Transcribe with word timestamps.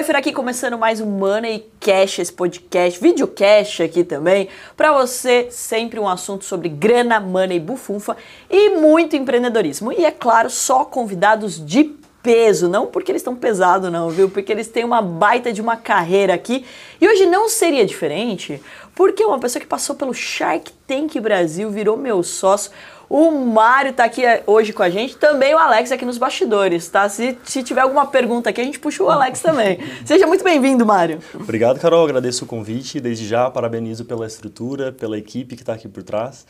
Pfeiffer 0.00 0.16
aqui 0.16 0.32
começando 0.32 0.78
mais 0.78 0.98
um 0.98 1.04
Money 1.04 1.66
Cash, 1.78 2.20
esse 2.20 2.32
podcast, 2.32 2.98
videocast 2.98 3.82
aqui 3.82 4.02
também, 4.02 4.48
para 4.74 4.94
você 4.94 5.48
sempre 5.50 6.00
um 6.00 6.08
assunto 6.08 6.42
sobre 6.46 6.70
grana, 6.70 7.20
money, 7.20 7.60
bufunfa 7.60 8.16
e 8.48 8.70
muito 8.70 9.14
empreendedorismo. 9.14 9.92
E 9.92 10.06
é 10.06 10.10
claro, 10.10 10.48
só 10.48 10.86
convidados 10.86 11.62
de 11.62 11.84
peso, 12.22 12.66
não 12.66 12.86
porque 12.86 13.12
eles 13.12 13.20
estão 13.20 13.36
pesados 13.36 13.92
não, 13.92 14.08
viu? 14.08 14.30
Porque 14.30 14.50
eles 14.50 14.68
têm 14.68 14.84
uma 14.84 15.02
baita 15.02 15.52
de 15.52 15.60
uma 15.60 15.76
carreira 15.76 16.32
aqui. 16.32 16.64
E 16.98 17.06
hoje 17.06 17.26
não 17.26 17.50
seria 17.50 17.84
diferente, 17.84 18.58
porque 18.94 19.22
uma 19.22 19.38
pessoa 19.38 19.60
que 19.60 19.66
passou 19.66 19.96
pelo 19.96 20.14
Shark 20.14 20.72
Tank 20.86 21.20
Brasil 21.20 21.70
virou 21.70 21.98
meu 21.98 22.22
sócio, 22.22 22.70
o 23.10 23.32
Mário 23.32 23.92
tá 23.92 24.04
aqui 24.04 24.24
eh, 24.24 24.44
hoje 24.46 24.72
com 24.72 24.84
a 24.84 24.88
gente, 24.88 25.16
também 25.16 25.52
o 25.52 25.58
Alex 25.58 25.90
aqui 25.90 26.04
nos 26.04 26.16
bastidores, 26.16 26.88
tá? 26.88 27.08
Se, 27.08 27.36
se 27.42 27.64
tiver 27.64 27.80
alguma 27.80 28.06
pergunta 28.06 28.50
aqui, 28.50 28.60
a 28.60 28.64
gente 28.64 28.78
puxa 28.78 29.02
o 29.02 29.10
Alex 29.10 29.40
também. 29.42 29.80
Seja 30.04 30.28
muito 30.28 30.44
bem-vindo, 30.44 30.86
Mário. 30.86 31.18
Obrigado, 31.34 31.80
Carol. 31.80 32.04
Agradeço 32.04 32.44
o 32.44 32.46
convite. 32.46 33.00
Desde 33.00 33.26
já, 33.26 33.50
parabenizo 33.50 34.04
pela 34.04 34.28
estrutura, 34.28 34.92
pela 34.92 35.18
equipe 35.18 35.56
que 35.56 35.62
está 35.62 35.72
aqui 35.72 35.88
por 35.88 36.04
trás. 36.04 36.46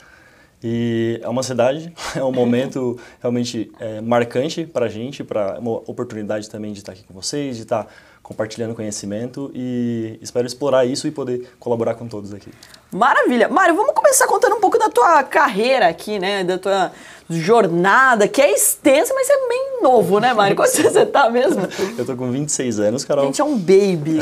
E 0.63 1.19
é 1.23 1.29
uma 1.31 1.43
cidade, 1.43 1.95
é 2.15 2.23
um 2.23 2.31
momento 2.31 3.01
realmente 3.21 3.73
é, 3.81 4.03
marcante 4.03 4.67
para 4.67 4.85
a 4.85 4.89
gente, 4.91 5.25
para 5.25 5.59
uma 5.59 5.79
oportunidade 5.87 6.51
também 6.51 6.75
de 6.75 6.81
estar 6.81 6.93
aqui 6.93 7.05
com 7.05 7.15
vocês, 7.15 7.57
de 7.57 7.63
estar 7.63 7.87
compartilhando 8.31 8.77
conhecimento 8.77 9.51
e 9.53 10.17
espero 10.23 10.47
explorar 10.47 10.85
isso 10.85 11.09
e 11.09 11.11
poder 11.11 11.51
colaborar 11.59 11.95
com 11.95 12.07
todos 12.07 12.33
aqui. 12.33 12.49
Maravilha. 12.93 13.49
Mário, 13.49 13.75
vamos 13.75 13.93
começar 13.93 14.29
contando 14.29 14.55
um 14.55 14.61
pouco 14.61 14.79
da 14.79 14.89
tua 14.89 15.25
carreira 15.25 15.89
aqui, 15.89 16.17
né? 16.17 16.45
Da 16.45 16.57
tua 16.57 16.93
jornada, 17.29 18.29
que 18.29 18.41
é 18.41 18.53
extensa, 18.53 19.13
mas 19.15 19.29
é 19.29 19.49
bem 19.49 19.83
novo, 19.83 20.21
né, 20.21 20.33
Mário? 20.33 20.55
Quanto 20.55 20.71
você 20.71 21.05
tá 21.05 21.29
mesmo? 21.29 21.61
Eu 21.99 22.07
tô 22.07 22.15
com 22.15 22.31
26 22.31 22.79
anos, 22.79 23.05
Carol. 23.05 23.25
A 23.25 23.27
gente 23.27 23.41
é 23.41 23.45
um 23.45 23.59
baby. 23.59 24.21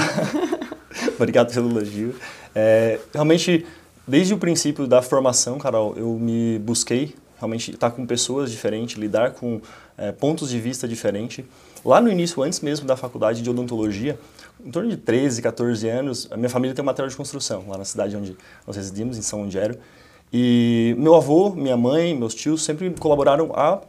Obrigado 1.15 1.53
pelo 1.53 1.69
elogio. 1.69 2.17
É, 2.55 2.98
realmente, 3.12 3.67
desde 4.06 4.33
o 4.33 4.39
princípio 4.39 4.87
da 4.87 5.03
formação, 5.03 5.59
Carol, 5.59 5.93
eu 5.98 6.15
me 6.15 6.59
busquei 6.61 7.15
realmente 7.37 7.72
estar 7.72 7.91
com 7.91 8.06
pessoas 8.06 8.50
diferentes, 8.50 8.97
lidar 8.97 9.33
com 9.33 9.61
é, 9.98 10.12
pontos 10.12 10.48
de 10.48 10.59
vista 10.59 10.89
diferentes. 10.89 11.45
Lá 11.89 12.03
no 12.03 12.11
início, 12.11 12.42
antes 12.42 12.61
mesmo 12.61 12.86
da 12.86 12.98
faculdade 12.98 13.41
de 13.41 13.48
odontologia, 13.48 14.19
em 14.62 14.70
torno 14.70 14.91
de 14.91 14.97
13, 14.98 15.41
14 15.41 15.89
anos, 15.89 16.28
a 16.31 16.36
minha 16.36 16.50
família 16.50 16.75
tem 16.75 16.83
um 16.83 16.84
material 16.84 17.08
de 17.08 17.17
construção, 17.17 17.64
lá 17.67 17.78
na 17.78 17.84
cidade 17.86 18.14
onde 18.14 18.36
nós 18.67 18.77
residimos, 18.77 19.17
em 19.17 19.22
São 19.22 19.44
Angério. 19.44 19.78
E 20.31 20.94
meu 20.98 21.14
avô, 21.14 21.48
minha 21.48 21.78
mãe, 21.78 22.14
meus 22.14 22.34
tios 22.34 22.62
sempre 22.62 22.91
colaboraram 22.91 23.53
a, 23.55 23.81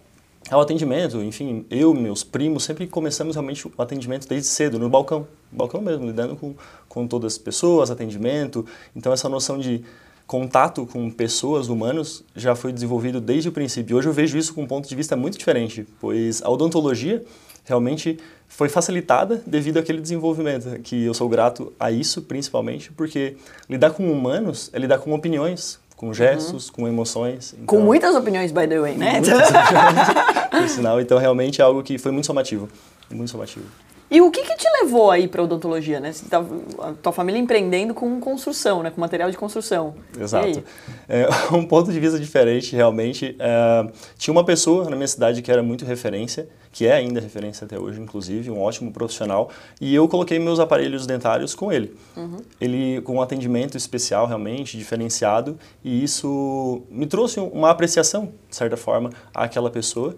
ao 0.49 0.61
atendimento. 0.61 1.21
Enfim, 1.21 1.65
eu, 1.69 1.93
meus 1.93 2.23
primos, 2.23 2.63
sempre 2.63 2.87
começamos 2.87 3.35
realmente 3.35 3.67
o 3.67 3.81
atendimento 3.81 4.29
desde 4.29 4.47
cedo, 4.47 4.79
no 4.79 4.89
balcão. 4.89 5.27
Balcão 5.51 5.81
mesmo, 5.81 6.05
lidando 6.05 6.37
com, 6.37 6.55
com 6.87 7.05
todas 7.05 7.33
as 7.33 7.37
pessoas, 7.37 7.91
atendimento. 7.91 8.65
Então, 8.95 9.11
essa 9.11 9.27
noção 9.27 9.59
de 9.59 9.83
contato 10.25 10.85
com 10.85 11.11
pessoas, 11.11 11.67
humanos, 11.67 12.23
já 12.33 12.55
foi 12.55 12.71
desenvolvido 12.71 13.19
desde 13.19 13.49
o 13.49 13.51
princípio. 13.51 13.97
Hoje 13.97 14.07
eu 14.07 14.13
vejo 14.13 14.37
isso 14.37 14.53
com 14.53 14.61
um 14.61 14.67
ponto 14.67 14.87
de 14.87 14.95
vista 14.95 15.17
muito 15.17 15.37
diferente, 15.37 15.85
pois 15.99 16.41
a 16.41 16.49
odontologia 16.49 17.25
realmente 17.65 18.17
foi 18.47 18.67
facilitada 18.67 19.41
devido 19.45 19.77
àquele 19.77 20.01
desenvolvimento, 20.01 20.79
que 20.81 21.05
eu 21.05 21.13
sou 21.13 21.29
grato 21.29 21.71
a 21.79 21.91
isso 21.91 22.23
principalmente, 22.23 22.91
porque 22.91 23.37
lidar 23.69 23.91
com 23.91 24.11
humanos 24.11 24.69
é 24.73 24.79
lidar 24.79 24.97
com 24.99 25.13
opiniões, 25.13 25.79
com 25.95 26.13
gestos, 26.13 26.67
uhum. 26.67 26.73
com 26.73 26.87
emoções. 26.87 27.53
Então, 27.53 27.65
com 27.65 27.79
muitas 27.79 28.15
opiniões, 28.15 28.51
by 28.51 28.67
the 28.67 28.79
way, 28.79 28.95
né? 28.95 29.13
Muitas 29.13 29.33
opiniões, 29.49 30.49
por 30.49 30.69
sinal. 30.69 31.01
Então, 31.01 31.17
realmente 31.17 31.61
é 31.61 31.63
algo 31.63 31.83
que 31.83 31.97
foi 31.97 32.11
muito 32.11 32.25
somativo, 32.25 32.67
muito 33.11 33.29
somativo. 33.29 33.65
E 34.11 34.21
o 34.21 34.31
que, 34.31 34.41
que 34.41 34.55
te 34.55 34.67
levou 34.81 35.11
aí 35.11 35.27
para 35.27 35.43
odontologia, 35.43 35.99
né? 35.99 36.11
Tá, 36.29 36.43
a 36.79 36.93
tua 36.93 37.11
família 37.11 37.39
empreendendo 37.39 37.93
com 37.93 38.19
construção, 38.19 38.81
né? 38.81 38.89
Com 38.89 38.99
material 38.99 39.29
de 39.29 39.37
construção. 39.37 39.93
Exato. 40.19 40.63
É, 41.07 41.27
um 41.53 41.63
ponto 41.63 41.91
de 41.91 41.99
vista 41.99 42.19
diferente, 42.19 42.75
realmente. 42.75 43.35
É, 43.37 43.87
tinha 44.17 44.31
uma 44.31 44.43
pessoa 44.43 44.89
na 44.89 44.95
minha 44.95 45.07
cidade 45.07 45.43
que 45.43 45.51
era 45.51 45.61
muito 45.61 45.85
referência, 45.85 46.49
que 46.71 46.85
é 46.85 46.93
ainda 46.93 47.19
referência 47.19 47.65
até 47.65 47.79
hoje, 47.79 47.99
inclusive, 47.99 48.49
um 48.51 48.61
ótimo 48.61 48.91
profissional, 48.91 49.49
e 49.81 49.93
eu 49.93 50.07
coloquei 50.07 50.37
meus 50.37 50.59
aparelhos 50.59 51.07
dentários 51.07 51.55
com 51.55 51.71
ele. 51.71 51.95
Uhum. 52.15 52.37
Ele 52.61 53.01
com 53.01 53.15
um 53.15 53.21
atendimento 53.21 53.75
especial, 53.75 54.27
realmente, 54.27 54.77
diferenciado, 54.77 55.57
e 55.83 56.03
isso 56.03 56.83
me 56.89 57.05
trouxe 57.05 57.39
uma 57.39 57.69
apreciação, 57.71 58.31
de 58.49 58.55
certa 58.55 58.77
forma, 58.77 59.09
àquela 59.33 59.69
pessoa. 59.69 60.15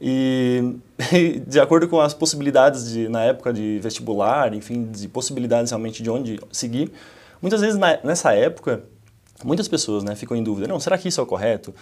E, 0.00 0.76
de 1.46 1.58
acordo 1.58 1.88
com 1.88 2.00
as 2.00 2.14
possibilidades 2.14 2.90
de, 2.90 3.08
na 3.08 3.24
época 3.24 3.52
de 3.52 3.80
vestibular, 3.82 4.54
enfim, 4.54 4.84
de 4.84 5.08
possibilidades 5.08 5.72
realmente 5.72 6.02
de 6.02 6.10
onde 6.10 6.40
seguir, 6.52 6.92
muitas 7.42 7.60
vezes 7.60 7.76
na, 7.76 7.98
nessa 8.04 8.32
época, 8.32 8.84
muitas 9.44 9.66
pessoas 9.68 10.04
né, 10.04 10.14
ficam 10.14 10.36
em 10.36 10.42
dúvida, 10.42 10.68
não, 10.68 10.78
será 10.78 10.96
que 10.96 11.08
isso 11.08 11.20
é 11.20 11.24
o 11.24 11.26
correto? 11.26 11.74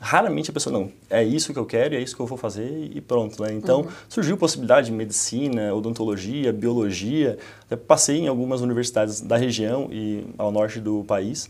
Raramente 0.00 0.50
a 0.50 0.52
pessoa, 0.52 0.72
não, 0.72 0.92
é 1.08 1.24
isso 1.24 1.52
que 1.52 1.58
eu 1.58 1.64
quero, 1.64 1.94
é 1.94 2.00
isso 2.00 2.14
que 2.14 2.20
eu 2.20 2.26
vou 2.26 2.36
fazer 2.38 2.90
e 2.94 3.00
pronto. 3.00 3.42
Né? 3.42 3.52
Então, 3.52 3.80
uhum. 3.80 3.88
surgiu 4.08 4.36
possibilidade 4.36 4.86
de 4.86 4.92
medicina, 4.92 5.74
odontologia, 5.74 6.52
biologia, 6.52 7.38
até 7.64 7.76
passei 7.76 8.18
em 8.18 8.28
algumas 8.28 8.60
universidades 8.60 9.20
da 9.20 9.36
região 9.36 9.88
e 9.90 10.26
ao 10.36 10.52
norte 10.52 10.78
do 10.78 11.04
país, 11.04 11.48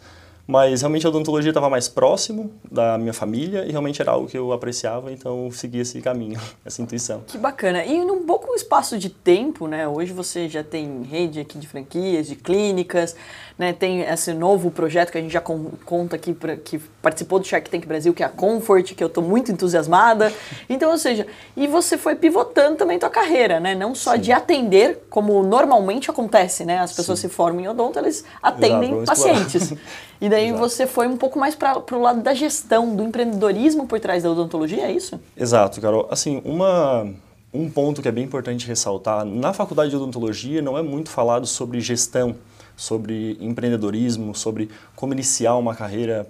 mas 0.49 0.81
realmente 0.81 1.05
a 1.05 1.11
odontologia 1.11 1.51
estava 1.51 1.69
mais 1.69 1.89
próximo 1.89 2.51
da 2.73 2.97
minha 2.97 3.13
família 3.13 3.67
e 3.67 3.71
realmente 3.71 4.01
era 4.01 4.13
algo 4.13 4.27
que 4.27 4.39
eu 4.39 4.51
apreciava, 4.51 5.13
então 5.13 5.51
segui 5.51 5.81
esse 5.81 6.01
caminho, 6.01 6.41
essa 6.65 6.81
intuição. 6.81 7.23
Que 7.27 7.37
bacana. 7.37 7.85
E 7.85 8.03
num 8.03 8.25
pouco 8.25 8.55
espaço 8.55 8.99
de 8.99 9.11
tempo, 9.11 9.67
né? 9.67 9.87
Hoje 9.87 10.11
você 10.11 10.49
já 10.49 10.65
tem 10.65 11.03
rede 11.03 11.39
aqui 11.39 11.59
de 11.59 11.69
franquias, 11.69 12.27
de 12.27 12.35
clínicas, 12.35 13.15
né? 13.59 13.73
Tem 13.73 14.03
esse 14.03 14.33
novo 14.33 14.71
projeto 14.71 15.11
que 15.11 15.19
a 15.19 15.21
gente 15.21 15.33
já 15.33 15.41
conta 15.41 16.15
aqui, 16.15 16.33
pra, 16.33 16.57
que 16.57 16.79
participou 17.03 17.41
do 17.41 17.47
Shark 17.47 17.69
Tank 17.69 17.85
Brasil, 17.87 18.15
que 18.15 18.23
é 18.23 18.27
a 18.27 18.29
Comfort, 18.29 18.95
que 18.95 19.03
eu 19.03 19.09
estou 19.09 19.23
muito 19.23 19.51
entusiasmada. 19.51 20.33
Então, 20.71 20.91
ou 20.91 20.99
seja, 20.99 21.27
e 21.57 21.67
você 21.67 21.97
foi 21.97 22.15
pivotando 22.15 22.77
também 22.77 22.99
tua 22.99 23.09
carreira, 23.09 23.59
né? 23.59 23.75
Não 23.75 23.95
só 23.95 24.13
Sim. 24.13 24.21
de 24.21 24.33
atender, 24.33 25.07
como 25.09 25.43
normalmente 25.43 26.11
acontece, 26.11 26.65
né? 26.65 26.79
As 26.79 26.93
pessoas 26.93 27.19
Sim. 27.19 27.29
se 27.29 27.35
formam 27.35 27.65
em 27.65 27.69
odonto, 27.69 27.99
eles 27.99 28.25
atendem 28.43 28.91
Exato, 28.93 29.07
pacientes. 29.07 29.75
E 30.21 30.29
daí 30.29 30.49
Exato. 30.49 30.59
você 30.59 30.87
foi 30.87 31.07
um 31.07 31.17
pouco 31.17 31.39
mais 31.39 31.55
para 31.55 31.81
o 31.93 32.01
lado 32.01 32.21
da 32.21 32.35
gestão, 32.35 32.95
do 32.95 33.05
empreendedorismo 33.05 33.87
por 33.87 34.01
trás 34.01 34.25
da 34.25 34.31
odontologia, 34.31 34.85
é 34.85 34.93
isso? 34.93 35.19
Exato, 35.37 35.81
Carol. 35.81 36.09
Assim, 36.11 36.43
uma, 36.45 37.09
um 37.55 37.71
ponto 37.71 38.03
que 38.03 38.09
é 38.09 38.13
bem 38.13 38.25
importante 38.25 38.67
ressaltar, 38.67 39.25
na 39.25 39.53
faculdade 39.53 39.91
de 39.91 39.97
odontologia 39.97 40.61
não 40.61 40.77
é 40.77 40.83
muito 40.83 41.09
falado 41.09 41.47
sobre 41.47 41.81
gestão, 41.81 42.35
sobre 42.79 43.37
empreendedorismo, 43.41 44.35
sobre 44.35 44.71
como 44.95 45.13
iniciar 45.13 45.57
uma 45.57 45.75
carreira. 45.75 46.27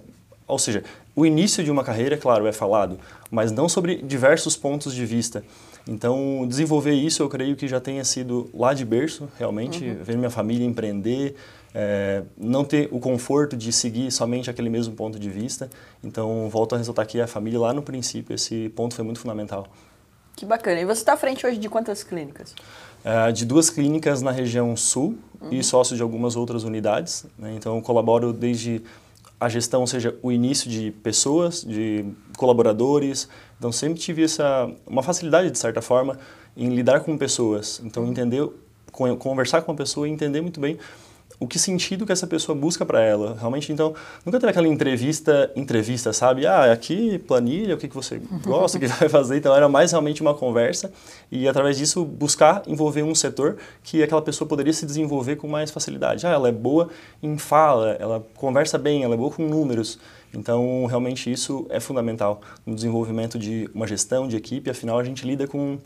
Ou 0.47 0.59
seja, 0.59 0.83
o 1.15 1.27
início 1.27 1.63
de 1.63 1.71
uma 1.71 1.85
carreira, 1.85 2.17
claro, 2.17 2.47
é 2.47 2.53
falado, 2.53 2.99
mas 3.31 3.53
não 3.53 3.69
sobre 3.69 3.97
diversos 3.97 4.57
pontos 4.57 4.95
de 4.95 5.05
vista. 5.05 5.45
Então, 5.87 6.47
desenvolver 6.49 6.95
isso 6.95 7.23
eu 7.23 7.29
creio 7.29 7.55
que 7.55 7.69
já 7.69 7.81
tenha 7.81 8.05
sido 8.05 8.49
lá 8.55 8.73
de 8.73 8.85
berço, 8.85 9.29
realmente, 9.39 9.85
uhum. 9.85 10.03
ver 10.03 10.17
minha 10.17 10.31
família 10.31 10.67
empreender, 10.67 11.37
é, 11.75 12.23
não 12.37 12.65
ter 12.65 12.89
o 12.91 12.99
conforto 12.99 13.57
de 13.57 13.71
seguir 13.73 14.11
somente 14.11 14.49
aquele 14.49 14.71
mesmo 14.71 14.95
ponto 14.95 15.19
de 15.19 15.29
vista. 15.29 15.69
Então, 16.03 16.49
volto 16.49 16.75
a 16.75 16.79
ressaltar 16.79 17.07
que 17.07 17.21
a 17.21 17.27
família 17.27 17.61
lá 17.61 17.73
no 17.73 17.83
princípio, 17.83 18.35
esse 18.35 18.71
ponto 18.71 18.95
foi 18.95 19.05
muito 19.05 19.21
fundamental. 19.21 19.67
Que 20.39 20.47
bacana. 20.47 20.81
E 20.81 20.85
você 20.85 21.01
está 21.01 21.15
à 21.15 21.17
frente 21.17 21.45
hoje 21.45 21.59
de 21.59 21.69
quantas 21.69 22.05
clínicas? 22.05 22.55
É, 23.05 23.33
de 23.33 23.45
duas 23.45 23.71
clínicas 23.71 24.23
na 24.23 24.31
região 24.31 24.77
sul 24.77 25.17
uhum. 25.41 25.53
e 25.53 25.63
sócio 25.63 25.97
de 25.97 26.03
algumas 26.03 26.37
outras 26.37 26.65
unidades. 26.65 27.27
Né? 27.39 27.55
Então, 27.57 27.81
colaboro 27.81 28.33
desde 28.33 28.83
a 29.41 29.49
gestão, 29.49 29.83
ou 29.83 29.87
seja, 29.87 30.17
o 30.23 30.33
início 30.33 30.69
de 30.69 30.91
pessoas, 30.91 31.62
de 31.62 32.05
colaboradores. 32.37 33.29
Então, 33.59 33.71
sempre 33.71 34.00
tive 34.00 34.25
essa, 34.25 34.71
uma 34.87 35.03
facilidade, 35.03 35.50
de 35.50 35.59
certa 35.59 35.81
forma, 35.81 36.19
em 36.56 36.75
lidar 36.75 37.00
com 37.00 37.17
pessoas. 37.17 37.81
Então, 37.85 38.06
entender, 38.09 38.49
conversar 38.91 39.62
com 39.62 39.73
a 39.73 39.75
pessoa 39.75 40.09
e 40.09 40.11
entender 40.11 40.41
muito 40.41 40.59
bem 40.59 40.77
o 41.40 41.46
que 41.46 41.58
sentido 41.58 42.05
que 42.05 42.12
essa 42.12 42.26
pessoa 42.26 42.56
busca 42.56 42.85
para 42.85 43.00
ela. 43.00 43.37
Realmente, 43.38 43.73
então, 43.73 43.94
nunca 44.25 44.40
teve 44.40 44.50
aquela 44.50 44.67
entrevista, 44.67 45.50
entrevista, 45.55 46.12
sabe? 46.12 46.46
Ah, 46.46 46.73
aqui, 46.73 47.19
planilha, 47.20 47.75
o 47.75 47.79
que, 47.79 47.87
que 47.87 47.94
você 47.94 48.20
gosta, 48.43 48.76
o 48.76 48.81
que 48.81 48.87
vai 48.88 49.08
fazer. 49.08 49.38
Então, 49.38 49.55
era 49.55 49.69
mais 49.69 49.93
realmente 49.93 50.20
uma 50.20 50.35
conversa 50.35 50.93
e, 51.31 51.49
através 51.49 51.79
disso, 51.79 52.05
buscar 52.05 52.62
envolver 52.67 53.02
um 53.02 53.14
setor 53.14 53.56
que 53.82 54.02
aquela 54.02 54.23
pessoa 54.23 54.49
poderia 54.49 54.73
se 54.73 54.85
desenvolver 54.85 55.37
com 55.37 55.46
mais 55.46 55.70
facilidade. 55.70 56.26
Ah, 56.26 56.31
ela 56.31 56.49
é 56.49 56.52
boa 56.52 56.88
em 57.23 57.38
fala, 57.38 57.96
ela 58.00 58.26
conversa 58.37 58.76
bem, 58.76 59.05
ela 59.05 59.14
é 59.14 59.17
boa 59.17 59.31
com 59.31 59.46
números. 59.46 59.99
Então, 60.34 60.87
realmente, 60.87 61.31
isso 61.31 61.67
é 61.70 61.79
fundamental 61.79 62.41
no 62.67 62.75
desenvolvimento 62.75 63.38
de 63.38 63.70
uma 63.73 63.87
gestão 63.87 64.26
de 64.26 64.37
equipe. 64.37 64.69
Afinal, 64.69 64.99
a 64.99 65.05
gente 65.05 65.26
lida 65.26 65.46
com 65.46 65.79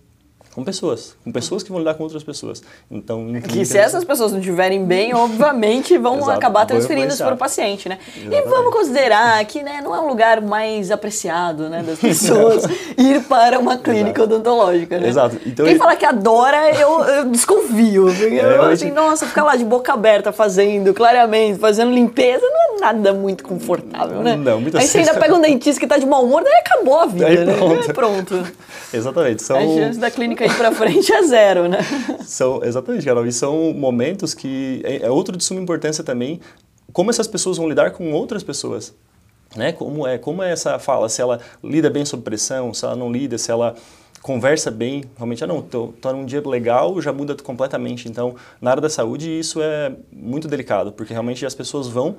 com 0.55 0.63
pessoas, 0.63 1.17
com 1.25 1.33
pessoas 1.33 1.63
que 1.63 1.71
vão 1.71 1.79
lidar 1.79 1.95
com 1.95 2.03
outras 2.03 2.23
pessoas. 2.23 2.63
Então, 2.91 3.29
em 3.31 3.41
Que 3.41 3.65
se 3.65 3.79
essas 3.79 4.05
pessoas 4.05 4.33
não 4.33 4.39
estiverem 4.39 4.85
bem, 4.85 5.15
obviamente 5.17 5.97
vão 5.97 6.17
Exato, 6.19 6.31
acabar 6.33 6.67
transferindo 6.67 7.09
isso 7.09 7.25
para 7.25 7.35
o 7.35 7.39
paciente, 7.39 7.89
né? 7.89 7.99
E 8.15 8.21
Exatamente. 8.21 8.49
vamos 8.49 8.73
considerar 8.75 9.43
que 9.47 9.63
né, 9.63 9.81
não 9.83 9.95
é 9.95 10.01
um 10.01 10.09
lugar 10.09 10.43
mais 10.43 10.91
apreciado 10.91 11.71
né, 11.71 11.83
das 11.83 11.99
pessoas 12.01 12.65
ir 12.99 13.23
para 13.25 13.59
uma 13.59 13.79
clínica 13.79 14.21
Exato. 14.21 14.35
odontológica, 14.35 14.99
né? 14.99 15.09
Exato. 15.09 15.37
Então, 15.47 15.65
Quem 15.65 15.73
ele- 15.75 15.79
fala 15.79 15.97
que 15.97 16.05
adora, 16.05 16.71
eu, 16.79 17.01
eu 17.03 17.25
desconfio. 17.31 18.07
Porque 18.07 18.35
eu, 18.35 18.63
assim, 18.65 18.91
nossa, 18.91 19.27
ficar 19.27 19.45
lá 19.45 19.57
de 19.57 19.65
boca 19.65 19.93
aberta 19.93 20.33
fazendo, 20.33 20.93
clareamento, 20.93 21.59
fazendo 21.61 21.93
limpeza, 21.93 22.45
não 22.45 22.72
é 22.72 22.72
nada 22.83 23.13
muito 23.13 23.45
confortável, 23.45 24.23
né? 24.23 24.35
Não, 24.35 24.61
muitas 24.61 24.81
Aí 24.83 24.89
você 24.89 24.99
ainda 24.99 25.15
pega 25.15 25.35
um 25.35 25.41
dentista 25.41 25.81
que 25.81 25.87
tá 25.87 25.97
de 25.97 26.05
mau 26.05 26.25
humor, 26.25 26.43
daí 26.43 26.55
acabou 26.55 26.99
a 26.99 27.07
vida, 27.07 27.27
Aí 27.27 27.45
né? 27.45 27.55
pronto. 27.55 27.83
Aí 27.87 27.93
pronto. 27.95 28.47
Exatamente. 28.93 29.43
São, 29.43 29.57
A 29.57 29.63
chance 29.63 29.99
da 29.99 30.11
clínica 30.11 30.45
ir 30.45 30.55
pra 30.57 30.73
frente 30.73 31.13
é 31.13 31.23
zero, 31.23 31.69
né? 31.69 31.79
São, 32.27 32.63
exatamente, 32.65 33.05
Carol. 33.05 33.25
E 33.25 33.33
são 33.33 33.73
momentos 33.73 34.35
que 34.35 34.83
é, 34.85 35.07
é 35.07 35.11
outro 35.11 35.37
de 35.37 35.45
suma 35.45 35.61
importância 35.61 36.03
também, 36.03 36.41
como 36.93 37.11
essas 37.11 37.29
pessoas 37.29 37.57
vão 37.57 37.69
lidar 37.69 37.93
com 37.93 38.13
outras 38.13 38.43
pessoas. 38.43 38.93
Né? 39.55 39.71
Como, 39.73 40.07
é, 40.07 40.19
como 40.19 40.43
é 40.43 40.51
essa 40.51 40.79
fala, 40.79 41.09
se 41.09 41.21
ela 41.23 41.39
lida 41.63 41.89
bem 41.89 42.05
sob 42.05 42.23
pressão, 42.23 42.75
se 42.75 42.85
ela 42.85 42.97
não 42.97 43.13
lida, 43.13 43.39
se 43.39 43.51
ela 43.51 43.77
conversa 44.23 44.71
bem, 44.71 45.05
realmente, 45.17 45.43
ah 45.43 45.47
não, 45.47 45.61
tô, 45.61 45.89
tô 46.01 46.13
num 46.13 46.25
dia 46.25 46.41
legal, 46.47 47.01
já 47.03 47.13
muda 47.13 47.37
completamente. 47.37 48.09
Então, 48.09 48.35
na 48.61 48.71
área 48.71 48.81
da 48.81 48.89
saúde, 48.89 49.29
isso 49.29 49.61
é 49.61 49.93
muito 50.13 50.49
delicado, 50.49 50.93
porque 50.93 51.13
realmente 51.13 51.45
as 51.45 51.55
pessoas 51.55 51.89
vão 51.89 52.17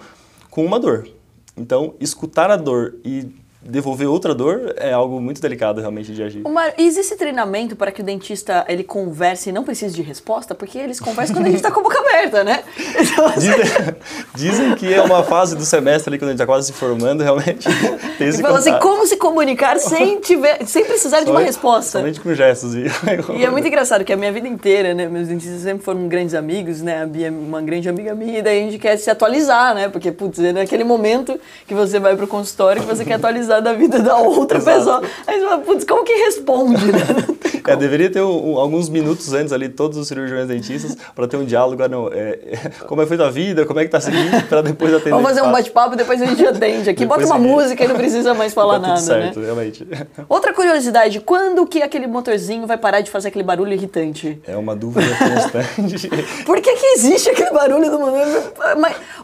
com 0.54 0.64
uma 0.64 0.80
dor. 0.80 1.10
Então, 1.58 1.96
escutar 2.00 2.52
a 2.52 2.56
dor 2.56 3.00
e 3.04 3.28
devolver 3.66 4.08
outra 4.08 4.36
dor 4.36 4.74
é 4.78 4.92
algo 4.92 5.22
muito 5.22 5.42
delicado 5.42 5.80
realmente 5.80 6.12
de 6.12 6.22
agir. 6.22 6.42
Uma, 6.46 6.72
existe 6.78 7.16
treinamento 7.16 7.76
para 7.76 7.92
que 7.92 8.02
o 8.02 8.04
dentista 8.04 8.66
ele 8.68 8.84
converse 8.84 9.50
e 9.50 9.52
não 9.52 9.64
precise 9.64 9.96
de 9.96 10.02
resposta? 10.02 10.54
Porque 10.54 10.78
eles 10.78 11.00
conversam 11.00 11.36
quando 11.36 11.46
a 11.46 11.50
gente 11.50 11.58
está 11.58 11.72
com 11.72 11.80
a 11.80 11.84
boca 11.84 12.00
aberta, 12.00 12.44
né? 12.44 12.64
Então, 13.00 13.26
assim, 13.26 13.40
Dizem, 13.40 13.96
dizem 14.36 14.76
que 14.76 14.94
é 14.94 15.02
uma 15.02 15.24
fase 15.24 15.56
do 15.56 15.64
semestre 15.64 16.10
ali, 16.10 16.18
quando 16.18 16.30
a 16.30 16.32
gente 16.32 16.42
está 16.42 16.46
quase 16.46 16.68
se 16.68 16.74
formando, 16.74 17.24
realmente. 17.24 17.68
Tem 18.18 18.28
esse 18.28 18.38
ele 18.38 18.48
fala 18.48 18.60
assim, 18.60 18.78
como 18.80 19.06
se 19.06 19.18
comunicar 19.18 19.80
sem, 19.80 20.20
tiver, 20.20 20.66
sem 20.66 20.86
precisar 20.86 21.22
de 21.22 21.32
uma 21.32 21.42
resposta. 21.42 22.00
Somente 22.00 22.20
com 22.20 22.34
gestos. 22.34 22.76
E, 22.76 22.84
E 23.36 23.46
é 23.46 23.50
muito 23.50 23.68
engraçado 23.68 24.04
que 24.04 24.14
a 24.14 24.18
minha 24.18 24.32
vida 24.32 24.48
inteira, 24.48 24.94
né? 24.94 25.08
Meus 25.08 25.28
dentistas 25.28 25.62
sempre 25.62 25.84
foram 25.84 26.08
grandes 26.08 26.34
amigos, 26.34 26.82
né? 26.82 27.04
A 27.04 27.06
Bia 27.06 27.28
é 27.28 27.32
uma 27.32 27.62
grande 27.62 27.90
amiga 27.90 28.14
minha, 28.14 28.40
e 28.40 28.42
daí 28.42 28.60
a 28.60 28.66
gente 28.66 28.80
quer 28.80 28.98
se 28.98 29.10
atualizar, 29.10 29.74
né? 29.74 29.90
Porque, 29.90 30.12
putz, 30.12 30.40
é 30.40 30.52
naquele 30.52 30.84
momento 30.84 31.40
que 31.68 31.74
você 31.74 32.00
vai 32.00 32.16
pro 32.16 32.28
consultório 32.28 32.82
que 32.82 32.88
você 32.88 33.06
quer 33.06 33.16
atualizar 33.16 33.53
da 33.62 33.74
vida 33.74 34.00
da 34.00 34.18
outra 34.18 34.58
Exato. 34.58 34.78
pessoa. 34.78 35.02
Aí 35.28 35.40
você 35.40 35.46
fala, 35.46 35.58
putz, 35.62 35.84
como 35.86 36.04
que 36.04 36.14
responde, 36.14 36.86
né? 36.92 37.00
É, 37.66 37.78
deveria 37.78 38.10
ter 38.12 38.20
um- 38.22 38.56
um- 38.56 38.60
alguns 38.60 38.90
minutos 38.90 39.32
antes 39.32 39.54
ali, 39.54 39.70
todos 39.70 39.98
os 39.98 40.06
cirurgiões 40.06 40.46
dentistas, 40.50 40.98
para 41.16 41.26
ter 41.30 41.38
um 41.38 41.46
diálogo. 41.46 41.82
Ah, 41.82 41.88
não, 41.88 42.10
é, 42.12 42.38
como 42.88 43.00
é 43.02 43.06
que 43.06 43.08
foi 43.08 43.16
tua 43.16 43.32
vida? 43.32 43.66
Como 43.66 43.80
é 43.80 43.86
que 43.86 43.90
tá 43.90 44.02
seguindo? 44.02 44.46
Para 44.50 44.62
depois 44.62 44.94
atender. 44.94 45.12
Vamos 45.12 45.26
fazer 45.30 45.44
um 45.44 45.52
bate-papo 45.52 45.94
e 45.94 45.98
depois 45.98 46.22
a 46.22 46.26
gente 46.26 46.46
atende. 46.46 46.90
Aqui 46.90 47.06
bota 47.08 47.22
Depois 47.22 47.40
uma 47.40 47.48
que- 47.48 47.54
música 47.56 47.86
e 47.86 47.88
não 47.88 47.96
precisa 47.96 48.34
mais 48.34 48.54
falar 48.54 48.82
Tá 48.82 48.88
nada, 48.90 48.96
tudo 49.00 49.06
certo, 49.06 49.40
né? 49.40 49.46
realmente. 49.46 49.88
Outra 50.28 50.52
curiosidade, 50.54 51.22
quando 51.22 51.66
que 51.66 51.82
aquele 51.82 52.06
motorzinho 52.06 52.68
vai 52.68 52.78
parar 52.78 53.00
de 53.00 53.10
fazer 53.10 53.30
aquele 53.30 53.46
barulho 53.46 53.72
irritante? 53.72 54.42
É 54.46 54.58
uma 54.58 54.76
dúvida 54.76 55.08
constante. 55.16 56.10
Por 56.46 56.60
que, 56.60 56.76
que 56.76 56.86
existe 56.98 57.30
aquele 57.30 57.52
barulho 57.52 57.90
do 57.90 57.98
motor? 57.98 58.28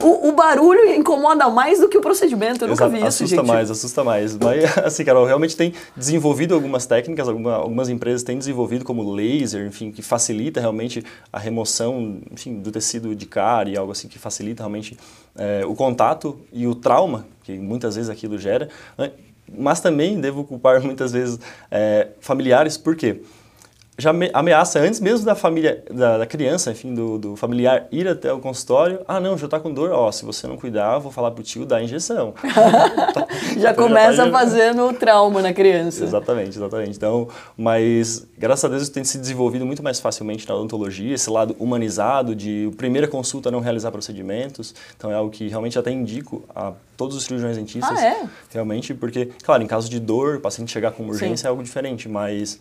O, 0.01 0.29
o 0.29 0.31
barulho 0.31 0.93
incomoda 0.95 1.49
mais 1.49 1.79
do 1.79 1.89
que 1.89 1.97
o 1.97 2.01
procedimento. 2.01 2.63
Eu 2.63 2.69
nunca 2.69 2.85
Exato, 2.85 2.91
vi 2.91 2.97
isso, 2.99 3.07
assusta 3.07 3.35
gente. 3.35 3.45
mais, 3.47 3.69
assusta 3.71 4.03
mais. 4.03 4.18
Mas, 4.41 4.77
assim, 4.79 5.03
Carol, 5.03 5.25
realmente 5.25 5.55
tem 5.55 5.73
desenvolvido 5.95 6.53
algumas 6.53 6.85
técnicas, 6.85 7.27
alguma- 7.27 7.55
algumas 7.55 7.89
empresas 7.89 8.23
têm 8.23 8.37
desenvolvido 8.37 8.83
como 8.85 9.11
laser, 9.13 9.65
enfim, 9.67 9.91
que 9.91 10.01
facilita 10.01 10.59
realmente 10.59 11.03
a 11.31 11.39
remoção, 11.39 12.19
enfim, 12.31 12.59
do 12.59 12.71
tecido 12.71 13.15
de 13.15 13.25
cárie, 13.25 13.77
algo 13.77 13.91
assim 13.91 14.07
que 14.07 14.19
facilita 14.19 14.63
realmente 14.63 14.97
eh, 15.37 15.63
o 15.65 15.75
contato 15.75 16.39
e 16.51 16.67
o 16.67 16.75
trauma 16.75 17.25
que 17.43 17.53
muitas 17.53 17.95
vezes 17.95 18.09
aquilo 18.09 18.37
gera. 18.37 18.69
né? 18.97 19.11
Mas 19.57 19.81
também 19.81 20.19
devo 20.19 20.43
culpar 20.43 20.81
muitas 20.83 21.11
vezes 21.11 21.39
eh, 21.71 22.09
familiares, 22.19 22.77
por 22.77 22.95
quê? 22.95 23.21
Já 23.99 24.09
ame- 24.11 24.31
ameaça 24.33 24.79
antes 24.79 24.99
mesmo 24.99 25.25
da 25.25 25.35
família, 25.35 25.83
da, 25.91 26.17
da 26.19 26.25
criança, 26.25 26.71
enfim, 26.71 26.93
do, 26.95 27.17
do 27.17 27.35
familiar 27.35 27.87
ir 27.91 28.07
até 28.07 28.31
o 28.33 28.39
consultório. 28.39 29.01
Ah, 29.07 29.19
não, 29.19 29.37
já 29.37 29.47
tá 29.47 29.59
com 29.59 29.71
dor. 29.71 29.91
Ó, 29.91 30.11
se 30.11 30.25
você 30.25 30.47
não 30.47 30.57
cuidar, 30.57 30.95
eu 30.95 31.01
vou 31.01 31.11
falar 31.11 31.31
pro 31.31 31.43
tio 31.43 31.65
dar 31.65 31.83
injeção. 31.83 32.33
Já 33.57 33.71
Então, 33.71 33.87
começa 33.87 34.25
tá- 34.25 34.31
fazendo 34.31 34.87
o 34.87 34.93
trauma 34.93 35.41
na 35.41 35.53
criança. 35.53 36.03
Exatamente, 36.03 36.57
exatamente. 36.57 36.95
Então, 36.95 37.27
mas 37.57 38.25
graças 38.37 38.63
a 38.65 38.67
Deus 38.69 38.83
isso 38.83 38.91
tem 38.91 39.03
se 39.03 39.17
desenvolvido 39.17 39.65
muito 39.65 39.83
mais 39.83 39.99
facilmente 39.99 40.47
na 40.47 40.55
odontologia, 40.55 41.13
esse 41.13 41.29
lado 41.29 41.55
humanizado 41.59 42.35
de 42.35 42.71
primeira 42.77 43.07
consulta 43.07 43.51
não 43.51 43.59
realizar 43.59 43.91
procedimentos. 43.91 44.73
Então 44.95 45.11
é 45.11 45.15
algo 45.15 45.29
que 45.31 45.47
realmente 45.47 45.77
até 45.77 45.91
indico 45.91 46.43
a 46.55 46.73
todos 46.95 47.15
os 47.15 47.23
cirurgiões 47.23 47.57
dentistas. 47.57 47.97
Ah, 47.99 48.05
é? 48.05 48.23
Realmente, 48.51 48.93
porque, 48.93 49.29
claro, 49.43 49.63
em 49.63 49.67
caso 49.67 49.89
de 49.89 49.99
dor, 49.99 50.37
o 50.37 50.39
paciente 50.39 50.71
chegar 50.71 50.91
com 50.91 51.03
urgência 51.07 51.37
Sim. 51.37 51.47
é 51.47 51.49
algo 51.49 51.63
diferente, 51.63 52.07
mas 52.07 52.59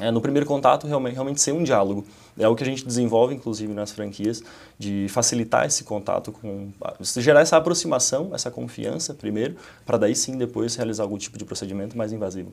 é, 0.00 0.10
no 0.10 0.20
primeiro 0.20 0.46
contato 0.46 0.86
realmente, 0.86 1.14
realmente 1.14 1.40
ser 1.40 1.52
um 1.52 1.62
diálogo. 1.62 2.04
É 2.38 2.44
algo 2.44 2.56
que 2.56 2.62
a 2.62 2.66
gente 2.66 2.86
desenvolve, 2.86 3.34
inclusive, 3.34 3.72
nas 3.72 3.92
franquias, 3.92 4.42
de 4.78 5.06
facilitar 5.08 5.66
esse 5.66 5.84
contato, 5.84 6.32
com 6.32 6.70
gerar 7.16 7.40
essa 7.40 7.56
aproximação, 7.56 8.30
essa 8.34 8.50
confiança 8.50 9.12
primeiro, 9.12 9.56
para 9.84 9.98
daí 9.98 10.16
sim 10.16 10.38
depois 10.38 10.74
realizar 10.74 11.02
algum 11.02 11.18
tipo 11.18 11.36
de 11.36 11.44
procedimento 11.44 11.96
mais 11.96 12.12
invasivo. 12.12 12.52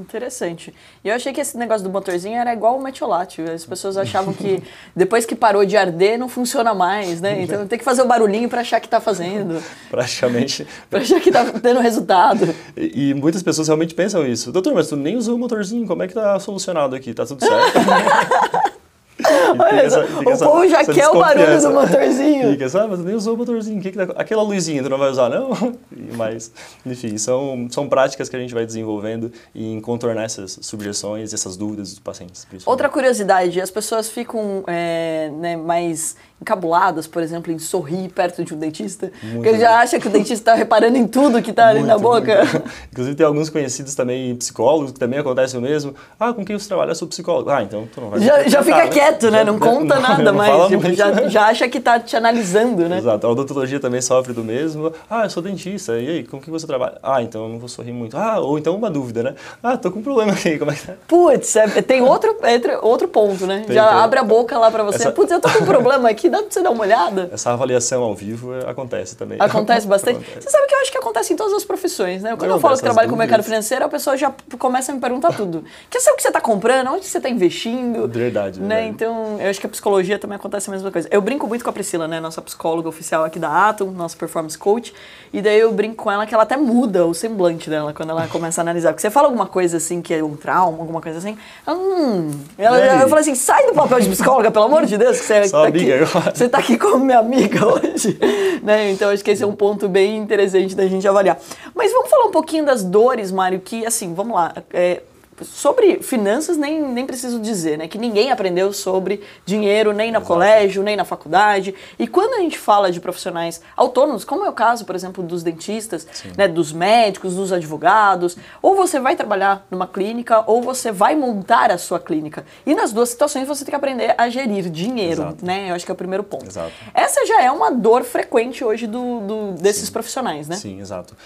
Interessante. 0.00 0.74
E 1.04 1.08
eu 1.08 1.14
achei 1.14 1.32
que 1.32 1.40
esse 1.40 1.56
negócio 1.56 1.82
do 1.82 1.90
motorzinho 1.90 2.36
era 2.36 2.52
igual 2.52 2.76
o 2.76 2.82
metiolate. 2.82 3.42
As 3.42 3.64
pessoas 3.64 3.96
achavam 3.96 4.32
que 4.32 4.62
depois 4.94 5.24
que 5.24 5.34
parou 5.34 5.64
de 5.64 5.76
arder 5.76 6.18
não 6.18 6.28
funciona 6.28 6.74
mais, 6.74 7.20
né? 7.20 7.42
Então 7.42 7.66
tem 7.66 7.78
que 7.78 7.84
fazer 7.84 8.02
o 8.02 8.06
barulhinho 8.06 8.48
para 8.48 8.60
achar 8.60 8.80
que 8.80 8.88
tá 8.88 9.00
fazendo, 9.00 9.62
Praticamente. 9.90 10.66
para 10.90 11.00
achar 11.00 11.20
que 11.20 11.30
tá 11.30 11.44
tendo 11.44 11.80
resultado. 11.80 12.54
E, 12.76 13.10
e 13.10 13.14
muitas 13.14 13.42
pessoas 13.42 13.68
realmente 13.68 13.94
pensam 13.94 14.26
isso. 14.26 14.52
Doutor, 14.52 14.74
mas 14.74 14.88
tu 14.88 14.96
nem 14.96 15.16
usou 15.16 15.36
o 15.36 15.38
motorzinho, 15.38 15.86
como 15.86 16.02
é 16.02 16.08
que 16.08 16.14
tá 16.14 16.38
solucionado 16.38 16.94
aqui? 16.94 17.14
Tá 17.14 17.24
tudo 17.26 17.44
certo? 17.44 18.76
Tem 19.16 19.78
essa- 19.78 20.00
o 20.04 20.30
essa- 20.30 20.44
povo 20.44 20.68
já 20.68 20.84
quer 20.84 21.08
o 21.08 21.18
barulho 21.18 21.60
do 21.60 21.70
motorzinho. 21.70 22.50
Fica, 22.52 22.68
sabe, 22.68 22.88
mas 22.90 22.98
nem 23.00 23.14
usou 23.14 23.34
o 23.34 23.38
motorzinho, 23.38 23.80
que 23.80 23.90
que 23.90 23.96
tá- 24.06 24.12
aquela 24.16 24.42
luzinha 24.42 24.82
tu 24.82 24.90
não 24.90 24.98
vai 24.98 25.10
usar, 25.10 25.28
não? 25.30 25.50
Mas, 26.16 26.52
enfim, 26.84 27.16
são, 27.18 27.66
são 27.70 27.88
práticas 27.88 28.28
que 28.28 28.36
a 28.36 28.38
gente 28.38 28.52
vai 28.54 28.64
desenvolvendo 28.66 29.30
em 29.54 29.80
contornar 29.80 30.24
essas 30.24 30.58
subjeções 30.62 31.32
e 31.32 31.34
essas 31.34 31.56
dúvidas 31.56 31.90
dos 31.90 31.98
pacientes. 31.98 32.46
Outra 32.64 32.88
curiosidade, 32.88 33.60
as 33.60 33.70
pessoas 33.70 34.08
ficam 34.08 34.62
é, 34.66 35.30
né, 35.38 35.56
mais 35.56 36.16
encabuladas, 36.40 37.06
por 37.06 37.22
exemplo, 37.22 37.50
em 37.52 37.58
sorrir 37.58 38.08
perto 38.10 38.44
de 38.44 38.54
um 38.54 38.58
dentista, 38.58 39.10
porque 39.32 39.48
ele 39.48 39.58
já 39.58 39.80
acha 39.80 39.98
que 39.98 40.06
o 40.06 40.10
dentista 40.10 40.34
está 40.34 40.54
reparando 40.54 40.96
em 40.96 41.06
tudo 41.06 41.40
que 41.40 41.50
está 41.50 41.68
ali 41.68 41.80
na 41.82 41.94
Muito, 41.98 42.02
boca. 42.02 42.44
muito. 42.44 42.62
Inclusive, 42.92 43.16
tem 43.16 43.26
alguns 43.26 43.48
conhecidos 43.50 43.94
também, 43.94 44.34
psicólogos, 44.36 44.92
que 44.92 44.98
também 44.98 45.18
acontece 45.18 45.56
o 45.56 45.60
mesmo. 45.60 45.94
Ah, 46.20 46.32
com 46.32 46.44
quem 46.44 46.58
você 46.58 46.68
trabalha? 46.68 46.90
Eu 46.90 46.94
sou 46.94 47.08
psicólogo. 47.08 47.48
Ah, 47.50 47.62
então 47.62 47.88
tu 47.92 48.00
não 48.00 48.10
vai 48.10 48.20
Já, 48.20 48.42
já 48.48 48.62
fica 48.62 48.86
quieto, 48.88 49.30
né? 49.30 49.44
Não 49.44 49.58
conta 49.58 49.94
não- 50.00 50.02
nada 50.02 50.32
mais. 50.32 50.66
tipo, 50.68 50.82
muito. 50.82 50.94
já, 50.96 51.28
já 51.28 51.46
acha 51.46 51.68
que 51.68 51.80
tá 51.80 51.98
te 51.98 52.16
analisando, 52.16 52.88
né? 52.88 52.98
Exato. 52.98 53.26
A 53.26 53.30
odontologia 53.30 53.80
também 53.80 54.00
sofre 54.02 54.32
do 54.32 54.44
mesmo. 54.44 54.92
Ah, 55.08 55.24
eu 55.24 55.30
sou 55.30 55.42
dentista. 55.42 55.98
E 55.98 56.08
aí, 56.08 56.24
com 56.24 56.40
que 56.40 56.50
você 56.50 56.66
trabalha? 56.66 56.98
Ah, 57.02 57.22
então 57.22 57.44
eu 57.44 57.48
não 57.48 57.58
vou 57.58 57.68
sorrir 57.68 57.92
muito. 57.92 58.16
Ah, 58.16 58.38
ou 58.40 58.58
então 58.58 58.74
uma 58.76 58.90
dúvida, 58.90 59.22
né? 59.22 59.34
Ah, 59.62 59.76
tô 59.76 59.90
com 59.90 60.00
um 60.00 60.02
problema 60.02 60.32
aqui. 60.32 60.58
Como 60.58 60.70
é 60.70 60.74
que 60.74 60.86
tá? 60.86 60.92
Putz, 61.08 61.56
é- 61.56 61.66
tem 61.82 62.02
outro, 62.02 62.36
outro, 62.42 62.78
outro 62.82 63.08
ponto, 63.08 63.46
né? 63.46 63.64
Tem, 63.66 63.74
já 63.74 63.88
tem. 63.88 63.98
abre 63.98 64.18
a 64.18 64.24
boca 64.24 64.58
lá 64.58 64.70
pra 64.70 64.82
você. 64.84 64.96
Essa- 64.96 65.12
Putz, 65.12 65.30
eu 65.32 65.40
tô 65.40 65.48
com 65.50 65.64
um 65.64 65.66
problema 65.66 66.08
aqui, 66.10 66.25
dá 66.28 66.38
pra 66.38 66.50
você 66.50 66.62
dar 66.62 66.70
uma 66.70 66.82
olhada? 66.82 67.30
Essa 67.32 67.52
avaliação 67.52 68.02
ao 68.02 68.14
vivo 68.14 68.54
é, 68.54 68.68
acontece 68.70 69.16
também. 69.16 69.38
Acontece 69.40 69.86
bastante. 69.88 70.16
Acontece. 70.16 70.42
Você 70.42 70.50
sabe 70.50 70.66
que 70.66 70.74
eu 70.74 70.80
acho 70.80 70.92
que 70.92 70.98
acontece 70.98 71.32
em 71.32 71.36
todas 71.36 71.52
as 71.54 71.64
profissões, 71.64 72.22
né? 72.22 72.30
Quando 72.30 72.44
eu 72.44 72.48
Não, 72.50 72.60
falo 72.60 72.76
que 72.76 72.82
trabalho 72.82 73.08
com 73.08 73.14
o 73.14 73.18
mercado 73.18 73.42
financeiro, 73.42 73.84
a 73.84 73.88
pessoa 73.88 74.16
já 74.16 74.32
começa 74.58 74.92
a 74.92 74.94
me 74.94 75.00
perguntar 75.00 75.32
tudo. 75.34 75.64
Quer 75.90 76.00
saber 76.00 76.14
o 76.14 76.16
que 76.16 76.22
você 76.22 76.28
está 76.28 76.40
comprando? 76.40 76.88
Onde 76.92 77.06
você 77.06 77.18
está 77.18 77.28
investindo? 77.28 78.08
Verdade, 78.08 78.60
Né? 78.60 78.68
verdade. 78.68 78.88
Então, 78.90 79.36
eu 79.40 79.50
acho 79.50 79.60
que 79.60 79.66
a 79.66 79.70
psicologia 79.70 80.18
também 80.18 80.36
acontece 80.36 80.68
a 80.70 80.72
mesma 80.72 80.90
coisa. 80.90 81.08
Eu 81.10 81.20
brinco 81.20 81.46
muito 81.46 81.62
com 81.64 81.70
a 81.70 81.72
Priscila, 81.72 82.06
né? 82.08 82.20
Nossa 82.20 82.40
psicóloga 82.42 82.88
oficial 82.88 83.24
aqui 83.24 83.38
da 83.38 83.68
Atom, 83.68 83.90
nossa 83.90 84.16
performance 84.16 84.56
coach. 84.56 84.92
E 85.32 85.42
daí 85.42 85.58
eu 85.58 85.72
brinco 85.72 85.96
com 85.96 86.10
ela 86.10 86.26
que 86.26 86.34
ela 86.34 86.44
até 86.44 86.56
muda 86.56 87.04
o 87.06 87.12
semblante 87.14 87.68
dela 87.68 87.92
quando 87.92 88.10
ela 88.10 88.26
começa 88.28 88.60
a 88.60 88.62
analisar. 88.62 88.90
Porque 88.90 89.02
você 89.02 89.10
fala 89.10 89.26
alguma 89.28 89.46
coisa 89.46 89.76
assim 89.76 90.00
que 90.00 90.14
é 90.14 90.22
um 90.22 90.36
trauma, 90.36 90.78
alguma 90.78 91.00
coisa 91.00 91.18
assim. 91.18 91.36
Hum. 91.68 92.30
Ela, 92.56 93.02
eu 93.02 93.08
falo 93.08 93.20
assim: 93.20 93.34
sai 93.34 93.66
do 93.66 93.74
papel 93.74 94.00
de 94.00 94.08
psicóloga, 94.08 94.50
pelo 94.50 94.64
amor 94.66 94.86
de 94.86 94.96
Deus, 94.96 95.18
que 95.20 95.24
você 95.26 95.48
Só 95.48 95.62
tá 95.62 95.68
amiga 95.68 96.04
aqui. 96.04 96.15
Você 96.34 96.48
tá 96.48 96.58
aqui 96.58 96.78
como 96.78 97.04
minha 97.04 97.18
amiga 97.18 97.66
hoje. 97.66 98.18
né? 98.62 98.90
Então 98.90 99.10
acho 99.10 99.24
que 99.24 99.30
esse 99.30 99.42
é 99.42 99.46
um 99.46 99.54
ponto 99.54 99.88
bem 99.88 100.16
interessante 100.16 100.74
da 100.74 100.86
gente 100.86 101.06
avaliar. 101.06 101.38
Mas 101.74 101.92
vamos 101.92 102.10
falar 102.10 102.26
um 102.26 102.30
pouquinho 102.30 102.64
das 102.64 102.82
dores, 102.82 103.30
Mário, 103.30 103.60
que 103.60 103.86
assim, 103.86 104.14
vamos 104.14 104.34
lá. 104.34 104.54
é, 104.72 105.02
sobre 105.44 106.02
finanças 106.02 106.56
nem, 106.56 106.80
nem 106.80 107.06
preciso 107.06 107.38
dizer, 107.40 107.78
né? 107.78 107.88
Que 107.88 107.98
ninguém 107.98 108.30
aprendeu 108.30 108.72
sobre 108.72 109.22
dinheiro 109.44 109.92
nem 109.92 110.10
no 110.10 110.18
Exato. 110.18 110.26
colégio, 110.26 110.82
nem 110.82 110.96
na 110.96 111.04
faculdade. 111.04 111.74
E 111.98 112.06
quando 112.06 112.34
a 112.34 112.38
gente 112.40 112.58
fala 112.58 112.90
de 112.90 113.00
profissionais 113.00 113.60
autônomos, 113.76 114.24
como 114.24 114.44
é 114.44 114.48
o 114.48 114.52
caso, 114.52 114.84
por 114.84 114.94
exemplo, 114.94 115.22
dos 115.22 115.42
dentistas, 115.42 116.06
né, 116.36 116.48
dos 116.48 116.72
médicos, 116.72 117.34
dos 117.34 117.52
advogados, 117.52 118.36
ou 118.62 118.74
você 118.74 118.98
vai 118.98 119.16
trabalhar 119.16 119.66
numa 119.70 119.86
clínica 119.86 120.42
ou 120.46 120.62
você 120.62 120.90
vai 120.92 121.14
montar 121.14 121.70
a 121.70 121.78
sua 121.78 122.00
clínica. 122.00 122.44
E 122.64 122.74
nas 122.74 122.92
duas 122.92 123.08
situações 123.10 123.46
você 123.46 123.64
tem 123.64 123.70
que 123.70 123.76
aprender 123.76 124.14
a 124.16 124.28
gerir 124.28 124.70
dinheiro, 124.70 125.22
Exato. 125.22 125.44
né? 125.44 125.70
Eu 125.70 125.74
acho 125.74 125.84
que 125.84 125.90
é 125.90 125.94
o 125.94 125.96
primeiro 125.96 126.22
ponto. 126.24 126.46
Exato. 126.46 126.72
Essa 126.94 127.26
já 127.26 127.42
é 127.42 127.50
uma 127.50 127.70
dor 127.70 128.04
frequente 128.04 128.64
hoje 128.64 128.86
do, 128.86 129.20
do 129.20 129.52
desses 129.60 129.86
Sim. 129.86 129.92
profissionais, 129.92 130.48
né? 130.48 130.56
Sim, 130.56 130.80
exato. 130.80 131.16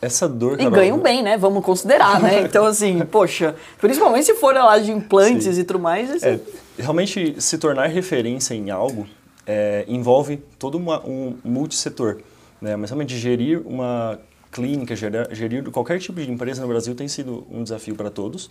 Essa 0.00 0.28
dor, 0.28 0.56
Carol, 0.56 0.72
E 0.72 0.76
ganham 0.76 0.98
bem, 0.98 1.22
né? 1.22 1.36
Vamos 1.36 1.64
considerar, 1.64 2.20
né? 2.20 2.42
Então, 2.48 2.64
assim, 2.64 3.00
poxa, 3.00 3.56
principalmente 3.80 4.26
se 4.26 4.34
for 4.34 4.54
lá 4.54 4.78
de 4.78 4.92
implantes 4.92 5.54
Sim. 5.54 5.60
e 5.60 5.64
tudo 5.64 5.78
mais. 5.78 6.10
Assim... 6.10 6.26
É, 6.26 6.40
realmente, 6.78 7.40
se 7.40 7.58
tornar 7.58 7.86
referência 7.88 8.54
em 8.54 8.70
algo 8.70 9.06
é, 9.48 9.84
envolve 9.88 10.36
todo 10.58 10.76
uma, 10.76 11.04
um 11.04 11.36
multissetor. 11.42 12.18
Né? 12.60 12.76
Mas 12.76 12.90
realmente 12.90 13.16
gerir 13.16 13.66
uma 13.66 14.20
clínica, 14.52 14.94
gerir, 14.94 15.28
gerir 15.32 15.70
qualquer 15.70 15.98
tipo 15.98 16.20
de 16.20 16.30
empresa 16.30 16.60
no 16.60 16.68
Brasil 16.68 16.94
tem 16.94 17.08
sido 17.08 17.46
um 17.50 17.62
desafio 17.62 17.96
para 17.96 18.10
todos. 18.10 18.50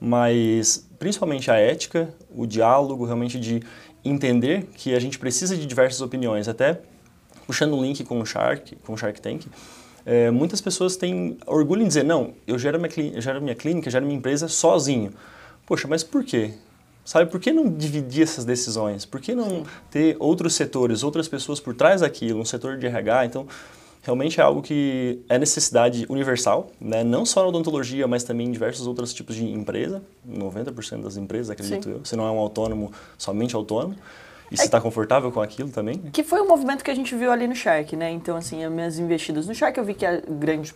Mas 0.00 0.86
principalmente 0.98 1.50
a 1.50 1.56
ética, 1.56 2.14
o 2.34 2.46
diálogo, 2.46 3.04
realmente 3.04 3.40
de 3.40 3.62
entender 4.04 4.68
que 4.74 4.94
a 4.94 5.00
gente 5.00 5.18
precisa 5.18 5.56
de 5.56 5.66
diversas 5.66 6.00
opiniões. 6.00 6.48
Até 6.48 6.80
puxando 7.46 7.76
um 7.76 7.82
link 7.82 8.04
com 8.04 8.20
o 8.20 8.26
Shark, 8.26 8.76
com 8.84 8.92
o 8.92 8.96
Shark 8.96 9.20
Tank, 9.20 9.46
é, 10.06 10.30
muitas 10.30 10.60
pessoas 10.60 10.96
têm 10.96 11.36
orgulho 11.44 11.82
em 11.82 11.88
dizer, 11.88 12.04
não, 12.04 12.32
eu 12.46 12.56
gero, 12.56 12.78
minha, 12.78 12.92
eu 13.12 13.20
gero 13.20 13.42
minha 13.42 13.56
clínica, 13.56 13.88
eu 13.88 13.92
gero 13.92 14.06
minha 14.06 14.16
empresa 14.16 14.46
sozinho. 14.46 15.12
Poxa, 15.66 15.88
mas 15.88 16.04
por 16.04 16.22
quê? 16.22 16.52
Sabe, 17.04 17.28
por 17.28 17.40
que 17.40 17.52
não 17.52 17.68
dividir 17.68 18.22
essas 18.22 18.44
decisões? 18.44 19.04
Por 19.04 19.20
que 19.20 19.34
não 19.34 19.64
ter 19.90 20.16
outros 20.20 20.54
setores, 20.54 21.02
outras 21.02 21.26
pessoas 21.26 21.58
por 21.58 21.74
trás 21.74 22.02
daquilo, 22.02 22.40
um 22.40 22.44
setor 22.44 22.78
de 22.78 22.86
RH? 22.86 23.26
Então, 23.26 23.48
realmente 24.02 24.40
é 24.40 24.44
algo 24.44 24.62
que 24.62 25.20
é 25.28 25.38
necessidade 25.38 26.06
universal, 26.08 26.70
né? 26.80 27.02
não 27.02 27.26
só 27.26 27.42
na 27.42 27.48
odontologia, 27.48 28.06
mas 28.06 28.22
também 28.22 28.46
em 28.46 28.52
diversos 28.52 28.86
outros 28.86 29.12
tipos 29.12 29.34
de 29.34 29.44
empresa. 29.44 30.02
90% 30.28 31.02
das 31.02 31.16
empresas, 31.16 31.50
acredito 31.50 31.84
Sim. 31.84 31.90
eu. 31.90 32.04
Se 32.04 32.14
não 32.14 32.26
é 32.26 32.30
um 32.30 32.38
autônomo, 32.38 32.92
somente 33.18 33.56
autônomo. 33.56 33.96
E 34.50 34.56
você 34.56 34.64
está 34.64 34.78
é, 34.78 34.80
confortável 34.80 35.30
com 35.32 35.40
aquilo 35.40 35.70
também? 35.70 35.98
Que 36.12 36.22
foi 36.22 36.40
um 36.40 36.48
movimento 36.48 36.84
que 36.84 36.90
a 36.90 36.94
gente 36.94 37.14
viu 37.14 37.32
ali 37.32 37.46
no 37.46 37.54
Shark, 37.54 37.96
né? 37.96 38.10
Então, 38.10 38.36
assim, 38.36 38.64
as 38.64 38.70
minhas 38.70 38.98
investidas 38.98 39.46
no 39.46 39.54
Shark, 39.54 39.76
eu 39.76 39.84
vi 39.84 39.94
que 39.94 40.06
a 40.06 40.20
grande, 40.20 40.74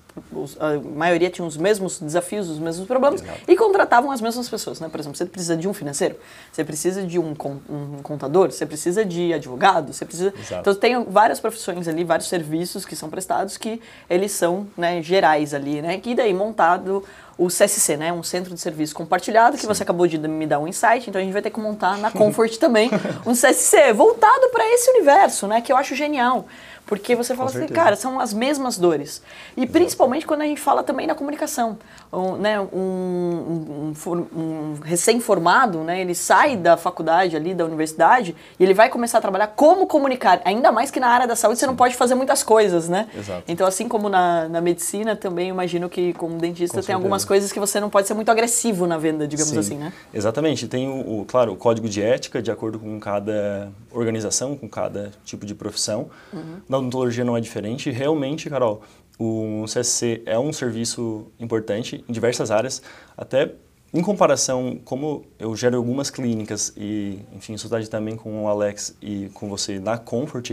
a 0.58 0.78
maioria 0.96 1.30
tinha 1.30 1.46
os 1.46 1.56
mesmos 1.56 2.00
desafios, 2.00 2.48
os 2.48 2.58
mesmos 2.58 2.86
problemas 2.86 3.22
Exato. 3.22 3.40
e 3.46 3.56
contratavam 3.56 4.10
as 4.10 4.20
mesmas 4.20 4.48
pessoas, 4.48 4.80
né? 4.80 4.88
Por 4.88 4.98
exemplo, 4.98 5.16
você 5.16 5.26
precisa 5.26 5.56
de 5.56 5.68
um 5.68 5.74
financeiro, 5.74 6.16
você 6.50 6.64
precisa 6.64 7.02
de 7.06 7.18
um, 7.18 7.34
um 7.68 8.02
contador, 8.02 8.50
você 8.50 8.66
precisa 8.66 9.04
de 9.04 9.32
advogado, 9.32 9.92
você 9.92 10.04
precisa... 10.04 10.34
Exato. 10.36 10.60
Então, 10.60 10.74
tem 10.74 11.04
várias 11.04 11.38
profissões 11.38 11.86
ali, 11.86 12.02
vários 12.02 12.28
serviços 12.28 12.84
que 12.84 12.96
são 12.96 13.08
prestados 13.08 13.56
que 13.56 13.80
eles 14.08 14.32
são 14.32 14.66
né, 14.76 15.02
gerais 15.02 15.54
ali, 15.54 15.80
né? 15.80 15.98
Que 15.98 16.14
daí 16.14 16.34
montado 16.34 17.04
o 17.40 17.46
CSC, 17.46 17.96
né? 17.96 18.12
Um 18.12 18.22
centro 18.22 18.52
de 18.52 18.60
serviço 18.60 18.94
compartilhado, 18.94 19.56
que 19.56 19.62
Sim. 19.62 19.68
você 19.68 19.82
acabou 19.82 20.06
de 20.06 20.18
me 20.18 20.46
dar 20.46 20.58
um 20.58 20.68
insight, 20.68 21.08
então 21.08 21.18
a 21.18 21.24
gente 21.24 21.32
vai 21.32 21.40
ter 21.40 21.48
que 21.48 21.58
montar 21.58 21.96
na 21.96 22.10
Comfort 22.12 22.58
também 22.58 22.90
um 23.24 23.32
CSC 23.32 23.94
voltado 23.94 24.50
para 24.50 24.62
esse 24.74 24.90
universo, 24.90 25.46
né? 25.46 25.62
Que 25.62 25.72
eu 25.72 25.76
acho 25.78 25.94
genial. 25.94 26.46
Porque 26.84 27.14
você 27.14 27.34
fala 27.34 27.48
assim, 27.48 27.66
cara, 27.68 27.96
são 27.96 28.20
as 28.20 28.34
mesmas 28.34 28.76
dores. 28.76 29.22
E 29.56 29.66
principalmente 29.66 30.26
quando 30.26 30.42
a 30.42 30.44
gente 30.44 30.60
fala 30.60 30.82
também 30.82 31.06
na 31.06 31.14
comunicação. 31.14 31.78
Um, 32.12 32.32
né, 32.36 32.60
um, 32.60 33.92
um, 33.94 34.18
um 34.36 34.74
recém-formado, 34.82 35.78
né, 35.84 36.00
ele 36.00 36.12
sai 36.12 36.56
da 36.56 36.76
faculdade 36.76 37.36
ali, 37.36 37.54
da 37.54 37.64
universidade, 37.64 38.34
e 38.58 38.64
ele 38.64 38.74
vai 38.74 38.88
começar 38.88 39.18
a 39.18 39.20
trabalhar 39.20 39.46
como 39.46 39.86
comunicar. 39.86 40.42
Ainda 40.44 40.72
mais 40.72 40.90
que 40.90 40.98
na 40.98 41.06
área 41.06 41.26
da 41.28 41.36
saúde 41.36 41.60
você 41.60 41.68
não 41.68 41.76
pode 41.76 41.94
fazer 41.94 42.16
muitas 42.16 42.42
coisas, 42.42 42.88
né? 42.88 43.06
Exato. 43.16 43.44
Então, 43.46 43.64
assim 43.64 43.86
como 43.86 44.08
na, 44.08 44.48
na 44.48 44.60
medicina, 44.60 45.14
também 45.14 45.48
imagino 45.50 45.88
que 45.88 46.12
como 46.14 46.36
dentista 46.36 46.80
Com 46.80 46.86
tem 46.86 46.94
algumas 46.96 47.24
coisas 47.24 47.52
que 47.52 47.60
você 47.60 47.78
não 47.78 47.88
pode 47.88 48.08
ser 48.08 48.14
muito 48.14 48.30
agressivo 48.30 48.88
na 48.88 48.98
venda, 48.98 49.28
digamos 49.28 49.52
Sim. 49.52 49.58
assim, 49.60 49.76
né? 49.76 49.92
Exatamente. 50.12 50.66
Tem, 50.66 50.88
o, 50.88 51.20
o, 51.20 51.24
claro, 51.24 51.52
o 51.52 51.56
código 51.56 51.88
de 51.88 52.02
ética, 52.02 52.42
de 52.42 52.50
acordo 52.50 52.80
com 52.80 52.98
cada 52.98 53.70
organização, 53.92 54.56
com 54.56 54.68
cada 54.68 55.12
tipo 55.24 55.46
de 55.46 55.54
profissão. 55.54 56.10
Uhum. 56.32 56.56
Na 56.68 56.78
odontologia 56.78 57.24
não 57.24 57.36
é 57.36 57.40
diferente. 57.40 57.90
Realmente, 57.90 58.50
Carol, 58.50 58.82
o 59.20 59.66
CSC 59.66 60.22
é 60.24 60.38
um 60.38 60.50
serviço 60.50 61.26
importante 61.38 62.02
em 62.08 62.12
diversas 62.12 62.50
áreas, 62.50 62.80
até 63.16 63.52
em 63.92 64.00
comparação, 64.00 64.80
como 64.84 65.26
eu 65.38 65.54
gero 65.54 65.76
algumas 65.76 66.10
clínicas 66.10 66.72
e, 66.76 67.18
enfim, 67.36 67.54
está 67.54 67.78
também 67.82 68.16
com 68.16 68.44
o 68.44 68.48
Alex 68.48 68.96
e 69.02 69.28
com 69.34 69.48
você 69.48 69.78
na 69.78 69.98
Comfort, 69.98 70.52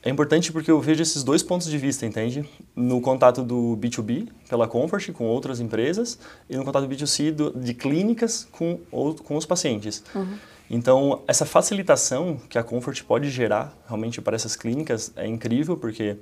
é 0.00 0.10
importante 0.10 0.52
porque 0.52 0.70
eu 0.70 0.80
vejo 0.80 1.02
esses 1.02 1.24
dois 1.24 1.42
pontos 1.42 1.68
de 1.68 1.76
vista, 1.76 2.06
entende? 2.06 2.48
No 2.76 3.00
contato 3.00 3.42
do 3.42 3.76
B2B, 3.80 4.28
pela 4.48 4.68
Comfort, 4.68 5.10
com 5.10 5.24
outras 5.24 5.58
empresas, 5.58 6.18
e 6.48 6.56
no 6.56 6.64
contato 6.64 6.86
B2C 6.86 7.32
do, 7.32 7.58
de 7.58 7.74
clínicas 7.74 8.46
com, 8.52 8.78
ou, 8.92 9.14
com 9.14 9.36
os 9.36 9.44
pacientes. 9.44 10.04
Uhum. 10.14 10.38
Então, 10.70 11.22
essa 11.26 11.44
facilitação 11.44 12.38
que 12.48 12.58
a 12.58 12.62
Comfort 12.62 13.02
pode 13.02 13.28
gerar 13.28 13.76
realmente 13.88 14.20
para 14.20 14.36
essas 14.36 14.54
clínicas 14.54 15.10
é 15.16 15.26
incrível, 15.26 15.76
porque, 15.76 16.16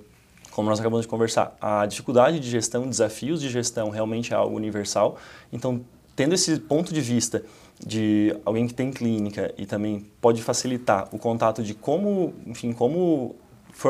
como 0.57 0.71
nós 0.71 0.81
acabamos 0.81 1.05
de 1.05 1.09
conversar, 1.09 1.55
a 1.61 1.85
dificuldade 1.85 2.41
de 2.41 2.49
gestão, 2.49 2.89
desafios 2.89 3.43
de 3.43 3.51
gestão 3.51 3.91
realmente 3.91 4.33
é 4.33 4.37
algo 4.37 4.57
universal. 4.57 5.19
Então, 5.53 5.83
tendo 6.17 6.35
esse 6.35 6.59
ponto 6.61 6.95
de 6.95 7.01
vista 7.03 7.45
de 7.79 8.35
alguém 8.43 8.67
que 8.67 8.73
tem 8.73 8.91
clínica 8.91 9.53
e 9.59 9.67
também 9.67 10.07
pode 10.19 10.43
facilitar 10.43 11.09
o 11.13 11.19
contato 11.19 11.63
de 11.63 11.75
como, 11.75 12.33
enfim, 12.47 12.73
como 12.73 13.37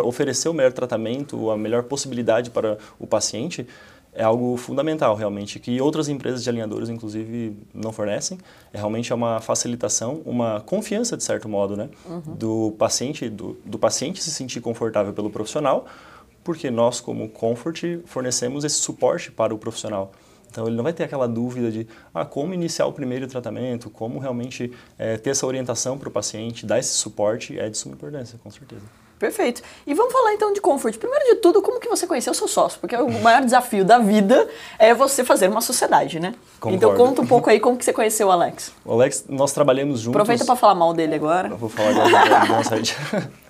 oferecer 0.02 0.48
o 0.48 0.52
melhor 0.52 0.72
tratamento, 0.72 1.52
a 1.52 1.56
melhor 1.56 1.84
possibilidade 1.84 2.50
para 2.50 2.78
o 2.98 3.06
paciente, 3.06 3.64
é 4.12 4.24
algo 4.24 4.56
fundamental 4.56 5.14
realmente, 5.14 5.60
que 5.60 5.80
outras 5.80 6.08
empresas 6.08 6.42
de 6.42 6.50
alinhadores, 6.50 6.88
inclusive, 6.88 7.56
não 7.72 7.92
fornecem. 7.92 8.38
É 8.72 8.78
realmente 8.78 9.12
é 9.12 9.14
uma 9.14 9.40
facilitação, 9.40 10.22
uma 10.24 10.60
confiança, 10.62 11.16
de 11.16 11.22
certo 11.22 11.48
modo, 11.48 11.76
né? 11.76 11.90
Uhum. 12.04 12.34
Do 12.34 12.74
paciente, 12.76 13.28
do, 13.28 13.56
do 13.64 13.78
paciente 13.78 14.20
se 14.20 14.32
sentir 14.32 14.60
confortável 14.60 15.12
pelo 15.12 15.30
profissional, 15.30 15.86
porque 16.46 16.70
nós, 16.70 17.00
como 17.00 17.28
Comfort, 17.28 17.82
fornecemos 18.04 18.62
esse 18.62 18.76
suporte 18.76 19.32
para 19.32 19.52
o 19.52 19.58
profissional. 19.58 20.12
Então, 20.48 20.68
ele 20.68 20.76
não 20.76 20.84
vai 20.84 20.92
ter 20.92 21.02
aquela 21.02 21.26
dúvida 21.26 21.72
de 21.72 21.88
ah, 22.14 22.24
como 22.24 22.54
iniciar 22.54 22.86
o 22.86 22.92
primeiro 22.92 23.26
tratamento, 23.26 23.90
como 23.90 24.20
realmente 24.20 24.72
é, 24.96 25.16
ter 25.16 25.30
essa 25.30 25.44
orientação 25.44 25.98
para 25.98 26.08
o 26.08 26.12
paciente, 26.12 26.64
dar 26.64 26.78
esse 26.78 26.94
suporte, 26.94 27.58
é 27.58 27.68
de 27.68 27.76
suma 27.76 27.96
importância, 27.96 28.38
com 28.42 28.48
certeza. 28.48 28.82
Perfeito. 29.18 29.60
E 29.84 29.92
vamos 29.92 30.12
falar 30.12 30.34
então 30.34 30.52
de 30.52 30.60
comfort. 30.60 30.96
Primeiro 30.98 31.24
de 31.24 31.34
tudo, 31.36 31.60
como 31.60 31.80
que 31.80 31.88
você 31.88 32.06
conheceu 32.06 32.30
o 32.30 32.34
seu 32.34 32.46
sócio? 32.46 32.78
Porque 32.78 32.94
o 32.94 33.10
maior 33.20 33.42
desafio 33.42 33.84
da 33.84 33.98
vida 33.98 34.48
é 34.78 34.94
você 34.94 35.24
fazer 35.24 35.48
uma 35.48 35.60
sociedade, 35.60 36.20
né? 36.20 36.32
Concordo. 36.60 36.76
Então 36.76 36.94
conta 36.94 37.22
um 37.22 37.26
pouco 37.26 37.50
aí 37.50 37.58
como 37.58 37.76
que 37.76 37.84
você 37.84 37.92
conheceu 37.92 38.28
o 38.28 38.30
Alex. 38.30 38.72
O 38.84 38.92
Alex, 38.92 39.24
nós 39.28 39.52
trabalhamos 39.52 40.00
juntos... 40.00 40.20
Aproveita 40.20 40.44
para 40.44 40.54
falar 40.54 40.76
mal 40.76 40.94
dele 40.94 41.14
agora. 41.16 41.48
Eu 41.48 41.56
vou 41.56 41.68
falar 41.68 41.88
agora. 41.90 43.30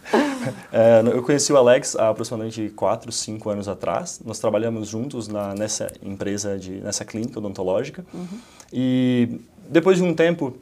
é, 0.72 1.02
eu 1.12 1.22
conheci 1.22 1.52
o 1.52 1.56
Alex 1.56 1.96
há 1.96 2.10
aproximadamente 2.10 2.70
4, 2.70 3.10
5 3.10 3.50
anos 3.50 3.68
atrás. 3.68 4.20
Nós 4.24 4.38
trabalhamos 4.38 4.88
juntos 4.88 5.28
na, 5.28 5.54
nessa 5.54 5.92
empresa, 6.02 6.58
de, 6.58 6.72
nessa 6.80 7.04
clínica 7.04 7.38
odontológica. 7.38 8.04
Uhum. 8.12 8.38
E 8.72 9.40
depois 9.68 9.98
de 9.98 10.04
um 10.04 10.14
tempo 10.14 10.56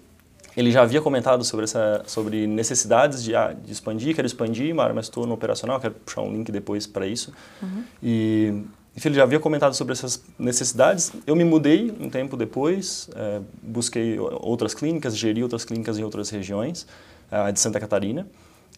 ele 0.56 0.70
já 0.70 0.82
havia 0.82 1.00
comentado 1.00 1.42
sobre, 1.44 1.64
essa, 1.64 2.02
sobre 2.06 2.46
necessidades 2.46 3.24
de, 3.24 3.34
ah, 3.34 3.52
de 3.52 3.72
expandir, 3.72 4.14
quero 4.14 4.26
expandir, 4.26 4.72
mas 4.74 5.06
estou 5.06 5.26
no 5.26 5.34
operacional, 5.34 5.80
quero 5.80 5.94
puxar 5.94 6.22
um 6.22 6.32
link 6.32 6.52
depois 6.52 6.86
para 6.86 7.06
isso. 7.06 7.32
Uhum. 7.60 7.84
E 8.02 8.62
enfim, 8.96 9.08
ele 9.08 9.16
já 9.16 9.24
havia 9.24 9.40
comentado 9.40 9.74
sobre 9.74 9.92
essas 9.92 10.22
necessidades. 10.38 11.12
Eu 11.26 11.34
me 11.34 11.42
mudei 11.42 11.92
um 11.98 12.08
tempo 12.08 12.36
depois, 12.36 13.10
é, 13.16 13.40
busquei 13.60 14.16
outras 14.18 14.72
clínicas, 14.72 15.16
geri 15.16 15.42
outras 15.42 15.64
clínicas 15.64 15.98
em 15.98 16.04
outras 16.04 16.30
regiões 16.30 16.86
a 17.30 17.50
de 17.50 17.58
Santa 17.58 17.80
Catarina. 17.80 18.26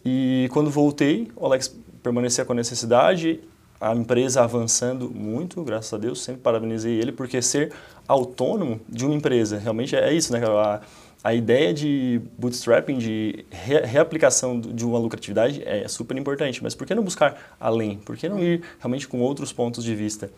E 0.05 0.47
quando 0.51 0.69
voltei, 0.69 1.29
o 1.35 1.45
Alex 1.45 1.75
permanecia 2.01 2.45
com 2.45 2.53
a 2.53 2.55
necessidade, 2.55 3.39
a 3.79 3.93
empresa 3.93 4.41
avançando 4.41 5.09
muito, 5.09 5.63
graças 5.63 5.93
a 5.93 5.97
Deus, 5.97 6.21
sempre 6.21 6.41
parabenizei 6.41 6.99
ele, 6.99 7.11
porque 7.11 7.41
ser 7.41 7.71
autônomo 8.07 8.79
de 8.87 9.05
uma 9.05 9.13
empresa, 9.13 9.57
realmente 9.57 9.95
é 9.95 10.13
isso, 10.13 10.31
né, 10.31 10.39
cara? 10.39 10.81
a 11.23 11.33
ideia 11.33 11.73
de 11.73 12.21
bootstrapping, 12.37 12.97
de 12.97 13.45
re 13.51 13.81
reaplicação 13.81 14.61
de 14.61 14.85
uma 14.85 14.99
lucratividade 14.99 15.61
é 15.65 15.87
super 15.87 16.15
importante, 16.15 16.63
mas 16.63 16.75
por 16.75 16.85
que 16.87 16.95
não 16.95 17.03
buscar 17.03 17.55
além? 17.59 17.97
Por 17.97 18.15
que 18.15 18.29
não 18.29 18.39
ir 18.39 18.61
realmente 18.79 19.07
com 19.07 19.19
outros 19.19 19.51
pontos 19.51 19.83
de 19.83 19.93
vista? 19.95 20.31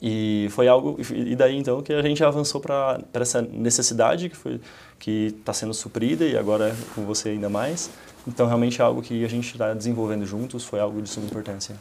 E 0.00 0.48
foi 0.50 0.68
algo, 0.68 0.98
e 1.12 1.34
daí 1.34 1.56
então 1.56 1.82
que 1.82 1.92
a 1.92 2.02
gente 2.02 2.22
avançou 2.22 2.60
para 2.60 3.00
essa 3.14 3.40
necessidade 3.40 4.28
que 4.28 4.36
foi 4.36 4.60
que 4.98 5.34
está 5.38 5.52
sendo 5.52 5.72
suprida 5.72 6.24
e 6.24 6.36
agora 6.36 6.76
com 6.94 7.04
você 7.04 7.30
ainda 7.30 7.48
mais. 7.48 7.90
Então 8.26 8.46
realmente 8.46 8.80
é 8.80 8.84
algo 8.84 9.02
que 9.02 9.24
a 9.24 9.28
gente 9.28 9.52
está 9.52 9.74
desenvolvendo 9.74 10.24
juntos, 10.24 10.64
foi 10.64 10.80
algo 10.80 11.00
de 11.02 11.08
suma 11.08 11.26
importância. 11.26 11.76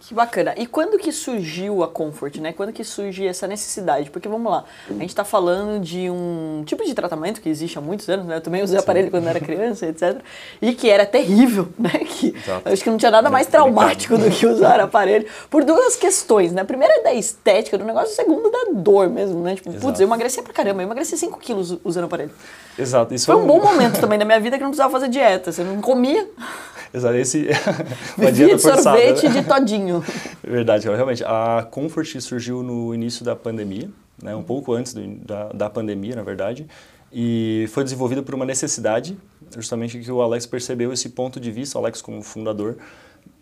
Que 0.00 0.14
bacana. 0.14 0.54
E 0.56 0.64
quando 0.64 0.96
que 0.96 1.10
surgiu 1.10 1.82
a 1.82 1.88
Comfort, 1.88 2.36
né? 2.36 2.52
Quando 2.52 2.72
que 2.72 2.84
surge 2.84 3.26
essa 3.26 3.48
necessidade? 3.48 4.10
Porque 4.10 4.28
vamos 4.28 4.50
lá, 4.50 4.64
a 4.88 4.92
gente 4.92 5.08
está 5.08 5.24
falando 5.24 5.82
de 5.82 6.08
um 6.08 6.62
tipo 6.64 6.84
de 6.84 6.94
tratamento 6.94 7.40
que 7.40 7.48
existe 7.48 7.76
há 7.76 7.80
muitos 7.80 8.08
anos, 8.08 8.24
né? 8.24 8.36
Eu 8.36 8.40
também 8.40 8.62
usei 8.62 8.78
Sim. 8.78 8.82
aparelho 8.82 9.10
quando 9.10 9.26
era 9.26 9.40
criança, 9.40 9.86
etc. 9.86 10.22
E 10.62 10.72
que 10.72 10.88
era 10.88 11.04
terrível, 11.04 11.68
né? 11.76 11.90
Que 11.90 12.32
acho 12.64 12.82
que 12.82 12.88
não 12.88 12.96
tinha 12.96 13.10
nada 13.10 13.28
mais 13.28 13.48
traumático 13.48 14.16
do 14.16 14.30
que 14.30 14.46
usar 14.46 14.78
aparelho 14.80 15.26
por 15.50 15.64
duas 15.64 15.96
questões, 15.96 16.52
né? 16.52 16.62
A 16.62 16.64
primeira 16.64 16.94
é 16.94 17.02
da 17.02 17.12
estética 17.12 17.76
do 17.76 17.84
negócio, 17.84 18.12
a 18.12 18.14
segunda 18.14 18.50
da 18.50 18.72
dor 18.72 19.10
mesmo, 19.10 19.42
né? 19.42 19.56
Tipo, 19.56 19.70
Exato. 19.70 19.84
putz, 19.84 20.00
eu 20.00 20.06
emagreci 20.06 20.40
pra 20.42 20.52
caramba, 20.52 20.80
eu 20.80 20.86
emagreci 20.86 21.18
5 21.18 21.38
quilos 21.40 21.76
usando 21.84 22.04
aparelho. 22.04 22.30
Exato. 22.78 23.12
Isso 23.12 23.26
foi 23.26 23.34
um 23.34 23.46
bom 23.46 23.60
momento 23.60 24.00
também 24.00 24.18
da 24.18 24.24
minha 24.24 24.40
vida 24.40 24.56
que 24.56 24.62
não 24.62 24.70
precisava 24.70 24.92
fazer 24.92 25.08
dieta, 25.08 25.50
você 25.50 25.64
não 25.64 25.80
comia. 25.80 26.28
Exato, 26.94 27.16
esse 27.16 27.48
uma 28.16 28.32
dieta 28.32 28.56
de 28.56 28.62
forçada, 28.62 28.82
sorvete 28.82 29.28
né? 29.28 29.40
de 29.40 29.46
todinho. 29.46 30.04
Verdade, 30.42 30.86
realmente. 30.88 31.22
A 31.24 31.66
Comfort 31.70 32.20
surgiu 32.20 32.62
no 32.62 32.94
início 32.94 33.24
da 33.24 33.36
pandemia, 33.36 33.90
né, 34.22 34.34
um 34.34 34.42
pouco 34.42 34.72
antes 34.72 34.94
do, 34.94 35.06
da, 35.16 35.48
da 35.50 35.68
pandemia, 35.68 36.16
na 36.16 36.22
verdade, 36.22 36.66
e 37.12 37.66
foi 37.72 37.84
desenvolvida 37.84 38.22
por 38.22 38.34
uma 38.34 38.46
necessidade, 38.46 39.18
justamente 39.56 39.98
que 39.98 40.10
o 40.10 40.22
Alex 40.22 40.46
percebeu 40.46 40.92
esse 40.92 41.10
ponto 41.10 41.38
de 41.38 41.50
vista, 41.50 41.78
o 41.78 41.82
Alex 41.82 42.00
como 42.00 42.22
fundador, 42.22 42.76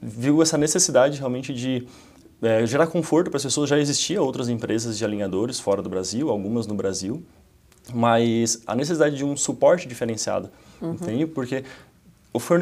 viu 0.01 0.43
essa 0.43 0.59
necessidade 0.59 1.19
realmente 1.19 1.53
de 1.53 1.87
é, 2.43 2.67
gerar 2.67 2.87
conforto 2.87 3.31
para 3.31 3.37
as 3.39 3.43
pessoas. 3.43 3.69
Já 3.69 3.79
existia 3.79 4.21
outras 4.21 4.49
empresas 4.49 4.99
de 4.99 5.05
alinhadores 5.05 5.59
fora 5.61 5.83
do 5.83 5.89
Brasil, 5.89 6.31
algumas 6.31 6.67
no 6.67 6.75
Brasil, 6.75 7.25
mas 7.93 8.63
a 8.67 8.75
necessidade 8.75 9.17
de 9.17 9.25
um 9.25 9.37
suporte 9.37 9.87
diferenciado, 9.87 10.51
uhum. 10.81 10.93
entende? 10.95 11.27
Porque 11.27 11.65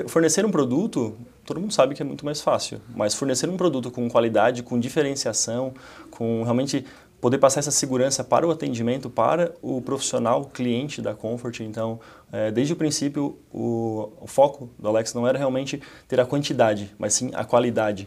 fornecer 0.06 0.44
um 0.44 0.50
produto, 0.50 1.16
todo 1.44 1.60
mundo 1.60 1.72
sabe 1.72 1.94
que 1.94 2.02
é 2.02 2.04
muito 2.04 2.24
mais 2.24 2.40
fácil, 2.40 2.80
mas 2.94 3.14
fornecer 3.14 3.48
um 3.48 3.56
produto 3.56 3.90
com 3.90 4.08
qualidade, 4.08 4.62
com 4.62 4.78
diferenciação, 4.78 5.74
com 6.10 6.42
realmente 6.42 6.84
poder 7.20 7.38
passar 7.38 7.60
essa 7.60 7.70
segurança 7.70 8.22
para 8.22 8.46
o 8.46 8.50
atendimento, 8.50 9.08
para 9.08 9.54
o 9.62 9.80
profissional, 9.80 10.44
cliente 10.44 11.00
da 11.00 11.14
Comfort. 11.14 11.60
Então, 11.60 11.98
é, 12.30 12.50
desde 12.50 12.74
o 12.74 12.76
princípio, 12.76 13.38
o 13.50 14.26
foco 14.26 14.68
do 14.78 14.88
Alex 14.88 15.14
não 15.14 15.26
era 15.26 15.38
realmente 15.38 15.80
ter 16.06 16.20
a 16.20 16.26
quantidade, 16.26 16.94
mas 16.98 17.14
sim 17.14 17.30
a 17.32 17.42
qualidade. 17.42 18.06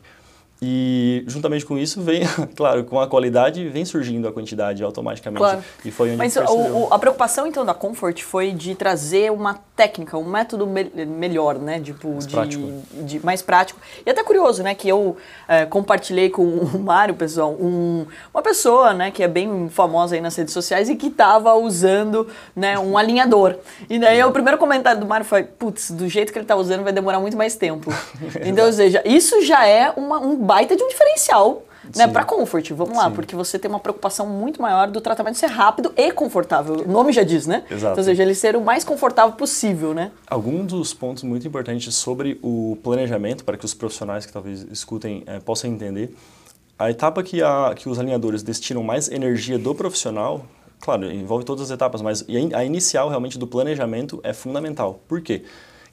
E 0.62 1.24
juntamente 1.28 1.66
com 1.66 1.78
isso 1.78 2.02
vem, 2.02 2.22
claro, 2.56 2.84
com 2.84 3.00
a 3.00 3.08
qualidade 3.08 3.68
vem 3.70 3.86
surgindo 3.86 4.28
a 4.28 4.32
quantidade 4.32 4.84
automaticamente. 4.84 5.40
Claro. 5.40 5.64
E 5.86 5.92
foi 5.92 6.10
onde 6.10 6.18
Mas 6.18 6.36
a, 6.36 6.46
o, 6.52 6.88
a 6.92 6.98
preocupação 6.98 7.46
então 7.46 7.64
da 7.64 7.74
Comfort 7.74 8.22
foi 8.24 8.52
de 8.52 8.74
trazer 8.74 9.32
uma 9.32 9.60
técnica, 9.76 10.18
um 10.18 10.24
método 10.24 10.66
me 10.66 10.84
melhor, 11.06 11.60
né? 11.60 11.80
Tipo, 11.80 12.10
mais 12.10 12.26
de, 12.26 12.34
prático. 12.34 12.72
De, 12.94 13.26
mais 13.26 13.42
prático. 13.44 13.80
E 14.04 14.10
até 14.10 14.24
curioso, 14.24 14.64
né? 14.64 14.74
Que 14.74 14.90
eu 14.90 15.18
é, 15.48 15.66
compartilhei 15.66 16.30
com 16.30 16.42
o 16.44 16.80
Mário, 16.80 17.14
pessoal, 17.14 17.52
um, 17.52 18.08
uma 18.34 18.42
pessoa, 18.42 18.94
né? 18.94 19.12
Que 19.12 19.22
é 19.22 19.28
bem 19.28 19.70
famosa 19.70 20.16
aí 20.16 20.22
nas 20.22 20.36
redes 20.36 20.54
sociais 20.54 20.90
e 20.90 20.96
que 20.96 21.08
estava 21.08 21.54
usando, 21.54 22.28
né? 22.56 22.80
Um 22.80 22.98
alinhador. 22.98 23.56
E 23.88 24.00
daí 24.00 24.24
o 24.24 24.32
primeiro 24.32 24.58
comentário 24.58 25.00
do 25.00 25.06
Mário 25.06 25.26
foi, 25.26 25.44
putz, 25.44 25.92
do 25.92 26.10
jeito 26.10 26.32
que 26.32 26.40
ele 26.40 26.46
está 26.46 26.56
usando 26.56 26.84
vai 26.84 26.94
demorar 26.94 27.20
muito 27.20 27.38
mais 27.38 27.56
tempo. 27.56 27.94
então, 28.44 28.66
ou 28.66 28.74
seja, 28.74 29.04
isso 29.06 29.44
já 29.44 29.68
é 29.68 29.92
uma, 29.96 30.20
um 30.20 30.47
baita 30.48 30.75
de 30.75 30.82
um 30.82 30.88
diferencial 30.88 31.63
né, 31.96 32.08
para 32.08 32.24
comfort, 32.24 32.72
vamos 32.72 32.98
lá, 32.98 33.10
Sim. 33.10 33.16
porque 33.16 33.36
você 33.36 33.58
tem 33.58 33.70
uma 33.70 33.80
preocupação 33.80 34.27
muito 34.27 34.62
maior 34.62 34.88
do 34.88 35.00
tratamento 35.00 35.38
ser 35.38 35.48
rápido 35.48 35.94
e 35.96 36.12
confortável. 36.12 36.84
O 36.86 36.92
nome 36.92 37.13
já 37.13 37.24
diz, 37.24 37.46
né? 37.46 37.63
Exato. 37.70 37.94
Então, 37.94 37.98
ou 37.98 38.04
seja, 38.04 38.24
ele 38.24 38.36
ser 38.36 38.56
o 38.56 38.62
mais 38.62 38.84
confortável 38.84 39.36
possível, 39.36 39.94
né? 39.94 40.12
Alguns 40.30 40.68
dos 40.68 40.94
pontos 40.94 41.24
muito 41.24 41.48
importantes 41.48 41.94
sobre 41.96 42.39
o 42.42 42.77
planejamento, 42.84 43.44
para 43.44 43.58
que 43.58 43.66
os 43.66 43.74
profissionais 43.74 44.25
que 44.25 44.34
talvez 44.34 44.66
escutem 44.72 45.24
é, 45.25 45.39
possam 45.39 45.70
entender, 45.70 46.13
a 46.77 46.89
etapa 46.89 47.24
que, 47.24 47.42
a, 47.42 47.74
que 47.75 47.89
os 47.89 48.00
alinhadores 48.00 48.44
destinam 48.44 48.84
mais 48.84 49.10
energia 49.10 49.58
do 49.58 49.74
profissional, 49.74 50.46
claro, 50.80 51.12
envolve 51.12 51.44
todas 51.44 51.63
as 51.63 51.72
etapas, 51.72 52.01
mas 52.01 52.25
a 52.54 52.63
inicial 52.63 53.10
realmente 53.10 53.38
do 53.38 53.48
planejamento 53.48 54.20
é 54.24 54.34
fundamental. 54.34 55.00
Por 55.08 55.22
quê? 55.22 55.44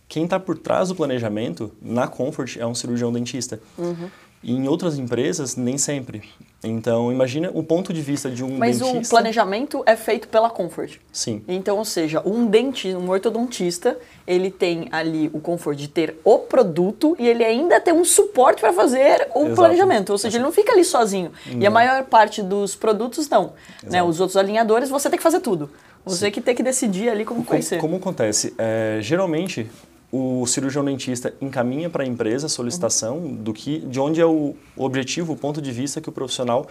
Quem 0.07 0.25
está 0.25 0.39
por 0.39 0.59
trás 0.59 0.89
do 0.89 0.95
planejamento 0.95 1.73
na 1.81 2.07
Comfort 2.07 2.57
é 2.59 2.67
um 2.67 2.75
cirurgião 2.75 3.11
dentista. 3.13 3.59
Uhum. 3.79 4.11
E 4.45 4.53
em 4.53 4.69
outras 4.69 4.99
empresas, 4.99 5.57
nem 5.57 5.79
sempre. 5.79 6.23
Então, 6.63 7.11
imagina 7.11 7.51
o 7.53 7.63
ponto 7.63 7.93
de 7.93 8.01
vista 8.01 8.31
de 8.31 8.45
um 8.45 8.57
Mas 8.59 8.79
dentista... 8.79 8.99
Mas 8.99 9.07
o 9.07 9.11
planejamento 9.11 9.83
é 9.87 9.97
feito 9.97 10.29
pela 10.29 10.51
Comfort. 10.51 10.99
Sim. 11.13 11.43
Então, 11.49 11.79
ou 11.79 11.85
seja, 11.85 12.23
um 12.25 12.47
dentista, 12.47 12.99
um 12.99 13.09
ortodontista, 13.09 13.99
ele 14.27 14.51
tem 14.51 14.89
ali 14.93 15.31
o 15.33 15.41
Comfort 15.41 15.77
de 15.77 15.89
ter 15.89 16.19
o 16.23 16.39
produto 16.39 17.17
e 17.19 17.27
ele 17.27 17.45
ainda 17.45 17.81
tem 17.81 17.93
um 17.93 18.05
suporte 18.05 18.61
para 18.61 18.73
fazer 18.73 19.29
o 19.35 19.41
Exato. 19.41 19.55
planejamento. 19.55 20.11
Ou 20.11 20.19
seja, 20.19 20.37
ele 20.37 20.45
não 20.45 20.53
fica 20.53 20.73
ali 20.73 20.85
sozinho. 20.85 21.33
Não. 21.47 21.61
E 21.61 21.67
a 21.67 21.71
maior 21.71 22.05
parte 22.05 22.43
dos 22.43 22.75
produtos, 22.75 23.29
não. 23.29 23.55
Né? 23.83 24.03
Os 24.03 24.21
outros 24.21 24.37
alinhadores, 24.37 24.89
você 24.91 25.09
tem 25.09 25.17
que 25.17 25.23
fazer 25.23 25.41
tudo. 25.41 25.71
Você 26.05 26.27
Sim. 26.27 26.33
que 26.33 26.41
tem 26.41 26.55
que 26.55 26.63
decidir 26.63 27.09
ali 27.09 27.25
como, 27.25 27.41
como 27.41 27.51
vai 27.51 27.63
ser. 27.63 27.79
Como 27.79 27.97
acontece? 27.97 28.55
É, 28.59 28.99
geralmente, 29.01 29.71
o 30.17 30.47
cirurgião 30.47 30.85
dentista 30.85 31.35
encaminha 31.41 31.91
para 31.91 32.05
a 32.05 32.07
empresa 32.07 32.47
a 32.47 32.49
solicitação 32.49 33.19
uhum. 33.19 33.35
do 33.35 33.53
que, 33.53 33.81
de 33.81 33.99
onde 33.99 34.21
é 34.21 34.25
o 34.25 34.55
objetivo, 34.77 35.33
o 35.33 35.37
ponto 35.37 35.61
de 35.61 35.73
vista 35.73 36.01
que 36.01 36.09
o 36.09 36.13
profissional 36.13 36.69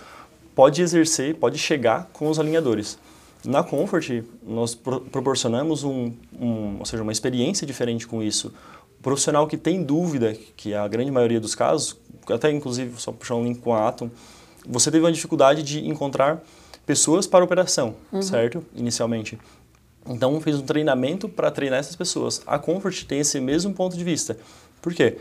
pode 0.56 0.82
exercer, 0.82 1.36
pode 1.36 1.58
chegar 1.58 2.10
com 2.14 2.30
os 2.30 2.40
alinhadores. 2.40 2.98
Na 3.44 3.62
Comfort, 3.62 4.24
nós 4.42 4.74
pro 4.74 5.02
proporcionamos 5.02 5.84
um, 5.84 6.14
um, 6.40 6.78
ou 6.80 6.86
seja, 6.86 7.04
uma 7.04 7.12
experiência 7.12 7.68
diferente 7.68 8.08
com 8.08 8.24
isso. 8.24 8.54
O 8.98 9.04
profissional 9.04 9.46
que 9.46 9.58
tem 9.58 9.84
dúvida, 9.84 10.34
que 10.56 10.72
é 10.72 10.78
a 10.78 10.88
grande 10.88 11.12
maioria 11.12 11.42
dos 11.42 11.54
casos, 11.54 11.98
até 12.30 12.50
inclusive, 12.50 12.94
só 13.02 13.12
puxar 13.12 13.36
um 13.36 13.44
link 13.44 13.60
com 13.60 13.74
a 13.74 13.90
Atom, 13.90 14.10
você 14.66 14.90
teve 14.90 15.04
uma 15.04 15.12
dificuldade 15.12 15.64
de 15.64 15.86
encontrar 15.86 16.42
pessoas 16.86 17.28
para 17.28 17.44
operação, 17.44 17.96
uhum. 18.10 18.22
certo? 18.22 18.64
Inicialmente. 18.74 19.38
Então, 20.08 20.40
fez 20.42 20.58
um 20.58 20.62
treinamento 20.62 21.30
para 21.30 21.50
treinar 21.50 21.80
essas 21.80 21.96
pessoas. 21.96 22.42
A 22.46 22.60
Comfort 22.60 23.06
tem 23.06 23.20
esse 23.20 23.40
mesmo 23.40 23.74
ponto 23.74 23.96
de 23.96 24.04
vista. 24.04 24.38
Por 24.82 24.94
quê? 24.94 25.18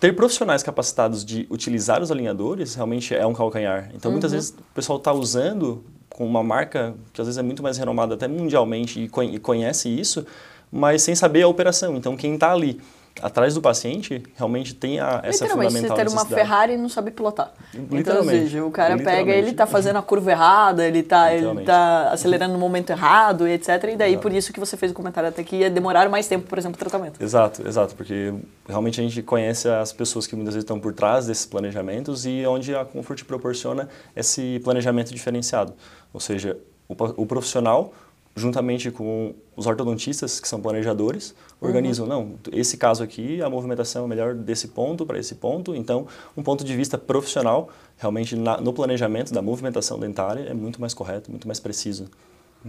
Ter 0.00 0.14
profissionais 0.14 0.62
capacitados 0.62 1.24
de 1.24 1.46
utilizar 1.48 2.02
os 2.02 2.10
alinhadores 2.10 2.74
realmente 2.74 3.14
é 3.14 3.24
um 3.24 3.32
calcanhar. 3.32 3.90
Então, 3.94 4.10
uhum. 4.10 4.14
muitas 4.14 4.32
vezes 4.32 4.50
o 4.50 4.74
pessoal 4.74 4.98
está 4.98 5.12
usando 5.12 5.84
com 6.10 6.26
uma 6.26 6.42
marca 6.42 6.94
que 7.12 7.20
às 7.20 7.26
vezes 7.26 7.38
é 7.38 7.42
muito 7.42 7.62
mais 7.62 7.78
renomada 7.78 8.14
até 8.14 8.28
mundialmente 8.28 9.00
e 9.00 9.38
conhece 9.38 9.88
isso, 9.88 10.26
mas 10.70 11.02
sem 11.02 11.14
saber 11.14 11.42
a 11.42 11.48
operação. 11.48 11.96
Então, 11.96 12.16
quem 12.16 12.34
está 12.34 12.52
ali 12.52 12.80
atrás 13.22 13.54
do 13.54 13.62
paciente 13.62 14.22
realmente 14.36 14.74
tem 14.74 14.98
a, 14.98 15.20
essa 15.22 15.46
fundamental 15.46 15.96
você 15.96 16.04
ter 16.04 16.08
uma 16.10 16.26
Ferrari 16.26 16.74
e 16.74 16.76
não 16.76 16.88
sabe 16.88 17.10
pilotar. 17.10 17.52
Então, 17.90 18.18
ou 18.18 18.24
seja, 18.24 18.64
o 18.64 18.70
cara 18.70 18.96
pega, 18.96 19.32
ele 19.32 19.50
está 19.50 19.66
fazendo 19.66 19.96
a 19.96 20.02
curva 20.02 20.32
errada, 20.32 20.84
ele 20.84 21.00
está 21.00 21.32
ele 21.32 21.62
tá 21.64 22.10
acelerando 22.10 22.54
no 22.54 22.58
momento 22.58 22.90
errado, 22.90 23.46
etc. 23.46 23.68
E 23.68 23.96
daí, 23.96 24.12
exato. 24.12 24.22
por 24.22 24.32
isso 24.32 24.52
que 24.52 24.58
você 24.58 24.76
fez 24.76 24.90
o 24.90 24.94
comentário 24.94 25.28
até 25.28 25.44
que 25.44 25.56
ia 25.56 25.70
demorar 25.70 26.08
mais 26.08 26.26
tempo, 26.26 26.48
por 26.48 26.58
exemplo, 26.58 26.76
o 26.76 26.78
tratamento. 26.78 27.22
Exato, 27.22 27.66
exato, 27.66 27.94
porque 27.94 28.34
realmente 28.68 29.00
a 29.00 29.04
gente 29.04 29.22
conhece 29.22 29.68
as 29.68 29.92
pessoas 29.92 30.26
que 30.26 30.34
muitas 30.34 30.54
vezes 30.54 30.64
estão 30.64 30.80
por 30.80 30.92
trás 30.92 31.26
desses 31.26 31.46
planejamentos 31.46 32.26
e 32.26 32.44
onde 32.46 32.74
a 32.74 32.84
Comfort 32.84 33.24
proporciona 33.24 33.88
esse 34.16 34.60
planejamento 34.64 35.12
diferenciado. 35.12 35.72
Ou 36.12 36.20
seja, 36.20 36.56
o, 36.88 36.94
o 37.22 37.26
profissional 37.26 37.92
juntamente 38.36 38.90
com 38.90 39.34
os 39.56 39.66
ortodontistas, 39.66 40.40
que 40.40 40.48
são 40.48 40.60
planejadores, 40.60 41.34
organizam, 41.60 42.06
uhum. 42.06 42.10
não, 42.10 42.34
esse 42.52 42.76
caso 42.76 43.02
aqui, 43.02 43.40
a 43.40 43.48
movimentação 43.48 44.04
é 44.04 44.08
melhor 44.08 44.34
desse 44.34 44.68
ponto 44.68 45.06
para 45.06 45.18
esse 45.18 45.36
ponto, 45.36 45.74
então, 45.74 46.06
um 46.36 46.42
ponto 46.42 46.64
de 46.64 46.76
vista 46.76 46.98
profissional, 46.98 47.70
realmente 47.96 48.34
na, 48.34 48.60
no 48.60 48.72
planejamento 48.72 49.32
da 49.32 49.40
movimentação 49.40 49.98
dentária 49.98 50.42
é 50.48 50.54
muito 50.54 50.80
mais 50.80 50.92
correto, 50.92 51.30
muito 51.30 51.46
mais 51.46 51.60
preciso. 51.60 52.08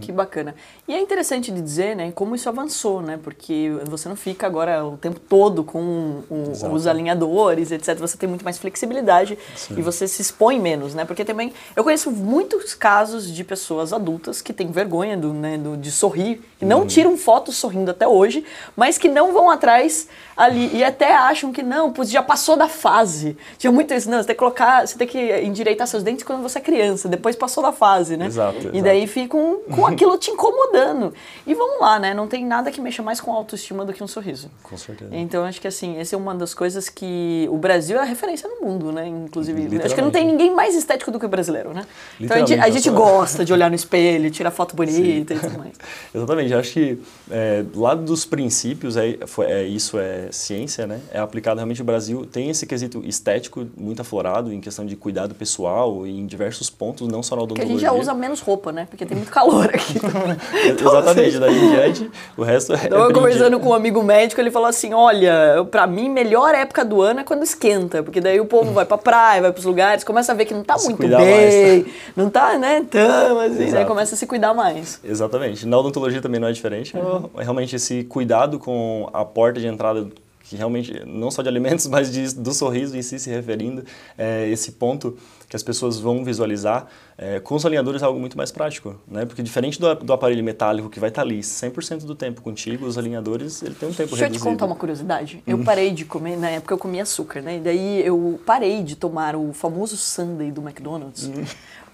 Que 0.00 0.12
bacana. 0.12 0.54
E 0.86 0.94
é 0.94 1.00
interessante 1.00 1.50
de 1.50 1.60
dizer, 1.60 1.96
né, 1.96 2.12
como 2.14 2.34
isso 2.34 2.48
avançou, 2.48 3.00
né, 3.00 3.18
porque 3.22 3.70
você 3.86 4.08
não 4.08 4.16
fica 4.16 4.46
agora 4.46 4.84
o 4.84 4.96
tempo 4.98 5.18
todo 5.18 5.64
com 5.64 6.22
o, 6.28 6.52
os 6.72 6.86
alinhadores, 6.86 7.70
etc. 7.70 7.96
Você 7.98 8.18
tem 8.18 8.28
muito 8.28 8.44
mais 8.44 8.58
flexibilidade 8.58 9.38
Sim. 9.54 9.74
e 9.78 9.82
você 9.82 10.06
se 10.06 10.20
expõe 10.20 10.60
menos, 10.60 10.94
né, 10.94 11.06
porque 11.06 11.24
também 11.24 11.52
eu 11.74 11.82
conheço 11.82 12.10
muitos 12.10 12.74
casos 12.74 13.32
de 13.32 13.42
pessoas 13.42 13.92
adultas 13.92 14.42
que 14.42 14.52
têm 14.52 14.70
vergonha 14.70 15.16
do, 15.16 15.32
né, 15.32 15.56
do, 15.56 15.76
de 15.78 15.90
sorrir, 15.90 16.42
que 16.58 16.64
não 16.66 16.80
uhum. 16.80 16.86
tiram 16.86 17.16
fotos 17.16 17.56
sorrindo 17.56 17.90
até 17.90 18.06
hoje, 18.06 18.44
mas 18.76 18.98
que 18.98 19.08
não 19.08 19.32
vão 19.32 19.50
atrás 19.50 20.08
ali 20.36 20.76
e 20.76 20.84
até 20.84 21.14
acham 21.14 21.52
que 21.52 21.62
não, 21.62 21.90
pois 21.90 22.10
já 22.10 22.22
passou 22.22 22.56
da 22.56 22.68
fase. 22.68 23.36
Tinha 23.56 23.72
muito 23.72 23.94
isso, 23.94 24.10
não, 24.10 24.18
você 24.18 24.26
tem 24.26 24.34
que 24.34 24.40
colocar, 24.40 24.86
você 24.86 24.98
tem 24.98 25.08
que 25.08 25.40
endireitar 25.40 25.86
seus 25.86 26.02
dentes 26.02 26.22
quando 26.22 26.42
você 26.42 26.58
é 26.58 26.60
criança, 26.60 27.08
depois 27.08 27.34
passou 27.34 27.62
da 27.62 27.72
fase, 27.72 28.16
né? 28.16 28.26
Exato. 28.26 28.70
E 28.74 28.82
daí 28.82 29.06
ficam 29.06 29.60
com 29.70 29.85
com 29.86 29.92
aquilo 29.94 30.18
te 30.18 30.30
incomodando. 30.30 31.12
E 31.46 31.54
vamos 31.54 31.80
lá, 31.80 31.98
né? 31.98 32.12
Não 32.14 32.26
tem 32.26 32.44
nada 32.44 32.70
que 32.70 32.80
mexa 32.80 33.02
mais 33.02 33.20
com 33.20 33.32
autoestima 33.32 33.84
do 33.84 33.92
que 33.92 34.02
um 34.02 34.08
sorriso. 34.08 34.50
Com 34.62 34.76
certeza. 34.76 35.10
Então 35.14 35.44
acho 35.44 35.60
que 35.60 35.68
assim, 35.68 35.98
essa 35.98 36.14
é 36.14 36.18
uma 36.18 36.34
das 36.34 36.54
coisas 36.54 36.88
que 36.88 37.48
o 37.50 37.56
Brasil 37.58 37.96
é 37.98 38.00
a 38.00 38.04
referência 38.04 38.48
no 38.48 38.66
mundo, 38.66 38.92
né? 38.92 39.06
Inclusive, 39.06 39.80
acho 39.82 39.94
que 39.94 40.00
não 40.02 40.10
tem 40.10 40.26
ninguém 40.26 40.54
mais 40.54 40.74
estético 40.74 41.10
do 41.10 41.18
que 41.18 41.26
o 41.26 41.28
brasileiro, 41.28 41.72
né? 41.72 41.86
Então 42.20 42.36
a 42.36 42.40
gente, 42.40 42.54
a 42.60 42.70
gente 42.70 42.90
gosta 42.90 43.44
de 43.44 43.52
olhar 43.52 43.68
no 43.70 43.76
espelho, 43.76 44.30
tirar 44.30 44.50
foto 44.50 44.74
bonita 44.74 45.34
e 45.34 45.38
tudo 45.38 45.58
mais. 45.58 45.72
Exatamente, 46.14 46.54
acho 46.54 46.72
que 46.72 46.98
é, 47.30 47.64
lá 47.74 47.94
dos 47.94 48.24
princípios, 48.24 48.96
é, 48.96 49.18
foi- 49.26 49.46
é, 49.46 49.62
isso 49.64 49.98
é 49.98 50.28
ciência, 50.30 50.86
né? 50.86 51.00
É 51.10 51.18
aplicado 51.18 51.56
realmente 51.58 51.80
o 51.82 51.84
Brasil, 51.84 52.26
tem 52.26 52.50
esse 52.50 52.66
quesito 52.66 53.02
estético 53.04 53.66
muito 53.76 54.02
aflorado 54.02 54.52
em 54.52 54.60
questão 54.60 54.84
de 54.84 54.96
cuidado 54.96 55.34
pessoal 55.34 56.06
e 56.06 56.18
em 56.18 56.26
diversos 56.26 56.70
pontos, 56.70 57.06
não 57.08 57.22
só 57.22 57.36
na 57.36 57.42
Porque 57.42 57.60
a 57.60 57.64
odontologia. 57.64 57.88
gente 57.90 57.96
já 57.96 58.00
usa 58.00 58.14
menos 58.14 58.40
roupa, 58.40 58.72
né? 58.72 58.86
Porque 58.88 59.04
tem 59.06 59.16
muito 59.16 59.30
calor 59.30 59.70
aqui. 59.76 59.98
Exatamente, 60.80 61.38
daí 61.38 61.56
em 61.56 61.70
diante, 61.70 62.10
o 62.36 62.42
resto 62.42 62.74
é 62.74 62.86
Então, 62.86 63.04
eu 63.04 63.12
conversando 63.12 63.60
com 63.60 63.68
um 63.68 63.74
amigo 63.74 64.02
médico, 64.02 64.40
ele 64.40 64.50
falou 64.50 64.68
assim: 64.68 64.92
olha, 64.92 65.66
pra 65.70 65.86
mim, 65.86 66.08
melhor 66.08 66.54
época 66.54 66.84
do 66.84 67.00
ano 67.00 67.20
é 67.20 67.24
quando 67.24 67.42
esquenta, 67.42 68.02
porque 68.02 68.20
daí 68.20 68.40
o 68.40 68.46
povo 68.46 68.72
vai 68.72 68.84
pra 68.84 68.98
praia, 68.98 69.42
vai 69.42 69.52
pros 69.52 69.64
lugares, 69.64 70.02
começa 70.04 70.32
a 70.32 70.34
ver 70.34 70.44
que 70.44 70.54
não 70.54 70.64
tá 70.64 70.76
Se 70.78 70.86
muito 70.86 71.06
bem, 71.06 71.86
não 72.16 72.28
tá, 72.28 72.58
né, 72.58 72.84
tão 72.90 73.38
assim, 73.40 73.58
né? 73.58 73.66
Exato. 73.66 73.86
Começa 73.86 74.14
a 74.14 74.18
se 74.18 74.26
cuidar 74.26 74.54
mais. 74.54 75.00
Exatamente. 75.04 75.66
Na 75.66 75.78
odontologia 75.78 76.20
também 76.20 76.40
não 76.40 76.48
é 76.48 76.52
diferente. 76.52 76.94
É 76.96 77.42
realmente 77.42 77.76
esse 77.76 78.04
cuidado 78.04 78.58
com 78.58 79.08
a 79.12 79.24
porta 79.24 79.60
de 79.60 79.66
entrada, 79.66 80.06
que 80.44 80.56
realmente, 80.56 81.02
não 81.06 81.30
só 81.30 81.42
de 81.42 81.48
alimentos, 81.48 81.86
mas 81.88 82.10
de, 82.12 82.34
do 82.34 82.52
sorriso 82.52 82.96
em 82.96 83.02
si 83.02 83.18
se 83.18 83.30
referindo, 83.30 83.84
é 84.16 84.48
esse 84.48 84.72
ponto 84.72 85.16
que 85.48 85.56
as 85.56 85.62
pessoas 85.62 85.98
vão 85.98 86.24
visualizar. 86.24 86.86
É, 87.18 87.40
com 87.40 87.54
os 87.54 87.64
alinhadores 87.64 88.02
é 88.02 88.04
algo 88.04 88.20
muito 88.20 88.36
mais 88.36 88.50
prático, 88.50 88.96
né? 89.08 89.24
Porque 89.24 89.42
diferente 89.42 89.80
do, 89.80 89.94
do 89.94 90.12
aparelho 90.12 90.44
metálico 90.44 90.90
que 90.90 91.00
vai 91.00 91.08
estar 91.08 91.22
ali 91.22 91.40
100% 91.40 92.04
do 92.04 92.14
tempo 92.14 92.42
contigo, 92.42 92.84
os 92.86 92.98
alinhadores, 92.98 93.62
ele 93.62 93.74
tem 93.74 93.88
um 93.88 93.92
tempo 93.92 94.10
Deixa 94.10 94.24
eu 94.24 94.28
te 94.28 94.32
reduzido. 94.32 94.44
contar 94.44 94.66
uma 94.66 94.76
curiosidade. 94.76 95.42
Eu 95.46 95.58
parei 95.64 95.90
de 95.92 96.04
comer, 96.04 96.36
na 96.36 96.50
época 96.50 96.74
eu 96.74 96.78
comia 96.78 97.02
açúcar, 97.04 97.40
né? 97.40 97.56
E 97.56 97.60
daí 97.60 98.06
eu 98.06 98.38
parei 98.44 98.82
de 98.82 98.96
tomar 98.96 99.34
o 99.34 99.52
famoso 99.52 99.96
sundae 99.96 100.50
do 100.52 100.60
McDonald's. 100.60 101.30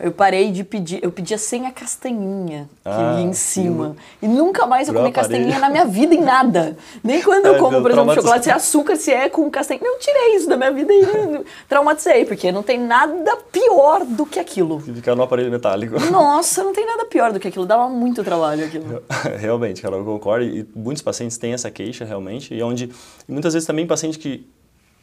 Eu 0.01 0.11
parei 0.11 0.51
de 0.51 0.65
pedir, 0.65 0.99
eu 1.01 1.13
pedia 1.13 1.39
sem 1.39 1.65
a 1.65 1.71
castanhinha 1.71 2.69
que 2.83 2.89
Ah, 2.91 3.19
ia 3.19 3.23
em 3.25 3.33
cima. 3.33 3.95
E 4.21 4.27
nunca 4.27 4.67
mais 4.67 4.89
eu 4.89 4.95
Pro 4.95 5.01
comi 5.03 5.13
aparelho. 5.13 5.31
castanhinha 5.45 5.61
na 5.61 5.71
minha 5.71 5.85
vida 5.85 6.13
em 6.13 6.21
nada. 6.21 6.77
Nem 7.05 7.23
quando 7.23 7.47
eu 7.47 7.53
Ai, 7.55 7.61
como, 7.61 7.81
por 7.81 7.91
exemplo, 7.93 8.13
chocolate 8.15 8.45
sem 8.45 8.53
açúcar, 8.53 8.97
se 8.97 9.13
é 9.13 9.29
com 9.29 9.49
castanha. 9.49 9.79
Eu 9.81 9.99
tirei 10.01 10.35
isso 10.35 10.49
da 10.49 10.57
minha 10.57 10.73
vida 10.73 10.93
e 10.93 11.45
traumatizei, 11.69 12.25
porque 12.25 12.51
não 12.51 12.65
tem 12.65 12.81
nada 12.81 13.37
pior 13.53 14.05
do 14.05 14.27
que 14.27 14.41
aquilo. 14.41 14.83
Ficar 15.13 15.17
no 15.17 15.23
aparelho 15.23 15.51
metálico. 15.51 15.99
Nossa, 16.11 16.65
não 16.65 16.73
tem 16.73 16.87
nada 16.87 17.05
pior 17.07 17.33
do 17.33 17.41
que 17.41 17.49
aquilo. 17.49 17.67
Dava 17.67 17.89
muito 17.89 18.25
trabalho 18.25 18.65
aquilo. 18.65 19.03
Realmente, 19.39 19.81
Carol, 19.81 20.01
eu 20.01 20.05
concordo. 20.05 20.45
E 20.45 20.67
muitos 20.75 21.03
pacientes 21.03 21.37
têm 21.37 21.53
essa 21.53 21.71
queixa, 21.71 22.05
realmente. 22.05 22.55
E 22.55 22.63
onde, 22.63 22.91
e 23.29 23.33
muitas 23.33 23.53
vezes 23.53 23.67
também 23.67 23.87
paciente 23.87 24.19
que, 24.19 24.47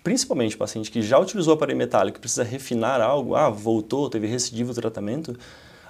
principalmente 0.03 0.57
paciente 0.57 0.91
que 0.91 1.01
já 1.01 1.17
utilizou 1.19 1.53
aparelho 1.53 1.77
metálico 1.77 2.17
e 2.17 2.21
precisa 2.21 2.43
refinar 2.43 3.01
algo, 3.01 3.35
ah, 3.35 3.49
voltou, 3.49 4.09
teve 4.09 4.27
recidivo 4.27 4.71
o 4.71 4.75
tratamento, 4.75 5.37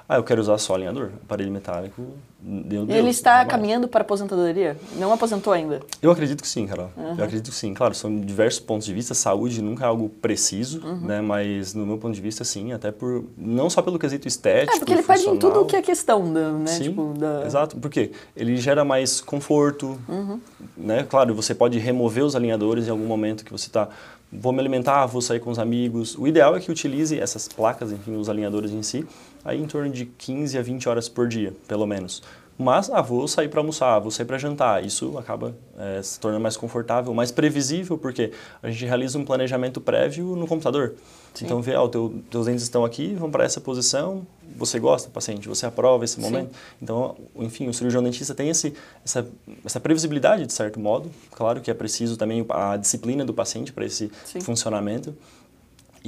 ah, 0.09 0.15
eu 0.17 0.23
quero 0.23 0.41
usar 0.41 0.57
só 0.57 0.73
alinhador. 0.73 1.11
Aparelho 1.23 1.51
metálico, 1.51 2.01
meu 2.41 2.83
Deus. 2.83 2.97
ele 2.97 3.09
está 3.11 3.45
caminhando 3.45 3.87
para 3.87 4.01
aposentadoria? 4.01 4.75
Não 4.95 5.13
aposentou 5.13 5.53
ainda? 5.53 5.81
Eu 6.01 6.09
acredito 6.09 6.41
que 6.41 6.47
sim, 6.47 6.65
Carol. 6.65 6.89
Eu 6.97 7.23
acredito 7.23 7.51
que 7.51 7.55
sim. 7.55 7.73
Claro, 7.75 7.93
são 7.93 8.19
diversos 8.19 8.59
pontos 8.59 8.87
de 8.87 8.93
vista. 8.93 9.13
Saúde 9.13 9.61
nunca 9.61 9.83
é 9.85 9.87
algo 9.87 10.09
preciso, 10.09 10.83
Uhum. 10.83 11.01
né? 11.01 11.21
Mas 11.21 11.75
no 11.75 11.85
meu 11.85 11.99
ponto 11.99 12.15
de 12.15 12.21
vista, 12.21 12.43
sim. 12.43 12.73
Até 12.73 12.91
por 12.91 13.23
não 13.37 13.69
só 13.69 13.81
pelo 13.83 13.99
quesito 13.99 14.27
estético. 14.27 14.75
É, 14.75 14.79
porque 14.79 14.93
ele 14.93 15.03
perde 15.03 15.29
em 15.29 15.37
tudo 15.37 15.61
o 15.61 15.65
que 15.65 15.75
é 15.75 15.81
questão 15.83 16.33
da, 16.33 16.53
né? 16.53 16.65
Sim, 16.67 16.83
tipo, 16.85 17.13
da... 17.15 17.43
exato. 17.45 17.77
Por 17.77 17.91
quê? 17.91 18.11
Ele 18.35 18.57
gera 18.57 18.83
mais 18.83 19.21
conforto, 19.21 19.99
Uhum. 20.09 20.39
né? 20.75 21.05
Claro, 21.07 21.35
você 21.35 21.53
pode 21.53 21.77
remover 21.77 22.23
os 22.23 22.35
alinhadores 22.35 22.87
em 22.87 22.89
algum 22.91 23.05
momento 23.05 23.45
que 23.45 23.51
você 23.51 23.67
está... 23.67 23.87
Vou 24.31 24.51
me 24.53 24.59
alimentar, 24.59 25.07
vou 25.07 25.23
sair 25.23 25.39
com 25.39 25.49
os 25.49 25.57
amigos. 25.57 26.15
O 26.15 26.27
ideal 26.27 26.55
é 26.55 26.59
que 26.59 26.69
utilize 26.71 27.19
essas 27.19 27.47
placas, 27.47 27.91
enfim, 27.91 28.15
os 28.15 28.29
alinhadores 28.29 28.71
em 28.71 28.83
si, 28.83 29.03
aí 29.43 29.61
em 29.61 29.67
torno 29.67 29.91
de 29.91 30.05
15 30.05 30.57
a 30.57 30.61
20 30.61 30.89
horas 30.89 31.09
por 31.09 31.27
dia, 31.27 31.53
pelo 31.67 31.85
menos. 31.85 32.21
Mas, 32.61 32.89
ah, 32.89 33.01
vou 33.01 33.25
sair 33.25 33.47
para 33.47 33.61
almoçar, 33.61 33.99
vou 33.99 34.11
sair 34.11 34.25
para 34.25 34.37
jantar. 34.37 34.83
Isso 34.83 35.17
acaba 35.17 35.55
eh, 35.77 36.01
se 36.03 36.19
tornando 36.19 36.43
mais 36.43 36.57
confortável, 36.57 37.13
mais 37.13 37.31
previsível, 37.31 37.97
porque 37.97 38.33
a 38.61 38.69
gente 38.69 38.85
realiza 38.85 39.17
um 39.17 39.23
planejamento 39.23 39.79
prévio 39.79 40.35
no 40.35 40.45
computador. 40.45 40.93
Então, 41.41 41.61
vê, 41.61 41.73
ah, 41.73 41.83
os 41.83 41.89
teu, 41.89 42.21
teus 42.29 42.47
dentes 42.47 42.63
estão 42.63 42.83
aqui, 42.83 43.13
vão 43.13 43.31
para 43.31 43.45
essa 43.45 43.61
posição, 43.61 44.27
você 44.57 44.77
gosta, 44.77 45.09
paciente, 45.09 45.47
você 45.47 45.65
aprova 45.65 46.03
esse 46.03 46.19
momento. 46.19 46.51
Então, 46.81 47.15
enfim, 47.37 47.69
o 47.69 47.73
cirurgião 47.73 48.03
dentista 48.03 48.35
tem 48.35 48.49
esse, 48.49 48.73
essa, 49.05 49.25
essa 49.63 49.79
previsibilidade, 49.79 50.45
de 50.45 50.51
certo 50.51 50.81
modo. 50.81 51.09
Claro 51.31 51.61
que 51.61 51.71
é 51.71 51.73
preciso 51.73 52.17
também 52.17 52.45
a 52.49 52.75
disciplina 52.75 53.23
do 53.23 53.33
paciente 53.33 53.71
para 53.71 53.85
esse 53.85 54.11
Sim. 54.25 54.41
funcionamento. 54.41 55.15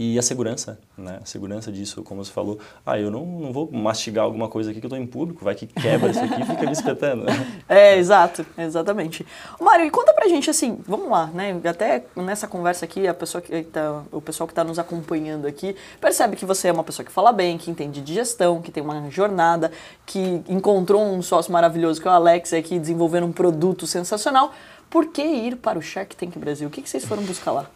E 0.04 0.18
a 0.18 0.22
segurança, 0.24 0.80
né? 0.98 1.20
A 1.22 1.26
segurança 1.26 1.72
disso, 1.72 2.02
como 2.02 2.26
você 2.26 2.32
falou. 2.32 2.58
Ah, 2.84 2.98
eu 2.98 3.12
não, 3.12 3.24
não 3.24 3.54
vou 3.54 3.72
mastigar 3.72 4.26
alguma 4.26 4.48
coisa 4.48 4.72
aqui 4.72 4.80
que 4.80 4.86
eu 4.88 4.88
estou 4.88 4.98
em 4.98 5.06
público, 5.06 5.46
vai 5.46 5.54
que 5.54 5.68
quebra 5.68 6.10
isso 6.10 6.20
aqui 6.20 6.42
e 6.42 6.46
fica 6.46 6.66
me 6.66 6.72
espetando. 6.72 7.26
É, 7.70 7.98
exato, 7.98 8.46
exatamente. 8.58 9.26
Mário, 9.60 9.86
e 9.86 9.92
conta 9.92 10.14
pra 10.14 10.28
gente 10.28 10.50
assim, 10.50 10.80
vamos 10.88 11.10
lá, 11.10 11.28
né? 11.28 11.60
Até 11.64 12.04
nessa 12.16 12.48
conversa 12.48 12.84
aqui, 12.84 13.08
a 13.08 13.14
pessoa 13.14 13.42
que 13.42 13.64
tá, 13.64 14.04
o 14.12 14.20
pessoal 14.20 14.48
que 14.48 14.52
está 14.52 14.64
nos 14.64 14.80
acompanhando 14.80 15.46
aqui 15.46 15.76
percebe 16.00 16.36
que 16.36 16.46
você 16.46 16.68
é 16.68 16.72
uma 16.72 16.84
pessoa 16.84 17.06
que 17.06 17.12
fala 17.12 17.32
bem, 17.32 17.58
que 17.58 17.70
entende 17.70 18.02
de 18.02 18.14
gestão, 18.16 18.62
que 18.62 18.72
tem 18.72 18.84
uma 18.84 19.10
jornada, 19.10 19.72
que 20.06 20.42
encontrou 20.50 21.02
um 21.02 21.22
sócio 21.22 21.52
maravilhoso 21.54 22.02
que 22.02 22.08
é 22.08 22.12
o 22.12 22.14
Alex 22.14 22.54
aqui 22.54 22.80
desenvolvendo 22.80 23.28
um 23.28 23.32
produto 23.32 23.86
sensacional. 23.86 24.52
Por 24.90 25.08
que 25.08 25.22
ir 25.22 25.58
para 25.58 25.78
o 25.78 25.82
Shark 25.82 26.16
Tank 26.16 26.38
Brasil? 26.38 26.68
O 26.68 26.72
que, 26.72 26.82
que 26.82 26.90
vocês 26.90 27.06
foram 27.06 27.24
buscar 27.24 27.52
lá? 27.52 27.70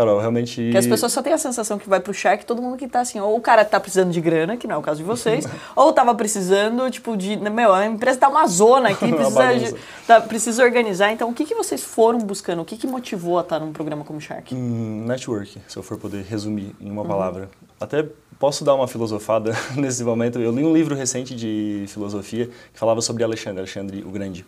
Carol, 0.00 0.18
realmente. 0.18 0.62
Porque 0.62 0.78
as 0.78 0.86
pessoas 0.86 1.12
só 1.12 1.22
têm 1.22 1.32
a 1.32 1.38
sensação 1.38 1.78
que 1.78 1.88
vai 1.88 2.00
pro 2.00 2.14
Shark, 2.14 2.46
todo 2.46 2.62
mundo 2.62 2.76
que 2.78 2.88
tá 2.88 3.00
assim, 3.00 3.20
ou 3.20 3.36
o 3.36 3.40
cara 3.40 3.64
tá 3.64 3.78
precisando 3.78 4.10
de 4.10 4.20
grana, 4.20 4.56
que 4.56 4.66
não 4.66 4.76
é 4.76 4.78
o 4.78 4.82
caso 4.82 4.98
de 4.98 5.04
vocês, 5.04 5.46
ou 5.76 5.92
tava 5.92 6.14
precisando, 6.14 6.90
tipo, 6.90 7.16
de. 7.16 7.36
Meu, 7.36 7.74
a 7.74 7.86
empresa 7.86 8.18
tá 8.18 8.28
uma 8.28 8.46
zona 8.46 8.90
aqui, 8.90 9.08
precisa, 9.12 9.76
tá, 10.06 10.20
precisa 10.20 10.64
organizar. 10.64 11.12
Então, 11.12 11.28
o 11.28 11.34
que, 11.34 11.44
que 11.44 11.54
vocês 11.54 11.82
foram 11.82 12.18
buscando? 12.18 12.62
O 12.62 12.64
que, 12.64 12.76
que 12.76 12.86
motivou 12.86 13.38
a 13.38 13.42
estar 13.42 13.60
num 13.60 13.72
programa 13.72 14.04
como 14.04 14.20
Shark? 14.20 14.54
Hum, 14.54 15.04
network, 15.06 15.58
se 15.68 15.76
eu 15.76 15.82
for 15.82 15.98
poder 15.98 16.24
resumir 16.24 16.74
em 16.80 16.90
uma 16.90 17.04
palavra. 17.04 17.50
Até 17.78 18.06
posso 18.38 18.64
dar 18.64 18.74
uma 18.74 18.88
filosofada 18.88 19.52
nesse 19.76 20.02
momento. 20.02 20.38
Eu 20.38 20.50
li 20.50 20.64
um 20.64 20.72
livro 20.72 20.94
recente 20.94 21.34
de 21.34 21.84
filosofia 21.88 22.46
que 22.72 22.78
falava 22.78 23.02
sobre 23.02 23.22
Alexandre, 23.22 23.58
Alexandre 23.58 24.02
o 24.02 24.10
Grande. 24.10 24.46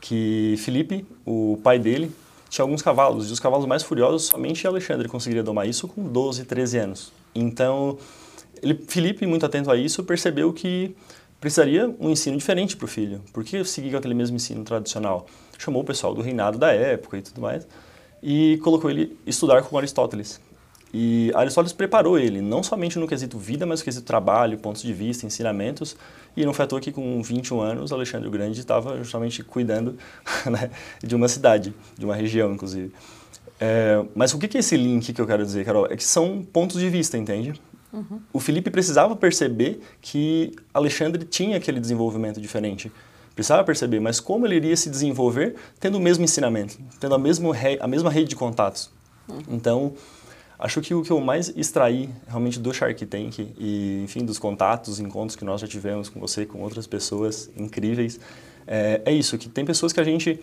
Que 0.00 0.54
Felipe, 0.58 1.04
o 1.26 1.58
pai 1.62 1.78
dele, 1.78 2.10
tinha 2.48 2.62
alguns 2.62 2.82
cavalos, 2.82 3.28
e 3.28 3.32
os 3.32 3.40
cavalos 3.40 3.66
mais 3.66 3.82
furiosos 3.82 4.26
somente 4.26 4.66
Alexandre 4.66 5.08
conseguiria 5.08 5.42
domar 5.42 5.68
isso 5.68 5.86
com 5.88 6.02
12, 6.02 6.44
13 6.44 6.78
anos. 6.78 7.12
Então, 7.34 7.98
ele, 8.62 8.74
Felipe, 8.88 9.26
muito 9.26 9.44
atento 9.44 9.70
a 9.70 9.76
isso, 9.76 10.02
percebeu 10.04 10.52
que 10.52 10.96
precisaria 11.40 11.94
um 12.00 12.10
ensino 12.10 12.36
diferente 12.36 12.76
para 12.76 12.84
o 12.84 12.88
filho. 12.88 13.22
Por 13.32 13.44
que 13.44 13.62
seguir 13.64 13.94
aquele 13.96 14.14
mesmo 14.14 14.36
ensino 14.36 14.64
tradicional? 14.64 15.26
Chamou 15.58 15.82
o 15.82 15.84
pessoal 15.84 16.14
do 16.14 16.22
reinado 16.22 16.58
da 16.58 16.72
época 16.72 17.18
e 17.18 17.22
tudo 17.22 17.40
mais 17.40 17.66
e 18.22 18.58
colocou 18.62 18.90
ele 18.90 19.16
estudar 19.26 19.62
com 19.62 19.76
Aristóteles. 19.78 20.40
E 20.92 21.30
Aristóteles 21.34 21.72
preparou 21.72 22.18
ele, 22.18 22.40
não 22.40 22.62
somente 22.62 22.98
no 22.98 23.06
quesito 23.06 23.38
vida, 23.38 23.66
mas 23.66 23.80
no 23.80 23.84
quesito 23.84 24.04
trabalho, 24.06 24.56
pontos 24.58 24.82
de 24.82 24.92
vista, 24.92 25.26
ensinamentos. 25.26 25.96
E 26.36 26.46
não 26.46 26.52
foi 26.54 26.64
à 26.64 26.68
toa 26.68 26.80
que 26.80 26.90
com 26.92 27.22
21 27.22 27.60
anos, 27.60 27.92
Alexandre 27.92 28.26
o 28.28 28.30
Grande 28.30 28.58
estava 28.60 28.96
justamente 28.96 29.42
cuidando 29.42 29.96
né, 30.50 30.70
de 31.02 31.14
uma 31.14 31.28
cidade, 31.28 31.74
de 31.98 32.04
uma 32.04 32.14
região, 32.14 32.52
inclusive. 32.52 32.92
É, 33.60 34.02
mas 34.14 34.32
o 34.32 34.38
que 34.38 34.56
é 34.56 34.60
esse 34.60 34.76
link 34.76 35.12
que 35.12 35.20
eu 35.20 35.26
quero 35.26 35.44
dizer, 35.44 35.64
Carol? 35.64 35.86
É 35.90 35.96
que 35.96 36.04
são 36.04 36.42
pontos 36.42 36.80
de 36.80 36.88
vista, 36.88 37.18
entende? 37.18 37.60
O 38.32 38.38
Felipe 38.38 38.70
precisava 38.70 39.16
perceber 39.16 39.80
que 40.00 40.52
Alexandre 40.74 41.24
tinha 41.24 41.56
aquele 41.56 41.80
desenvolvimento 41.80 42.38
diferente. 42.40 42.92
Precisava 43.34 43.64
perceber, 43.64 43.98
mas 43.98 44.20
como 44.20 44.46
ele 44.46 44.56
iria 44.56 44.76
se 44.76 44.90
desenvolver 44.90 45.54
tendo 45.80 45.96
o 45.96 46.00
mesmo 46.00 46.22
ensinamento, 46.22 46.78
tendo 47.00 47.14
a 47.14 47.18
mesma, 47.18 47.54
re- 47.54 47.78
a 47.80 47.86
mesma 47.86 48.10
rede 48.10 48.28
de 48.28 48.36
contatos. 48.36 48.90
Então, 49.48 49.94
acho 50.58 50.80
que 50.80 50.92
o 50.94 51.02
que 51.02 51.10
eu 51.10 51.20
mais 51.20 51.48
extraí 51.56 52.10
realmente 52.26 52.58
do 52.58 52.72
Shark 52.72 53.06
Tank 53.06 53.38
e, 53.58 54.02
enfim, 54.02 54.24
dos 54.24 54.38
contatos, 54.38 54.98
encontros 54.98 55.36
que 55.36 55.44
nós 55.44 55.60
já 55.60 55.68
tivemos 55.68 56.08
com 56.08 56.18
você, 56.18 56.44
com 56.44 56.60
outras 56.60 56.86
pessoas 56.86 57.50
incríveis, 57.56 58.18
é, 58.66 59.00
é 59.04 59.12
isso, 59.12 59.38
que 59.38 59.48
tem 59.48 59.64
pessoas 59.64 59.92
que 59.92 60.00
a 60.00 60.04
gente 60.04 60.40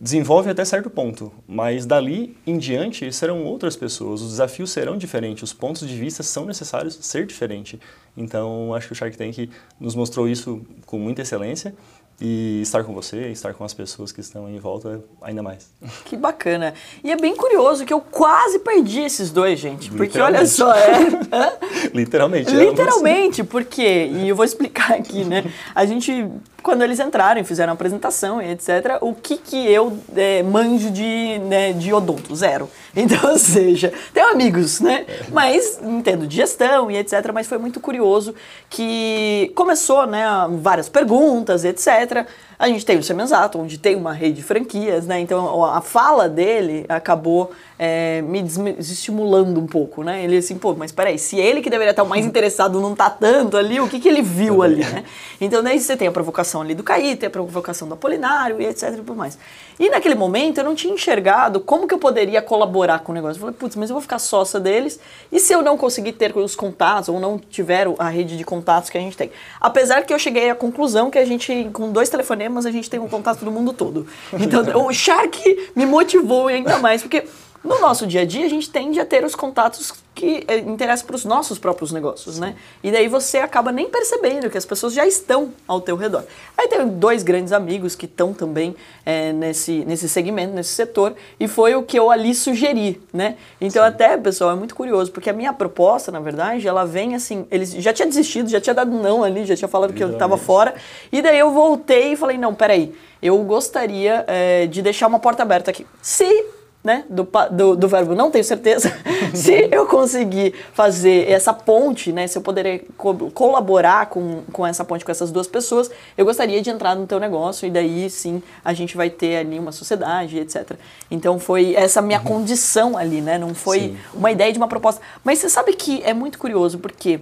desenvolve 0.00 0.48
até 0.48 0.64
certo 0.64 0.88
ponto, 0.88 1.32
mas 1.46 1.84
dali 1.84 2.36
em 2.46 2.56
diante 2.56 3.12
serão 3.12 3.44
outras 3.44 3.74
pessoas, 3.74 4.22
os 4.22 4.30
desafios 4.30 4.70
serão 4.70 4.96
diferentes, 4.96 5.42
os 5.42 5.52
pontos 5.52 5.86
de 5.86 5.96
vista 5.96 6.22
são 6.22 6.44
necessários 6.44 6.96
ser 7.00 7.26
diferente. 7.26 7.80
Então, 8.16 8.72
acho 8.74 8.86
que 8.86 8.92
o 8.92 8.96
Shark 8.96 9.16
Tank 9.16 9.50
nos 9.80 9.96
mostrou 9.96 10.28
isso 10.28 10.62
com 10.86 10.98
muita 10.98 11.22
excelência 11.22 11.74
e 12.20 12.60
estar 12.62 12.82
com 12.82 12.92
você, 12.92 13.28
estar 13.28 13.54
com 13.54 13.62
as 13.62 13.72
pessoas 13.72 14.10
que 14.10 14.20
estão 14.20 14.48
em 14.48 14.58
volta 14.58 15.00
ainda 15.22 15.42
mais. 15.42 15.70
Que 16.04 16.16
bacana. 16.16 16.74
E 17.04 17.12
é 17.12 17.16
bem 17.16 17.36
curioso 17.36 17.84
que 17.84 17.92
eu 17.92 18.00
quase 18.00 18.58
perdi 18.58 19.00
esses 19.00 19.30
dois, 19.30 19.58
gente. 19.60 19.90
Porque 19.90 20.18
olha 20.18 20.44
só, 20.44 20.74
é. 20.74 20.98
Literalmente. 21.94 22.50
Literalmente, 22.50 23.44
porque, 23.44 24.06
e 24.06 24.28
eu 24.28 24.34
vou 24.34 24.44
explicar 24.44 24.94
aqui, 24.94 25.24
né? 25.24 25.44
A 25.72 25.86
gente, 25.86 26.28
quando 26.60 26.82
eles 26.82 26.98
entraram 26.98 27.44
fizeram 27.44 27.72
a 27.72 27.74
apresentação 27.74 28.42
e 28.42 28.50
etc., 28.50 28.98
o 29.00 29.14
que 29.14 29.36
que 29.36 29.70
eu 29.70 29.96
é, 30.16 30.42
manjo 30.42 30.90
de, 30.90 31.38
né, 31.44 31.72
de 31.72 31.92
odonto? 31.92 32.34
Zero. 32.34 32.68
Então, 32.96 33.30
ou 33.30 33.38
seja, 33.38 33.92
tenho 34.12 34.28
amigos, 34.30 34.80
né? 34.80 35.06
Mas 35.30 35.78
entendo 35.80 36.26
de 36.26 36.34
gestão 36.34 36.90
e 36.90 36.96
etc., 36.96 37.30
mas 37.32 37.46
foi 37.46 37.56
muito 37.56 37.78
curioso 37.78 38.34
que 38.68 39.52
começou, 39.54 40.04
né, 40.04 40.24
várias 40.60 40.88
perguntas, 40.88 41.64
etc., 41.64 42.07
метра 42.08 42.26
a 42.58 42.66
gente 42.66 42.84
tem 42.84 42.98
o 42.98 43.02
Semenzato, 43.02 43.58
onde 43.58 43.78
tem 43.78 43.94
uma 43.94 44.12
rede 44.12 44.36
de 44.36 44.42
franquias, 44.42 45.06
né? 45.06 45.20
Então 45.20 45.64
a 45.64 45.80
fala 45.80 46.28
dele 46.28 46.84
acabou 46.88 47.52
é, 47.78 48.20
me 48.22 48.42
desestimulando 48.42 49.60
um 49.60 49.66
pouco, 49.66 50.02
né? 50.02 50.24
Ele 50.24 50.38
assim, 50.38 50.58
pô, 50.58 50.74
mas 50.74 50.90
peraí, 50.90 51.18
se 51.18 51.38
ele 51.38 51.62
que 51.62 51.70
deveria 51.70 51.92
estar 51.92 52.04
mais 52.04 52.26
interessado 52.26 52.80
não 52.80 52.96
tá 52.96 53.08
tanto 53.08 53.56
ali, 53.56 53.78
o 53.80 53.88
que, 53.88 54.00
que 54.00 54.08
ele 54.08 54.22
viu 54.22 54.62
ali, 54.62 54.84
né? 54.84 55.04
Então 55.40 55.62
daí 55.62 55.78
você 55.78 55.96
tem 55.96 56.08
a 56.08 56.12
provocação 56.12 56.60
ali 56.60 56.74
do 56.74 56.82
Caí, 56.82 57.14
tem 57.14 57.28
a 57.28 57.30
provocação 57.30 57.86
do 57.86 57.94
Apolinário 57.94 58.60
e 58.60 58.66
etc 58.66 58.88
e 58.88 58.96
tudo 58.96 59.14
mais. 59.14 59.38
E 59.78 59.88
naquele 59.88 60.16
momento 60.16 60.58
eu 60.58 60.64
não 60.64 60.74
tinha 60.74 60.92
enxergado 60.92 61.60
como 61.60 61.86
que 61.86 61.94
eu 61.94 61.98
poderia 61.98 62.42
colaborar 62.42 62.98
com 62.98 63.12
o 63.12 63.14
negócio. 63.14 63.36
Eu 63.36 63.40
falei, 63.40 63.54
putz, 63.54 63.76
mas 63.76 63.88
eu 63.88 63.94
vou 63.94 64.00
ficar 64.00 64.18
sócia 64.18 64.58
deles 64.58 64.98
e 65.30 65.38
se 65.38 65.52
eu 65.52 65.62
não 65.62 65.76
conseguir 65.76 66.14
ter 66.14 66.36
os 66.36 66.56
contatos 66.56 67.08
ou 67.08 67.20
não 67.20 67.38
tiver 67.38 67.86
a 68.00 68.08
rede 68.08 68.36
de 68.36 68.44
contatos 68.44 68.90
que 68.90 68.98
a 68.98 69.00
gente 69.00 69.16
tem? 69.16 69.30
Apesar 69.60 70.02
que 70.02 70.12
eu 70.12 70.18
cheguei 70.18 70.50
à 70.50 70.54
conclusão 70.56 71.08
que 71.08 71.18
a 71.18 71.24
gente, 71.24 71.70
com 71.72 71.92
dois 71.92 72.08
telefonemas, 72.08 72.47
a 72.66 72.70
gente 72.70 72.88
tem 72.88 72.98
um 73.00 73.08
contato 73.08 73.44
do 73.44 73.50
mundo 73.50 73.72
todo. 73.72 74.06
Então 74.32 74.86
o 74.86 74.92
Shark 74.92 75.70
me 75.74 75.86
motivou 75.86 76.48
ainda 76.48 76.78
mais, 76.78 77.02
porque 77.02 77.24
no 77.62 77.80
nosso 77.80 78.06
dia 78.06 78.20
a 78.20 78.24
dia, 78.24 78.46
a 78.46 78.48
gente 78.48 78.70
tende 78.70 79.00
a 79.00 79.04
ter 79.04 79.24
os 79.24 79.34
contatos 79.34 79.92
que 80.14 80.44
eh, 80.48 80.58
interessam 80.58 81.06
para 81.06 81.16
os 81.16 81.24
nossos 81.24 81.58
próprios 81.58 81.92
negócios, 81.92 82.38
né? 82.38 82.56
E 82.82 82.90
daí 82.90 83.08
você 83.08 83.38
acaba 83.38 83.70
nem 83.70 83.88
percebendo 83.88 84.50
que 84.50 84.58
as 84.58 84.64
pessoas 84.64 84.92
já 84.92 85.06
estão 85.06 85.52
ao 85.66 85.80
teu 85.80 85.96
redor. 85.96 86.24
Aí 86.56 86.66
tem 86.68 86.86
dois 86.88 87.22
grandes 87.22 87.52
amigos 87.52 87.94
que 87.94 88.06
estão 88.06 88.32
também 88.32 88.74
é, 89.06 89.32
nesse, 89.32 89.84
nesse 89.84 90.08
segmento, 90.08 90.54
nesse 90.54 90.70
setor, 90.70 91.14
e 91.38 91.46
foi 91.46 91.74
o 91.74 91.82
que 91.82 91.98
eu 91.98 92.10
ali 92.10 92.34
sugeri, 92.34 93.00
né? 93.12 93.36
Então 93.60 93.82
Sim. 93.82 93.88
até, 93.88 94.16
pessoal, 94.16 94.50
é 94.50 94.54
muito 94.54 94.74
curioso, 94.74 95.10
porque 95.12 95.30
a 95.30 95.32
minha 95.32 95.52
proposta, 95.52 96.10
na 96.10 96.20
verdade, 96.20 96.66
ela 96.66 96.84
vem 96.84 97.14
assim, 97.14 97.46
eles 97.50 97.72
já 97.72 97.92
tinha 97.92 98.06
desistido, 98.06 98.48
já 98.48 98.60
tinha 98.60 98.74
dado 98.74 98.90
não 98.90 99.22
ali, 99.22 99.44
já 99.44 99.56
tinha 99.56 99.68
falado 99.68 99.92
que 99.92 100.02
eu 100.02 100.12
estava 100.12 100.36
fora, 100.36 100.74
e 101.12 101.22
daí 101.22 101.38
eu 101.38 101.52
voltei 101.52 102.12
e 102.12 102.16
falei, 102.16 102.38
não, 102.38 102.54
peraí, 102.54 102.94
eu 103.22 103.36
gostaria 103.44 104.24
é, 104.26 104.66
de 104.66 104.82
deixar 104.82 105.06
uma 105.06 105.18
porta 105.18 105.42
aberta 105.42 105.70
aqui. 105.70 105.86
Se 106.02 106.57
né, 106.82 107.04
do, 107.10 107.28
do, 107.50 107.76
do, 107.76 107.88
verbo 107.88 108.14
não 108.14 108.30
tenho 108.30 108.44
certeza, 108.44 108.92
se 109.34 109.68
eu 109.70 109.86
conseguir 109.86 110.54
fazer 110.72 111.28
essa 111.28 111.52
ponte, 111.52 112.12
né, 112.12 112.26
se 112.26 112.38
eu 112.38 112.42
poderia 112.42 112.80
co 112.96 113.14
colaborar 113.32 114.06
com, 114.06 114.42
com 114.52 114.66
essa 114.66 114.84
ponte 114.84 115.04
com 115.04 115.10
essas 115.10 115.30
duas 115.32 115.46
pessoas, 115.46 115.90
eu 116.16 116.24
gostaria 116.24 116.62
de 116.62 116.70
entrar 116.70 116.94
no 116.94 117.06
teu 117.06 117.18
negócio 117.18 117.66
e 117.66 117.70
daí 117.70 118.08
sim 118.08 118.42
a 118.64 118.72
gente 118.72 118.96
vai 118.96 119.10
ter 119.10 119.36
ali 119.38 119.58
uma 119.58 119.72
sociedade, 119.72 120.38
etc. 120.38 120.72
Então 121.10 121.38
foi 121.38 121.74
essa 121.74 122.00
minha 122.00 122.20
uhum. 122.20 122.24
condição 122.24 122.96
ali, 122.96 123.20
né, 123.20 123.38
não 123.38 123.54
foi 123.54 123.80
sim. 123.80 123.98
uma 124.14 124.30
ideia 124.30 124.52
de 124.52 124.58
uma 124.58 124.68
proposta. 124.68 125.02
Mas 125.24 125.40
você 125.40 125.48
sabe 125.48 125.72
que 125.72 126.02
é 126.04 126.14
muito 126.14 126.38
curioso 126.38 126.78
porque 126.78 127.20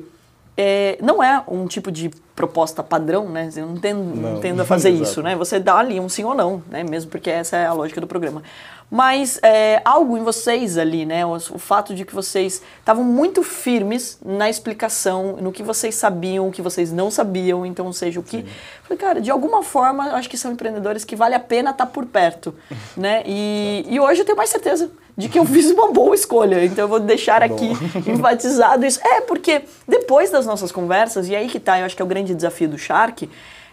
é, 0.56 0.98
não 1.02 1.22
é 1.22 1.42
um 1.48 1.66
tipo 1.66 1.90
de 1.90 2.10
proposta 2.36 2.82
padrão, 2.82 3.28
né? 3.28 3.48
Eu 3.56 3.66
não 3.66 3.76
tendo, 3.76 4.04
não. 4.04 4.32
não 4.34 4.40
tendo 4.40 4.62
a 4.62 4.64
fazer 4.64 4.90
isso, 5.02 5.22
né? 5.22 5.34
Você 5.34 5.58
dá 5.58 5.78
ali 5.78 5.98
um 5.98 6.08
sim 6.08 6.22
ou 6.22 6.34
não, 6.34 6.62
né? 6.70 6.84
Mesmo 6.84 7.10
porque 7.10 7.30
essa 7.30 7.56
é 7.56 7.66
a 7.66 7.72
lógica 7.72 8.00
do 8.00 8.06
programa 8.06 8.42
mas 8.90 9.38
é, 9.42 9.80
algo 9.84 10.16
em 10.16 10.22
vocês 10.22 10.78
ali, 10.78 11.04
né? 11.04 11.26
O, 11.26 11.34
o 11.34 11.58
fato 11.58 11.94
de 11.94 12.04
que 12.04 12.14
vocês 12.14 12.62
estavam 12.78 13.02
muito 13.02 13.42
firmes 13.42 14.18
na 14.24 14.48
explicação, 14.48 15.36
no 15.40 15.50
que 15.50 15.62
vocês 15.62 15.94
sabiam, 15.94 16.48
o 16.48 16.52
que 16.52 16.62
vocês 16.62 16.92
não 16.92 17.10
sabiam, 17.10 17.66
então, 17.66 17.92
seja, 17.92 18.20
o 18.20 18.22
que. 18.22 18.38
Sim. 18.38 18.46
Falei, 18.84 18.98
cara, 18.98 19.20
de 19.20 19.30
alguma 19.30 19.62
forma, 19.62 20.04
acho 20.14 20.30
que 20.30 20.38
são 20.38 20.52
empreendedores 20.52 21.04
que 21.04 21.16
vale 21.16 21.34
a 21.34 21.40
pena 21.40 21.70
estar 21.70 21.86
tá 21.86 21.90
por 21.90 22.06
perto, 22.06 22.54
né? 22.96 23.22
E, 23.26 23.84
e 23.88 23.98
hoje 23.98 24.20
eu 24.20 24.24
tenho 24.24 24.38
mais 24.38 24.50
certeza 24.50 24.90
de 25.16 25.30
que 25.30 25.38
eu 25.38 25.46
fiz 25.46 25.70
uma 25.70 25.90
boa 25.90 26.14
escolha, 26.14 26.62
então 26.64 26.84
eu 26.84 26.88
vou 26.88 27.00
deixar 27.00 27.42
aqui 27.42 27.70
enfatizado 28.06 28.84
isso. 28.84 29.00
É, 29.02 29.22
porque 29.22 29.62
depois 29.88 30.30
das 30.30 30.44
nossas 30.44 30.70
conversas, 30.70 31.28
e 31.28 31.34
aí 31.34 31.48
que 31.48 31.58
tá, 31.58 31.80
eu 31.80 31.86
acho 31.86 31.96
que 31.96 32.02
é 32.02 32.04
o 32.04 32.08
grande 32.08 32.25
desafio 32.34 32.68
do 32.68 32.78
Shark 32.78 33.28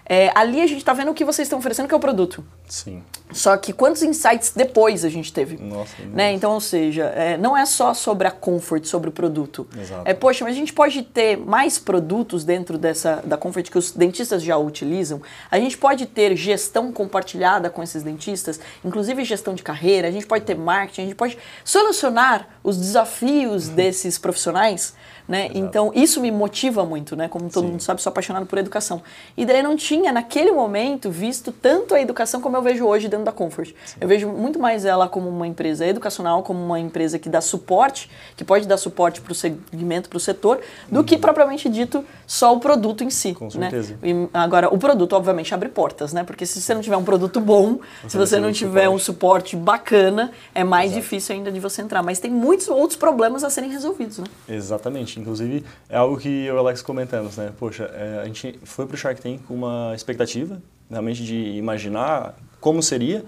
é, 0.05 0.31
ali 0.35 0.61
a 0.61 0.67
gente 0.67 0.79
está 0.79 0.91
vendo 0.91 1.11
o 1.11 1.13
que 1.13 1.23
vocês 1.23 1.45
estão 1.45 1.59
oferecendo, 1.59 1.87
que 1.87 1.93
é 1.93 1.97
o 1.97 1.99
produto. 1.99 2.43
Sim. 2.67 3.01
Só 3.31 3.55
que 3.55 3.71
quantos 3.71 4.03
insights 4.03 4.51
depois 4.55 5.05
a 5.05 5.09
gente 5.09 5.31
teve? 5.31 5.57
Nossa, 5.57 5.95
né? 6.03 6.33
Então, 6.33 6.53
ou 6.53 6.59
seja, 6.59 7.05
é, 7.15 7.37
não 7.37 7.55
é 7.55 7.65
só 7.65 7.93
sobre 7.93 8.27
a 8.27 8.31
comfort, 8.31 8.85
sobre 8.85 9.09
o 9.09 9.11
produto. 9.11 9.65
Exato. 9.79 10.01
É, 10.05 10.13
poxa, 10.13 10.43
mas 10.43 10.55
a 10.55 10.57
gente 10.57 10.73
pode 10.73 11.01
ter 11.03 11.37
mais 11.37 11.79
produtos 11.79 12.43
dentro 12.43 12.77
dessa 12.77 13.23
da 13.25 13.37
comfort 13.37 13.69
que 13.69 13.77
os 13.77 13.91
dentistas 13.91 14.43
já 14.43 14.57
utilizam. 14.57 15.21
A 15.49 15.57
gente 15.57 15.77
pode 15.77 16.05
ter 16.05 16.35
gestão 16.35 16.91
compartilhada 16.91 17.69
com 17.69 17.81
esses 17.81 18.03
dentistas, 18.03 18.59
inclusive 18.83 19.23
gestão 19.23 19.55
de 19.55 19.63
carreira. 19.63 20.07
A 20.09 20.11
gente 20.11 20.27
pode 20.27 20.43
ter 20.43 20.55
marketing. 20.55 21.01
A 21.01 21.05
gente 21.05 21.15
pode 21.15 21.37
solucionar 21.63 22.49
os 22.61 22.77
desafios 22.77 23.69
desses 23.69 24.17
profissionais. 24.17 24.93
Né? 25.27 25.49
Então, 25.53 25.91
isso 25.95 26.19
me 26.19 26.29
motiva 26.31 26.85
muito, 26.85 27.15
né? 27.15 27.27
Como 27.29 27.49
todo 27.49 27.63
Sim. 27.63 27.71
mundo 27.71 27.81
sabe, 27.81 28.01
sou 28.01 28.09
apaixonado 28.09 28.45
por 28.45 28.57
educação. 28.57 29.01
E 29.37 29.45
daí 29.45 29.63
não 29.63 29.75
tinha, 29.75 30.11
naquele 30.11 30.51
momento, 30.51 31.09
visto 31.09 31.51
tanto 31.51 31.95
a 31.95 32.01
educação 32.01 32.41
como 32.41 32.57
eu 32.57 32.61
vejo 32.61 32.85
hoje 32.85 33.07
dentro 33.07 33.25
da 33.25 33.31
Comfort. 33.31 33.73
Sim. 33.85 33.97
Eu 34.01 34.07
vejo 34.07 34.27
muito 34.27 34.59
mais 34.59 34.83
ela 34.83 35.07
como 35.07 35.29
uma 35.29 35.47
empresa 35.47 35.85
educacional, 35.85 36.43
como 36.43 36.63
uma 36.63 36.79
empresa 36.79 37.17
que 37.17 37.29
dá 37.29 37.39
suporte, 37.39 38.09
que 38.35 38.43
pode 38.43 38.67
dar 38.67 38.77
suporte 38.77 39.21
para 39.21 39.31
o 39.31 39.35
segmento, 39.35 40.09
para 40.09 40.17
o 40.17 40.19
setor, 40.19 40.59
do 40.89 40.99
uhum. 40.99 41.05
que 41.05 41.17
propriamente 41.17 41.69
dito 41.69 42.03
só 42.27 42.53
o 42.53 42.59
produto 42.59 43.03
em 43.03 43.09
si. 43.09 43.33
Com 43.33 43.45
né? 43.45 43.69
certeza. 43.69 43.97
E 44.03 44.27
agora, 44.33 44.73
o 44.73 44.77
produto, 44.77 45.13
obviamente, 45.13 45.53
abre 45.53 45.69
portas, 45.69 46.11
né? 46.11 46.23
Porque 46.23 46.45
se 46.45 46.61
você 46.61 46.73
não 46.73 46.81
tiver 46.81 46.97
um 46.97 47.03
produto 47.03 47.39
bom, 47.39 47.79
se 48.07 48.17
você 48.17 48.39
não 48.39 48.51
tiver 48.51 48.89
um 48.89 48.99
suporte 48.99 49.55
bacana, 49.55 50.31
é 50.53 50.63
mais 50.63 50.91
Exato. 50.91 51.01
difícil 51.01 51.35
ainda 51.35 51.51
de 51.51 51.59
você 51.59 51.81
entrar. 51.81 52.03
Mas 52.03 52.19
tem 52.19 52.31
muitos 52.31 52.67
outros 52.67 52.97
problemas 52.97 53.43
a 53.43 53.49
serem 53.49 53.69
resolvidos, 53.69 54.17
né? 54.17 54.25
Exatamente. 54.49 55.12
Inclusive, 55.19 55.63
é 55.89 55.97
algo 55.97 56.17
que 56.17 56.27
eu 56.27 56.55
e 56.55 56.57
o 56.57 56.59
Alex 56.59 56.81
comentamos, 56.81 57.37
né? 57.37 57.51
Poxa, 57.57 57.85
é, 57.93 58.21
a 58.21 58.25
gente 58.25 58.59
foi 58.63 58.85
para 58.85 58.95
o 58.95 58.97
Shark 58.97 59.21
Tank 59.21 59.41
com 59.47 59.53
uma 59.53 59.93
expectativa, 59.95 60.61
realmente, 60.89 61.23
de 61.23 61.35
imaginar 61.57 62.35
como 62.59 62.81
seria, 62.81 63.23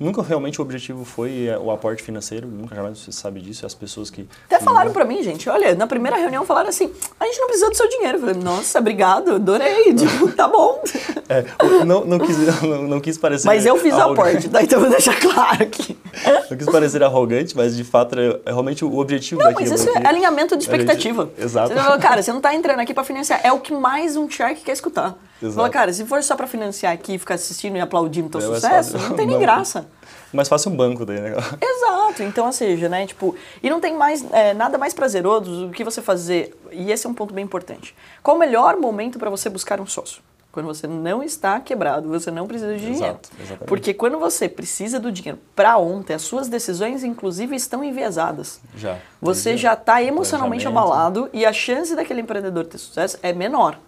Nunca 0.00 0.22
realmente 0.22 0.60
o 0.60 0.62
objetivo 0.62 1.04
foi 1.04 1.46
é, 1.46 1.58
o 1.58 1.70
aporte 1.70 2.02
financeiro, 2.02 2.46
nunca 2.46 2.74
jamais 2.74 2.98
você 2.98 3.12
sabe 3.12 3.40
disso, 3.40 3.66
as 3.66 3.74
pessoas 3.74 4.10
que... 4.10 4.26
Até 4.46 4.60
falaram 4.60 4.92
para 4.92 5.04
mim, 5.04 5.22
gente, 5.22 5.48
olha, 5.48 5.74
na 5.74 5.86
primeira 5.86 6.16
reunião 6.16 6.44
falaram 6.44 6.68
assim, 6.68 6.90
a 7.18 7.24
gente 7.26 7.38
não 7.40 7.46
precisa 7.46 7.70
do 7.70 7.76
seu 7.76 7.88
dinheiro. 7.88 8.18
Eu 8.18 8.20
falei, 8.20 8.36
nossa, 8.36 8.78
obrigado, 8.78 9.34
adorei, 9.34 9.92
tipo, 9.94 10.30
tá 10.32 10.46
bom. 10.46 10.82
É, 11.28 11.44
não, 11.84 12.04
não, 12.04 12.18
quis, 12.18 12.62
não, 12.62 12.82
não 12.88 13.00
quis 13.00 13.18
parecer... 13.18 13.46
Mas 13.46 13.66
eu 13.66 13.76
fiz 13.76 13.94
o 13.94 14.00
aporte, 14.00 14.48
daí 14.48 14.64
então 14.64 14.78
eu 14.78 14.82
vou 14.82 14.90
deixar 14.90 15.18
claro 15.18 15.62
aqui. 15.62 15.96
Não 16.50 16.56
quis 16.56 16.66
parecer 16.66 17.02
arrogante, 17.02 17.56
mas 17.56 17.76
de 17.76 17.84
fato 17.84 18.18
é, 18.18 18.40
é 18.46 18.50
realmente 18.50 18.84
o 18.84 18.98
objetivo 18.98 19.42
não, 19.42 19.52
mas 19.52 19.70
isso 19.70 19.88
é 19.90 20.06
alinhamento 20.06 20.56
de 20.56 20.62
expectativa. 20.62 21.24
Gente, 21.24 21.44
exato. 21.44 21.68
Você 21.68 21.80
fala, 21.80 21.98
cara, 21.98 22.22
você 22.22 22.32
não 22.32 22.40
tá 22.40 22.54
entrando 22.54 22.80
aqui 22.80 22.94
para 22.94 23.04
financiar, 23.04 23.40
é 23.44 23.52
o 23.52 23.60
que 23.60 23.72
mais 23.72 24.16
um 24.16 24.28
shark 24.28 24.62
quer 24.62 24.72
escutar. 24.72 25.16
Exato. 25.40 25.54
Fala, 25.54 25.70
cara, 25.70 25.92
se 25.92 26.04
for 26.04 26.22
só 26.22 26.36
para 26.36 26.46
financiar 26.46 26.92
aqui 26.92 27.14
e 27.14 27.18
ficar 27.18 27.34
assistindo 27.34 27.76
e 27.76 27.80
aplaudindo 27.80 28.28
teu 28.28 28.40
é, 28.40 28.54
sucesso, 28.54 28.98
não 28.98 29.16
tem 29.16 29.26
nem 29.28 29.38
graça 29.38 29.86
mais 30.32 30.48
fácil 30.48 30.70
um 30.70 30.76
banco 30.76 31.04
daí, 31.04 31.20
né? 31.20 31.34
Exato. 31.60 32.22
Então, 32.22 32.46
ou 32.46 32.52
seja, 32.52 32.88
né, 32.88 33.06
tipo, 33.06 33.34
e 33.62 33.70
não 33.70 33.80
tem 33.80 33.94
mais 33.94 34.24
é, 34.32 34.52
nada 34.54 34.78
mais 34.78 34.94
prazeroso 34.94 35.66
do 35.66 35.72
que 35.72 35.84
você 35.84 36.02
fazer, 36.02 36.56
e 36.70 36.90
esse 36.90 37.06
é 37.06 37.10
um 37.10 37.14
ponto 37.14 37.32
bem 37.32 37.44
importante. 37.44 37.94
Qual 38.22 38.36
o 38.36 38.40
melhor 38.40 38.76
momento 38.76 39.18
para 39.18 39.30
você 39.30 39.48
buscar 39.48 39.80
um 39.80 39.86
sócio? 39.86 40.22
Quando 40.50 40.66
você 40.66 40.86
não 40.86 41.22
está 41.22 41.60
quebrado, 41.60 42.08
você 42.08 42.30
não 42.30 42.46
precisa 42.46 42.74
de 42.74 42.80
dinheiro. 42.80 43.04
Exato, 43.04 43.28
exatamente. 43.38 43.68
Porque 43.68 43.94
quando 43.94 44.18
você 44.18 44.48
precisa 44.48 44.98
do 44.98 45.12
dinheiro 45.12 45.38
para 45.54 45.76
ontem, 45.76 46.14
as 46.14 46.22
suas 46.22 46.48
decisões, 46.48 47.04
inclusive, 47.04 47.54
estão 47.54 47.84
enviesadas. 47.84 48.60
Já. 48.74 48.96
Você 49.20 49.56
já 49.56 49.74
está 49.74 50.02
emocionalmente 50.02 50.66
abalado 50.66 51.28
e 51.32 51.44
a 51.44 51.52
chance 51.52 51.94
daquele 51.94 52.22
empreendedor 52.22 52.66
ter 52.66 52.78
sucesso 52.78 53.18
é 53.22 53.32
menor. 53.32 53.78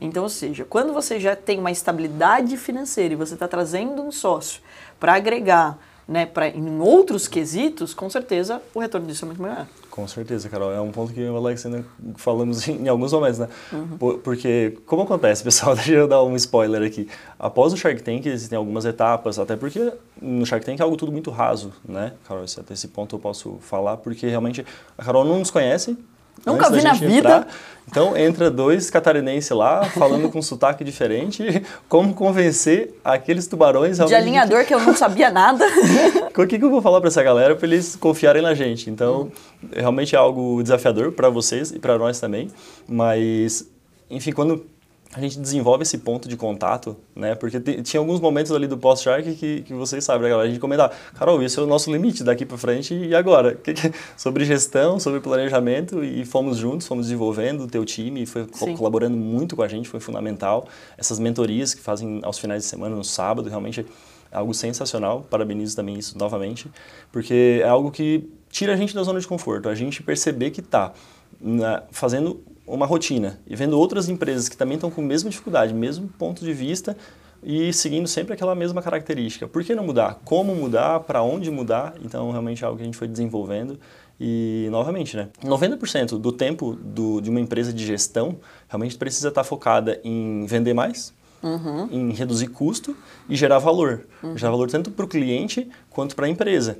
Então, 0.00 0.22
ou 0.22 0.28
seja, 0.28 0.64
quando 0.64 0.92
você 0.92 1.18
já 1.18 1.34
tem 1.34 1.58
uma 1.58 1.70
estabilidade 1.70 2.56
financeira 2.56 3.14
e 3.14 3.16
você 3.16 3.34
está 3.34 3.48
trazendo 3.48 4.02
um 4.02 4.12
sócio 4.12 4.60
para 5.00 5.14
agregar 5.14 5.78
né, 6.08 6.24
pra, 6.24 6.48
em 6.48 6.80
outros 6.80 7.26
quesitos, 7.26 7.92
com 7.92 8.08
certeza 8.08 8.62
o 8.74 8.78
retorno 8.78 9.06
disso 9.06 9.24
é 9.24 9.26
muito 9.26 9.42
maior. 9.42 9.66
Com 9.90 10.06
certeza, 10.06 10.48
Carol. 10.48 10.70
É 10.70 10.80
um 10.80 10.92
ponto 10.92 11.12
que 11.12 11.20
eu 11.20 11.26
e 11.26 11.30
o 11.30 11.36
Alex 11.36 11.64
ainda 11.66 11.84
falamos 12.16 12.68
em, 12.68 12.86
alguns 12.86 13.12
momentos, 13.12 13.38
né? 13.38 13.48
Uhum. 13.72 14.18
Porque, 14.18 14.78
como 14.86 15.02
acontece, 15.02 15.42
pessoal, 15.44 15.74
deixa 15.74 15.92
eu 15.92 16.06
dar 16.06 16.22
um 16.22 16.36
spoiler 16.36 16.82
aqui. 16.82 17.08
Após 17.38 17.72
o 17.72 17.76
Shark 17.76 18.02
Tank, 18.02 18.26
existem 18.26 18.56
algumas 18.56 18.84
etapas, 18.84 19.38
até 19.38 19.56
porque 19.56 19.92
no 20.20 20.44
Shark 20.44 20.64
Tank 20.64 20.78
é 20.78 20.82
algo 20.82 20.96
tudo 20.96 21.10
muito 21.10 21.30
raso, 21.30 21.72
né, 21.88 22.12
Carol? 22.28 22.44
Até 22.44 22.74
esse 22.74 22.88
ponto 22.88 23.16
eu 23.16 23.20
posso 23.20 23.58
falar, 23.62 23.96
porque 23.96 24.28
realmente 24.28 24.64
a 24.96 25.02
Carol 25.02 25.24
não 25.24 25.38
nos 25.38 25.50
conhece, 25.50 25.96
Nunca 26.46 26.70
vi 26.70 26.82
na 26.82 26.92
vida. 26.92 27.16
Entrar, 27.16 27.48
então 27.88 28.16
entra 28.16 28.50
dois 28.50 28.90
catarinenses 28.90 29.50
lá, 29.50 29.84
falando 29.84 30.30
com 30.30 30.40
sotaque 30.42 30.84
diferente, 30.84 31.62
como 31.88 32.14
convencer 32.14 32.94
aqueles 33.04 33.46
tubarões... 33.46 33.98
De 33.98 34.14
alinhador 34.14 34.60
que... 34.60 34.66
que 34.66 34.74
eu 34.74 34.80
não 34.80 34.94
sabia 34.94 35.30
nada. 35.30 35.64
o 36.36 36.46
que, 36.46 36.58
que 36.58 36.64
eu 36.64 36.70
vou 36.70 36.82
falar 36.82 37.00
para 37.00 37.08
essa 37.08 37.22
galera 37.22 37.54
para 37.56 37.66
eles 37.66 37.96
confiarem 37.96 38.42
na 38.42 38.54
gente? 38.54 38.90
Então, 38.90 39.30
realmente 39.74 40.14
é 40.14 40.18
algo 40.18 40.62
desafiador 40.62 41.12
para 41.12 41.28
vocês 41.28 41.70
e 41.70 41.78
para 41.78 41.98
nós 41.98 42.20
também, 42.20 42.48
mas, 42.88 43.68
enfim, 44.08 44.32
quando 44.32 44.64
a 45.16 45.20
gente 45.20 45.40
desenvolve 45.40 45.82
esse 45.82 45.96
ponto 45.96 46.28
de 46.28 46.36
contato, 46.36 46.94
né? 47.14 47.34
Porque 47.34 47.58
tinha 47.58 47.98
alguns 47.98 48.20
momentos 48.20 48.52
ali 48.52 48.66
do 48.66 48.76
post-shark 48.76 49.34
que, 49.34 49.62
que 49.62 49.72
vocês 49.72 50.04
sabem, 50.04 50.24
né, 50.24 50.28
galera? 50.28 50.46
A 50.46 50.50
gente 50.50 50.60
comentava, 50.60 50.92
Carol, 51.14 51.42
esse 51.42 51.58
é 51.58 51.62
o 51.62 51.66
nosso 51.66 51.90
limite 51.90 52.22
daqui 52.22 52.44
para 52.44 52.58
frente 52.58 52.94
e 52.94 53.14
agora? 53.14 53.56
Que, 53.66 53.72
que, 53.72 53.92
sobre 54.16 54.44
gestão, 54.44 55.00
sobre 55.00 55.18
planejamento 55.18 56.04
e 56.04 56.24
fomos 56.24 56.58
juntos, 56.58 56.86
fomos 56.86 57.06
desenvolvendo 57.06 57.62
o 57.62 57.66
teu 57.66 57.84
time, 57.84 58.26
foi 58.26 58.46
Sim. 58.52 58.76
colaborando 58.76 59.16
muito 59.16 59.56
com 59.56 59.62
a 59.62 59.68
gente, 59.68 59.88
foi 59.88 59.98
fundamental. 59.98 60.68
Essas 60.98 61.18
mentorias 61.18 61.72
que 61.72 61.80
fazem 61.80 62.20
aos 62.22 62.38
finais 62.38 62.62
de 62.62 62.68
semana, 62.68 62.94
no 62.94 63.02
sábado, 63.02 63.48
realmente 63.48 63.86
é 64.30 64.36
algo 64.36 64.52
sensacional. 64.52 65.26
Parabenizo 65.28 65.74
também 65.74 65.98
isso 65.98 66.16
novamente, 66.18 66.70
porque 67.10 67.60
é 67.62 67.68
algo 67.68 67.90
que 67.90 68.28
tira 68.50 68.74
a 68.74 68.76
gente 68.76 68.94
da 68.94 69.02
zona 69.02 69.18
de 69.18 69.26
conforto, 69.26 69.68
a 69.68 69.74
gente 69.74 70.02
perceber 70.02 70.50
que 70.50 70.60
está 70.60 70.92
fazendo 71.90 72.40
uma 72.66 72.86
rotina 72.86 73.38
e 73.46 73.54
vendo 73.54 73.78
outras 73.78 74.08
empresas 74.08 74.48
que 74.48 74.56
também 74.56 74.74
estão 74.74 74.90
com 74.90 75.00
a 75.00 75.04
mesma 75.04 75.30
dificuldade, 75.30 75.72
mesmo 75.72 76.08
ponto 76.18 76.44
de 76.44 76.52
vista 76.52 76.96
e 77.42 77.72
seguindo 77.72 78.08
sempre 78.08 78.34
aquela 78.34 78.54
mesma 78.54 78.82
característica. 78.82 79.46
Por 79.46 79.62
que 79.62 79.74
não 79.74 79.84
mudar? 79.84 80.20
Como 80.24 80.54
mudar? 80.54 81.00
Para 81.00 81.22
onde 81.22 81.50
mudar? 81.50 81.94
Então, 82.04 82.30
realmente 82.30 82.64
é 82.64 82.66
algo 82.66 82.76
que 82.76 82.82
a 82.82 82.86
gente 82.86 82.96
foi 82.96 83.06
desenvolvendo. 83.06 83.78
E, 84.18 84.66
novamente, 84.70 85.16
né? 85.16 85.28
90% 85.44 86.18
do 86.18 86.32
tempo 86.32 86.74
do, 86.74 87.20
de 87.20 87.28
uma 87.30 87.38
empresa 87.38 87.72
de 87.72 87.84
gestão 87.84 88.36
realmente 88.68 88.96
precisa 88.96 89.28
estar 89.28 89.44
focada 89.44 90.00
em 90.02 90.46
vender 90.46 90.72
mais, 90.72 91.12
uhum. 91.42 91.88
em 91.90 92.12
reduzir 92.12 92.48
custo 92.48 92.96
e 93.28 93.36
gerar 93.36 93.58
valor. 93.58 94.06
Uhum. 94.22 94.36
Gerar 94.36 94.50
valor 94.50 94.70
tanto 94.70 94.90
para 94.90 95.04
o 95.04 95.08
cliente 95.08 95.68
quanto 95.90 96.16
para 96.16 96.26
a 96.26 96.28
empresa. 96.28 96.78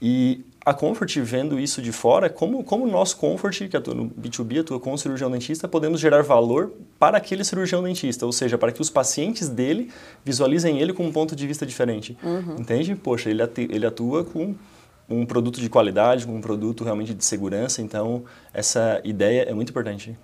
E 0.00 0.42
a 0.64 0.74
Comfort, 0.74 1.16
vendo 1.20 1.58
isso 1.58 1.80
de 1.80 1.90
fora, 1.90 2.28
como, 2.28 2.62
como 2.62 2.86
nós, 2.86 3.14
Comfort, 3.14 3.68
que 3.68 3.76
atua 3.76 3.94
no 3.94 4.10
B2B, 4.10 4.60
atua 4.60 4.78
com 4.78 4.92
o 4.92 4.98
cirurgião 4.98 5.30
dentista, 5.30 5.66
podemos 5.66 6.00
gerar 6.00 6.22
valor 6.22 6.72
para 6.98 7.16
aquele 7.16 7.42
cirurgião 7.44 7.82
dentista, 7.82 8.26
ou 8.26 8.32
seja, 8.32 8.58
para 8.58 8.70
que 8.70 8.80
os 8.80 8.90
pacientes 8.90 9.48
dele 9.48 9.90
visualizem 10.24 10.78
ele 10.78 10.92
com 10.92 11.06
um 11.06 11.12
ponto 11.12 11.34
de 11.34 11.46
vista 11.46 11.64
diferente. 11.64 12.16
Uhum. 12.22 12.56
Entende? 12.58 12.94
Poxa, 12.94 13.30
ele, 13.30 13.42
atua, 13.42 13.64
ele 13.64 13.86
atua 13.86 14.24
com 14.24 14.54
um 15.08 15.24
produto 15.24 15.60
de 15.60 15.68
qualidade, 15.68 16.26
com 16.26 16.36
um 16.36 16.40
produto 16.40 16.84
realmente 16.84 17.14
de 17.14 17.24
segurança, 17.24 17.80
então 17.82 18.24
essa 18.52 19.00
ideia 19.02 19.42
é 19.42 19.54
muito 19.54 19.70
importante. 19.70 20.16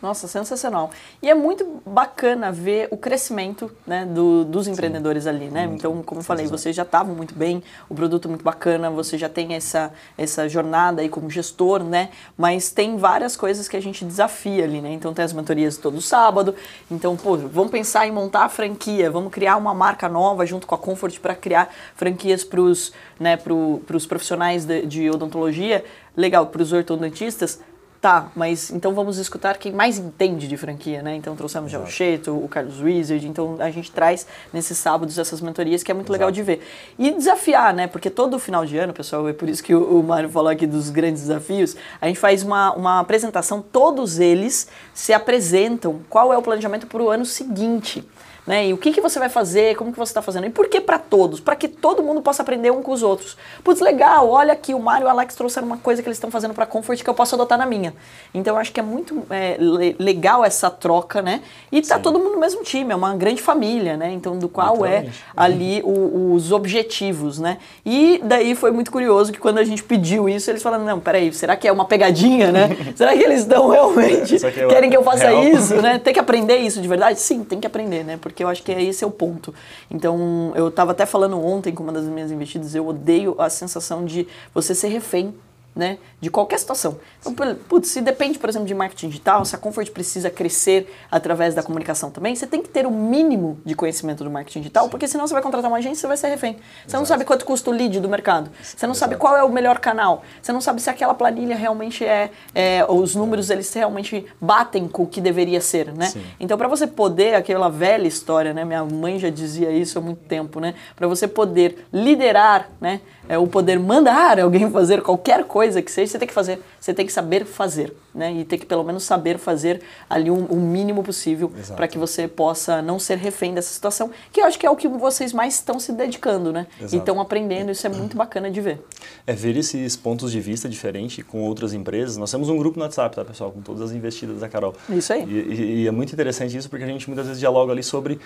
Nossa, 0.00 0.28
sensacional. 0.28 0.90
E 1.22 1.30
é 1.30 1.34
muito 1.34 1.80
bacana 1.86 2.52
ver 2.52 2.86
o 2.90 2.98
crescimento 2.98 3.70
né, 3.86 4.04
do, 4.04 4.44
dos 4.44 4.68
empreendedores 4.68 5.22
Sim. 5.22 5.28
ali, 5.30 5.46
né? 5.46 5.66
Muito 5.66 5.80
então, 5.80 6.02
como 6.02 6.20
eu 6.20 6.24
falei, 6.24 6.46
vocês 6.46 6.76
já 6.76 6.82
estavam 6.82 7.14
muito 7.14 7.34
bem, 7.34 7.62
o 7.88 7.94
produto 7.94 8.26
é 8.26 8.28
muito 8.28 8.44
bacana, 8.44 8.90
você 8.90 9.16
já 9.16 9.28
tem 9.28 9.54
essa, 9.54 9.90
essa 10.18 10.46
jornada 10.48 11.00
aí 11.00 11.08
como 11.08 11.30
gestor, 11.30 11.82
né? 11.82 12.10
Mas 12.36 12.70
tem 12.70 12.98
várias 12.98 13.36
coisas 13.36 13.68
que 13.68 13.76
a 13.76 13.80
gente 13.80 14.04
desafia 14.04 14.64
ali, 14.64 14.82
né? 14.82 14.92
Então 14.92 15.14
tem 15.14 15.24
as 15.24 15.32
mentorias 15.32 15.78
todo 15.78 16.00
sábado. 16.02 16.54
Então, 16.90 17.16
pô, 17.16 17.36
vamos 17.36 17.70
pensar 17.70 18.06
em 18.06 18.12
montar 18.12 18.44
a 18.44 18.48
franquia, 18.50 19.10
vamos 19.10 19.32
criar 19.32 19.56
uma 19.56 19.72
marca 19.72 20.10
nova 20.10 20.44
junto 20.44 20.66
com 20.66 20.74
a 20.74 20.78
Comfort 20.78 21.18
para 21.20 21.34
criar 21.34 21.72
franquias 21.94 22.44
para 22.44 22.60
os 22.60 22.92
né, 23.18 23.38
pro, 23.38 23.80
profissionais 23.86 24.66
de, 24.66 24.84
de 24.84 25.10
odontologia. 25.10 25.82
Legal, 26.14 26.46
para 26.46 26.62
os 26.62 26.72
ortodontistas 26.72 27.60
Tá, 28.06 28.30
mas 28.36 28.70
então 28.70 28.94
vamos 28.94 29.18
escutar 29.18 29.58
quem 29.58 29.72
mais 29.72 29.98
entende 29.98 30.46
de 30.46 30.56
franquia, 30.56 31.02
né? 31.02 31.16
Então 31.16 31.34
trouxemos 31.34 31.72
já 31.72 31.80
o 31.80 31.88
Cheto, 31.88 32.36
o 32.36 32.46
Carlos 32.46 32.80
Wizard, 32.80 33.26
então 33.26 33.56
a 33.58 33.68
gente 33.68 33.90
traz 33.90 34.28
nesses 34.52 34.78
sábados 34.78 35.18
essas 35.18 35.40
mentorias 35.40 35.82
que 35.82 35.90
é 35.90 35.94
muito 35.94 36.06
Exato. 36.06 36.12
legal 36.12 36.30
de 36.30 36.40
ver. 36.40 36.64
E 36.96 37.10
desafiar, 37.10 37.74
né? 37.74 37.88
Porque 37.88 38.08
todo 38.08 38.38
final 38.38 38.64
de 38.64 38.78
ano, 38.78 38.92
pessoal, 38.92 39.28
é 39.28 39.32
por 39.32 39.48
isso 39.48 39.60
que 39.60 39.74
o, 39.74 39.98
o 39.98 40.04
Mário 40.04 40.28
falou 40.28 40.48
aqui 40.48 40.68
dos 40.68 40.88
grandes 40.88 41.22
desafios, 41.22 41.74
a 42.00 42.06
gente 42.06 42.20
faz 42.20 42.44
uma, 42.44 42.72
uma 42.74 43.00
apresentação, 43.00 43.60
todos 43.60 44.20
eles 44.20 44.68
se 44.94 45.12
apresentam 45.12 45.98
qual 46.08 46.32
é 46.32 46.38
o 46.38 46.42
planejamento 46.42 46.86
para 46.86 47.02
o 47.02 47.10
ano 47.10 47.24
seguinte. 47.24 48.06
Né? 48.46 48.68
E 48.68 48.72
o 48.72 48.78
que, 48.78 48.92
que 48.92 49.00
você 49.00 49.18
vai 49.18 49.28
fazer, 49.28 49.74
como 49.74 49.92
que 49.92 49.98
você 49.98 50.10
está 50.10 50.22
fazendo. 50.22 50.46
E 50.46 50.50
por 50.50 50.68
que 50.68 50.80
para 50.80 50.98
todos? 50.98 51.40
Para 51.40 51.56
que 51.56 51.66
todo 51.66 52.02
mundo 52.02 52.22
possa 52.22 52.42
aprender 52.42 52.70
um 52.70 52.82
com 52.82 52.92
os 52.92 53.02
outros. 53.02 53.36
Putz, 53.64 53.80
legal, 53.80 54.30
olha 54.30 54.52
aqui, 54.52 54.72
o 54.72 54.78
Mário 54.78 55.04
e 55.04 55.06
o 55.06 55.10
Alex 55.10 55.34
trouxeram 55.34 55.66
uma 55.66 55.78
coisa 55.78 56.00
que 56.02 56.08
eles 56.08 56.16
estão 56.16 56.30
fazendo 56.30 56.54
para 56.54 56.64
Comfort 56.64 57.02
que 57.02 57.10
eu 57.10 57.14
posso 57.14 57.34
adotar 57.34 57.58
na 57.58 57.66
minha. 57.66 57.92
Então 58.32 58.54
eu 58.54 58.60
acho 58.60 58.72
que 58.72 58.78
é 58.78 58.82
muito 58.82 59.24
é, 59.30 59.56
legal 59.98 60.44
essa 60.44 60.70
troca, 60.70 61.20
né? 61.20 61.42
E 61.72 61.82
tá 61.82 61.96
Sim. 61.96 62.02
todo 62.02 62.18
mundo 62.18 62.34
no 62.34 62.40
mesmo 62.40 62.62
time, 62.62 62.92
é 62.92 62.96
uma 62.96 63.14
grande 63.16 63.42
família, 63.42 63.96
né? 63.96 64.12
Então 64.12 64.38
do 64.38 64.48
qual 64.48 64.86
é 64.86 65.06
ali 65.36 65.82
o, 65.84 66.34
os 66.34 66.52
objetivos, 66.52 67.38
né? 67.38 67.58
E 67.84 68.20
daí 68.22 68.54
foi 68.54 68.70
muito 68.70 68.92
curioso 68.92 69.32
que 69.32 69.38
quando 69.38 69.58
a 69.58 69.64
gente 69.64 69.82
pediu 69.82 70.28
isso, 70.28 70.50
eles 70.50 70.62
falaram, 70.62 70.84
não, 70.84 71.00
peraí, 71.00 71.32
será 71.32 71.56
que 71.56 71.66
é 71.66 71.72
uma 71.72 71.84
pegadinha, 71.84 72.52
né? 72.52 72.68
será 72.94 73.16
que 73.16 73.22
eles 73.22 73.40
estão 73.40 73.68
realmente, 73.68 74.38
que 74.38 74.46
é 74.46 74.66
querem 74.66 74.90
que 74.90 74.96
eu 74.96 75.02
faça 75.02 75.28
real. 75.28 75.42
isso, 75.42 75.74
né? 75.76 75.98
Tem 76.06 76.14
que 76.14 76.20
aprender 76.20 76.58
isso 76.58 76.80
de 76.80 76.86
verdade? 76.86 77.18
Sim, 77.18 77.42
tem 77.42 77.58
que 77.58 77.66
aprender, 77.66 78.04
né? 78.04 78.18
Porque 78.20 78.35
porque 78.36 78.44
eu 78.44 78.48
acho 78.48 78.62
que 78.62 78.70
é 78.70 78.82
esse 78.82 79.02
é 79.02 79.06
o 79.06 79.10
ponto. 79.10 79.54
Então, 79.90 80.52
eu 80.54 80.68
estava 80.68 80.92
até 80.92 81.06
falando 81.06 81.42
ontem 81.42 81.72
com 81.72 81.82
uma 81.82 81.92
das 81.92 82.04
minhas 82.04 82.30
investidas, 82.30 82.74
eu 82.74 82.86
odeio 82.86 83.34
a 83.40 83.48
sensação 83.48 84.04
de 84.04 84.28
você 84.52 84.74
ser 84.74 84.88
refém 84.88 85.34
né, 85.76 85.98
de 86.18 86.30
qualquer 86.30 86.58
situação. 86.58 86.98
Então, 87.20 87.54
putz, 87.68 87.90
se 87.90 88.00
depende, 88.00 88.38
por 88.38 88.48
exemplo, 88.48 88.66
de 88.66 88.74
marketing 88.74 89.08
digital, 89.08 89.44
se 89.44 89.54
a 89.54 89.58
Comfort 89.58 89.90
precisa 89.90 90.30
crescer 90.30 90.90
através 91.10 91.54
da 91.54 91.62
comunicação 91.62 92.10
também, 92.10 92.34
você 92.34 92.46
tem 92.46 92.62
que 92.62 92.68
ter 92.70 92.86
o 92.86 92.90
mínimo 92.90 93.60
de 93.62 93.74
conhecimento 93.74 94.24
do 94.24 94.30
marketing 94.30 94.60
digital, 94.60 94.84
Sim. 94.84 94.90
porque 94.90 95.06
senão 95.06 95.26
você 95.26 95.34
vai 95.34 95.42
contratar 95.42 95.70
uma 95.70 95.76
agência 95.76 95.98
e 95.98 96.00
você 96.00 96.06
vai 96.06 96.16
ser 96.16 96.28
refém. 96.28 96.54
Você 96.54 96.88
Exato. 96.88 96.98
não 97.02 97.04
sabe 97.04 97.24
quanto 97.26 97.44
custa 97.44 97.70
o 97.70 97.72
lead 97.72 98.00
do 98.00 98.08
mercado, 98.08 98.50
você 98.62 98.86
não 98.86 98.94
Exato. 98.94 99.10
sabe 99.10 99.20
qual 99.20 99.36
é 99.36 99.44
o 99.44 99.50
melhor 99.50 99.78
canal, 99.78 100.22
você 100.40 100.50
não 100.50 100.62
sabe 100.62 100.80
se 100.80 100.88
aquela 100.88 101.12
planilha 101.12 101.54
realmente 101.54 102.04
é, 102.04 102.30
é 102.54 102.86
os 102.88 103.14
números 103.14 103.50
eles 103.50 103.72
realmente 103.74 104.24
batem 104.40 104.88
com 104.88 105.02
o 105.02 105.06
que 105.06 105.20
deveria 105.20 105.60
ser, 105.60 105.92
né? 105.92 106.06
Sim. 106.06 106.22
Então, 106.40 106.56
para 106.56 106.68
você 106.68 106.86
poder, 106.86 107.34
aquela 107.34 107.68
velha 107.68 108.06
história, 108.06 108.54
né, 108.54 108.64
minha 108.64 108.84
mãe 108.84 109.18
já 109.18 109.28
dizia 109.28 109.70
isso 109.70 109.98
há 109.98 110.00
muito 110.00 110.24
tempo, 110.24 110.58
né, 110.58 110.74
para 110.94 111.06
você 111.06 111.28
poder 111.28 111.86
liderar, 111.92 112.70
né, 112.80 113.00
é, 113.28 113.36
o 113.36 113.46
poder 113.46 113.78
mandar 113.78 114.38
alguém 114.40 114.70
fazer 114.70 115.02
qualquer 115.02 115.44
coisa 115.44 115.65
que 115.74 115.90
seja, 115.90 116.12
você 116.12 116.18
tem 116.18 116.28
que 116.28 116.34
fazer, 116.34 116.60
você 116.80 116.94
tem 116.94 117.06
que 117.06 117.12
saber 117.12 117.44
fazer, 117.44 117.94
né? 118.14 118.32
E 118.32 118.44
tem 118.44 118.58
que 118.58 118.66
pelo 118.66 118.84
menos 118.84 119.04
saber 119.04 119.38
fazer 119.38 119.82
ali 120.08 120.30
o 120.30 120.34
um, 120.34 120.56
um 120.56 120.60
mínimo 120.60 121.02
possível 121.02 121.50
para 121.74 121.88
que 121.88 121.98
você 121.98 122.28
possa 122.28 122.80
não 122.80 122.98
ser 122.98 123.18
refém 123.18 123.54
dessa 123.54 123.72
situação, 123.72 124.10
que 124.32 124.40
eu 124.40 124.44
acho 124.44 124.58
que 124.58 124.66
é 124.66 124.70
o 124.70 124.76
que 124.76 124.88
vocês 124.88 125.32
mais 125.32 125.54
estão 125.54 125.78
se 125.78 125.92
dedicando, 125.92 126.52
né? 126.52 126.66
Exato. 126.78 126.94
E 126.94 126.98
estão 126.98 127.20
aprendendo, 127.20 127.70
isso 127.70 127.86
é 127.86 127.90
muito 127.90 128.16
bacana 128.16 128.50
de 128.50 128.60
ver. 128.60 128.80
É 129.26 129.32
ver 129.32 129.56
esses 129.56 129.96
pontos 129.96 130.32
de 130.32 130.40
vista 130.40 130.68
diferentes 130.68 131.24
com 131.24 131.42
outras 131.42 131.72
empresas. 131.72 132.16
Nós 132.16 132.30
temos 132.30 132.48
um 132.48 132.56
grupo 132.56 132.78
no 132.78 132.84
WhatsApp, 132.84 133.16
tá, 133.16 133.24
pessoal, 133.24 133.50
com 133.50 133.60
todas 133.60 133.82
as 133.82 133.92
investidas 133.92 134.40
da 134.40 134.48
Carol. 134.48 134.74
Isso 134.88 135.12
aí. 135.12 135.24
E, 135.24 135.54
e, 135.54 135.82
e 135.82 135.86
é 135.88 135.90
muito 135.90 136.12
interessante 136.12 136.56
isso 136.56 136.68
porque 136.68 136.84
a 136.84 136.88
gente 136.88 137.06
muitas 137.08 137.26
vezes 137.26 137.40
dialoga 137.40 137.72
ali 137.72 137.82
sobre 137.82 138.18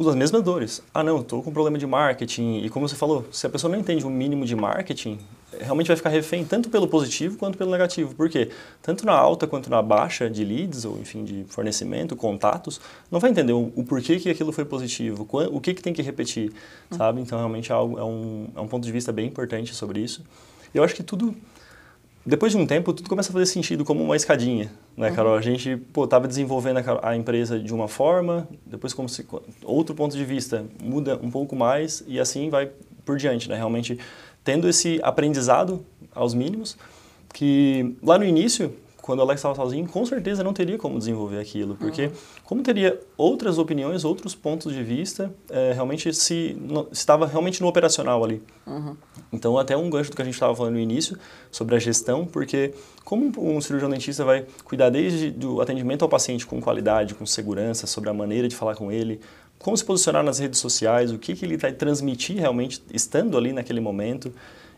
as 0.00 0.14
mesmas 0.14 0.42
dores. 0.42 0.82
Ah, 0.92 1.02
não, 1.02 1.20
estou 1.20 1.42
com 1.42 1.52
problema 1.52 1.78
de 1.78 1.86
marketing. 1.86 2.58
E 2.64 2.70
como 2.70 2.88
você 2.88 2.96
falou, 2.96 3.26
se 3.30 3.46
a 3.46 3.50
pessoa 3.50 3.70
não 3.70 3.78
entende 3.78 4.04
o 4.04 4.10
mínimo 4.10 4.44
de 4.44 4.56
marketing, 4.56 5.18
realmente 5.60 5.86
vai 5.86 5.96
ficar 5.96 6.08
refém 6.08 6.44
tanto 6.44 6.70
pelo 6.70 6.88
positivo 6.88 7.36
quanto 7.36 7.56
pelo 7.56 7.70
negativo. 7.70 8.14
Por 8.14 8.28
quê? 8.28 8.50
Tanto 8.80 9.04
na 9.06 9.12
alta 9.12 9.46
quanto 9.46 9.70
na 9.70 9.82
baixa 9.82 10.28
de 10.28 10.44
leads, 10.44 10.84
ou 10.84 10.98
enfim, 10.98 11.24
de 11.24 11.44
fornecimento, 11.48 12.16
contatos, 12.16 12.80
não 13.10 13.20
vai 13.20 13.30
entender 13.30 13.52
o, 13.52 13.72
o 13.76 13.84
porquê 13.84 14.18
que 14.18 14.30
aquilo 14.30 14.52
foi 14.52 14.64
positivo, 14.64 15.26
o 15.30 15.60
que, 15.60 15.74
que 15.74 15.82
tem 15.82 15.92
que 15.92 16.02
repetir, 16.02 16.52
sabe? 16.90 17.20
Então, 17.20 17.38
realmente 17.38 17.70
é, 17.70 17.74
algo, 17.74 17.98
é, 17.98 18.04
um, 18.04 18.48
é 18.56 18.60
um 18.60 18.68
ponto 18.68 18.84
de 18.84 18.92
vista 18.92 19.12
bem 19.12 19.26
importante 19.26 19.74
sobre 19.74 20.00
isso. 20.00 20.22
Eu 20.74 20.82
acho 20.82 20.94
que 20.94 21.02
tudo 21.02 21.34
depois 22.24 22.52
de 22.52 22.58
um 22.58 22.66
tempo, 22.66 22.92
tudo 22.92 23.08
começa 23.08 23.30
a 23.30 23.32
fazer 23.32 23.46
sentido 23.46 23.84
como 23.84 24.02
uma 24.02 24.14
escadinha, 24.14 24.70
né, 24.96 25.08
uhum. 25.08 25.14
Carol? 25.14 25.34
A 25.34 25.40
gente, 25.40 25.76
pô, 25.76 26.06
tava 26.06 26.28
desenvolvendo 26.28 26.78
a, 26.78 27.10
a, 27.10 27.16
empresa 27.16 27.58
de 27.58 27.74
uma 27.74 27.88
forma, 27.88 28.48
depois 28.64 28.94
como 28.94 29.08
se, 29.08 29.26
outro 29.64 29.94
ponto 29.94 30.16
de 30.16 30.24
vista 30.24 30.64
muda 30.82 31.18
um 31.20 31.30
pouco 31.30 31.56
mais 31.56 32.04
e 32.06 32.20
assim 32.20 32.48
vai 32.48 32.70
por 33.04 33.16
diante, 33.16 33.48
né? 33.48 33.56
Realmente 33.56 33.98
tendo 34.44 34.68
esse 34.68 35.00
aprendizado 35.02 35.84
aos 36.14 36.34
mínimos, 36.34 36.76
que 37.32 37.96
lá 38.02 38.18
no 38.18 38.24
início 38.24 38.74
quando 39.02 39.20
Alex 39.20 39.40
estava 39.40 39.54
sozinho, 39.54 39.86
com 39.88 40.06
certeza 40.06 40.44
não 40.44 40.52
teria 40.52 40.78
como 40.78 40.96
desenvolver 40.96 41.40
aquilo, 41.40 41.74
porque 41.74 42.06
uhum. 42.06 42.12
como 42.44 42.62
teria 42.62 42.98
outras 43.16 43.58
opiniões, 43.58 44.04
outros 44.04 44.34
pontos 44.34 44.72
de 44.72 44.82
vista, 44.82 45.34
é, 45.50 45.72
realmente 45.72 46.14
se 46.14 46.56
no, 46.58 46.88
estava 46.92 47.26
realmente 47.26 47.60
no 47.60 47.66
operacional 47.66 48.22
ali. 48.22 48.40
Uhum. 48.64 48.96
Então 49.32 49.58
até 49.58 49.76
um 49.76 49.90
gancho 49.90 50.10
do 50.10 50.16
que 50.16 50.22
a 50.22 50.24
gente 50.24 50.34
estava 50.34 50.54
falando 50.54 50.74
no 50.74 50.80
início 50.80 51.18
sobre 51.50 51.74
a 51.74 51.78
gestão, 51.80 52.24
porque 52.24 52.74
como 53.04 53.32
um 53.38 53.60
cirurgião 53.60 53.90
dentista 53.90 54.24
vai 54.24 54.46
cuidar 54.64 54.88
desde 54.88 55.32
do 55.32 55.60
atendimento 55.60 56.02
ao 56.02 56.08
paciente 56.08 56.46
com 56.46 56.60
qualidade, 56.60 57.14
com 57.14 57.26
segurança, 57.26 57.88
sobre 57.88 58.08
a 58.08 58.14
maneira 58.14 58.46
de 58.46 58.54
falar 58.54 58.76
com 58.76 58.92
ele, 58.92 59.20
como 59.58 59.76
se 59.76 59.84
posicionar 59.84 60.22
nas 60.22 60.38
redes 60.38 60.60
sociais, 60.60 61.10
o 61.10 61.18
que, 61.18 61.34
que 61.34 61.44
ele 61.44 61.56
vai 61.56 61.72
transmitir 61.72 62.36
realmente 62.36 62.82
estando 62.92 63.36
ali 63.36 63.52
naquele 63.52 63.80
momento. 63.80 64.32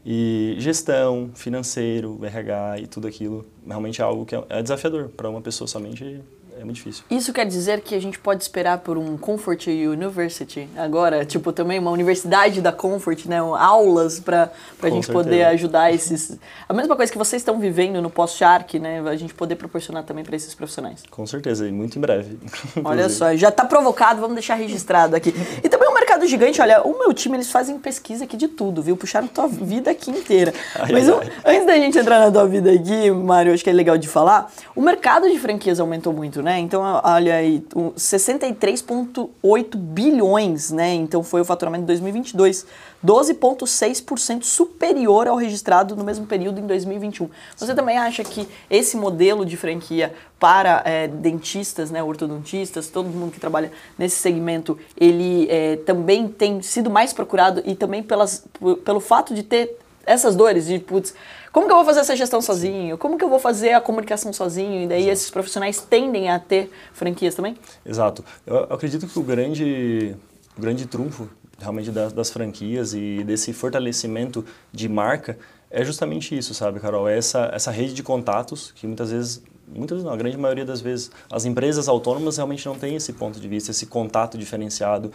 E 0.04 0.56
gestão, 0.58 1.30
financeiro, 1.34 2.20
RH 2.22 2.80
e 2.80 2.86
tudo 2.86 3.08
aquilo, 3.08 3.46
realmente 3.66 4.00
é 4.00 4.04
algo 4.04 4.26
que 4.26 4.34
é 4.34 4.62
desafiador 4.62 5.08
para 5.08 5.28
uma 5.28 5.40
pessoa 5.40 5.66
somente 5.66 6.20
é 6.60 6.64
muito 6.64 6.76
difícil. 6.76 7.04
Isso 7.10 7.32
quer 7.32 7.46
dizer 7.46 7.80
que 7.80 7.94
a 7.94 8.00
gente 8.00 8.18
pode 8.18 8.42
esperar 8.42 8.78
por 8.78 8.96
um 8.96 9.16
Comfort 9.16 9.66
University 9.66 10.68
agora? 10.76 11.24
Tipo, 11.24 11.52
também 11.52 11.78
uma 11.78 11.90
universidade 11.90 12.60
da 12.60 12.72
Comfort, 12.72 13.26
né? 13.26 13.38
Aulas 13.38 14.20
para 14.20 14.50
a 14.80 14.88
gente 14.88 15.06
certeza. 15.06 15.12
poder 15.12 15.44
ajudar 15.44 15.92
esses... 15.92 16.38
A 16.68 16.72
mesma 16.72 16.94
coisa 16.96 17.10
que 17.10 17.18
vocês 17.18 17.40
estão 17.42 17.58
vivendo 17.58 18.00
no 18.00 18.08
pós-Shark, 18.08 18.78
né? 18.78 19.00
A 19.00 19.16
gente 19.16 19.34
poder 19.34 19.56
proporcionar 19.56 20.04
também 20.04 20.24
para 20.24 20.36
esses 20.36 20.54
profissionais. 20.54 21.02
Com 21.10 21.26
certeza, 21.26 21.66
e 21.66 21.72
muito 21.72 21.98
em 21.98 22.00
breve. 22.00 22.38
Olha 22.84 23.08
só, 23.08 23.34
já 23.34 23.48
está 23.48 23.64
provocado, 23.64 24.20
vamos 24.20 24.34
deixar 24.34 24.54
registrado 24.54 25.16
aqui. 25.16 25.34
E 25.62 25.68
também 25.68 25.88
mercado 26.14 26.26
gigante, 26.28 26.60
olha, 26.60 26.82
o 26.82 26.96
meu 26.98 27.12
time, 27.12 27.36
eles 27.36 27.50
fazem 27.50 27.76
pesquisa 27.78 28.24
aqui 28.24 28.36
de 28.36 28.46
tudo, 28.46 28.80
viu? 28.82 28.96
Puxaram 28.96 29.26
tua 29.26 29.48
vida 29.48 29.90
aqui 29.90 30.10
inteira. 30.10 30.54
Ai, 30.76 30.92
Mas 30.92 31.08
ai, 31.08 31.32
ai. 31.44 31.56
antes 31.56 31.66
da 31.66 31.76
gente 31.76 31.98
entrar 31.98 32.20
na 32.20 32.30
tua 32.30 32.46
vida 32.46 32.70
aqui, 32.70 33.10
Mário, 33.10 33.52
acho 33.52 33.64
que 33.64 33.70
é 33.70 33.72
legal 33.72 33.98
de 33.98 34.06
falar, 34.06 34.52
o 34.76 34.80
mercado 34.80 35.28
de 35.28 35.38
franquias 35.38 35.80
aumentou 35.80 36.12
muito, 36.12 36.40
né? 36.42 36.58
Então, 36.60 36.82
olha 37.02 37.34
aí, 37.34 37.64
63,8 37.96 39.76
bilhões, 39.76 40.70
né? 40.70 40.94
Então 40.94 41.22
foi 41.22 41.40
o 41.40 41.44
faturamento 41.44 41.82
de 41.82 41.88
2022, 41.88 42.66
12,6% 43.04 44.44
superior 44.44 45.28
ao 45.28 45.36
registrado 45.36 45.94
no 45.94 46.02
mesmo 46.02 46.26
período 46.26 46.58
em 46.58 46.66
2021. 46.66 47.28
Você 47.56 47.74
também 47.74 47.98
acha 47.98 48.24
que 48.24 48.48
esse 48.70 48.96
modelo 48.96 49.44
de 49.44 49.56
franquia 49.56 50.14
para 50.38 50.82
é, 50.84 51.06
dentistas, 51.06 51.90
né, 51.90 52.02
ortodontistas, 52.02 52.88
todo 52.88 53.08
mundo 53.08 53.32
que 53.32 53.40
trabalha 53.40 53.70
nesse 53.98 54.16
segmento, 54.16 54.78
ele 54.96 55.46
é, 55.50 55.76
também 55.76 56.28
tem 56.28 56.62
sido 56.62 56.90
mais 56.90 57.12
procurado 57.12 57.62
e 57.64 57.74
também 57.74 58.02
pelas, 58.02 58.44
pelo 58.84 59.00
fato 59.00 59.34
de 59.34 59.42
ter 59.42 59.78
essas 60.06 60.36
dores 60.36 60.66
de, 60.66 60.78
putz, 60.78 61.14
como 61.52 61.66
que 61.66 61.72
eu 61.72 61.76
vou 61.76 61.84
fazer 61.84 62.00
essa 62.00 62.16
gestão 62.16 62.42
sozinho? 62.42 62.98
Como 62.98 63.16
que 63.16 63.24
eu 63.24 63.28
vou 63.28 63.38
fazer 63.38 63.72
a 63.74 63.80
comunicação 63.80 64.32
sozinho? 64.32 64.82
E 64.82 64.86
daí 64.88 65.02
Exato. 65.02 65.12
esses 65.12 65.30
profissionais 65.30 65.80
tendem 65.80 66.28
a 66.28 66.38
ter 66.38 66.70
franquias 66.92 67.34
também? 67.34 67.56
Exato. 67.86 68.24
Eu 68.44 68.64
acredito 68.64 69.06
que 69.06 69.18
o 69.18 69.22
grande, 69.22 70.16
o 70.58 70.60
grande 70.60 70.84
trunfo 70.86 71.28
realmente 71.64 71.90
das, 71.90 72.12
das 72.12 72.30
franquias 72.30 72.94
e 72.94 73.24
desse 73.24 73.52
fortalecimento 73.52 74.44
de 74.72 74.88
marca 74.88 75.38
é 75.70 75.84
justamente 75.84 76.36
isso, 76.36 76.54
sabe, 76.54 76.78
Carol? 76.78 77.08
É 77.08 77.18
essa, 77.18 77.50
essa 77.52 77.70
rede 77.70 77.94
de 77.94 78.02
contatos 78.02 78.70
que 78.72 78.86
muitas 78.86 79.10
vezes 79.10 79.42
muitas 79.66 80.04
não, 80.04 80.12
a 80.12 80.16
grande 80.16 80.36
maioria 80.36 80.64
das 80.64 80.80
vezes 80.80 81.10
as 81.30 81.44
empresas 81.44 81.88
autônomas 81.88 82.36
realmente 82.36 82.64
não 82.66 82.76
têm 82.76 82.94
esse 82.94 83.12
ponto 83.12 83.40
de 83.40 83.48
vista, 83.48 83.70
esse 83.70 83.86
contato 83.86 84.38
diferenciado, 84.38 85.10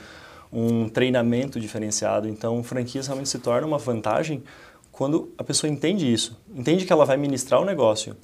um 0.52 0.90
treinamento 0.90 1.60
diferenciado. 1.60 2.28
Então, 2.28 2.62
franquias 2.64 3.08
realmente 3.08 3.30
se 3.30 3.40
tornam 3.40 3.68
uma 3.68 3.78
vantagem 3.78 4.44
quando 4.92 5.32
a 5.38 5.44
pessoa 5.46 5.72
entende 5.72 6.12
isso, 6.12 6.38
entende 6.54 6.86
que 6.86 6.92
ela 6.92 7.06
vai 7.06 7.16
ministrar 7.16 7.62
o 7.62 7.66
negócio, 7.66 8.18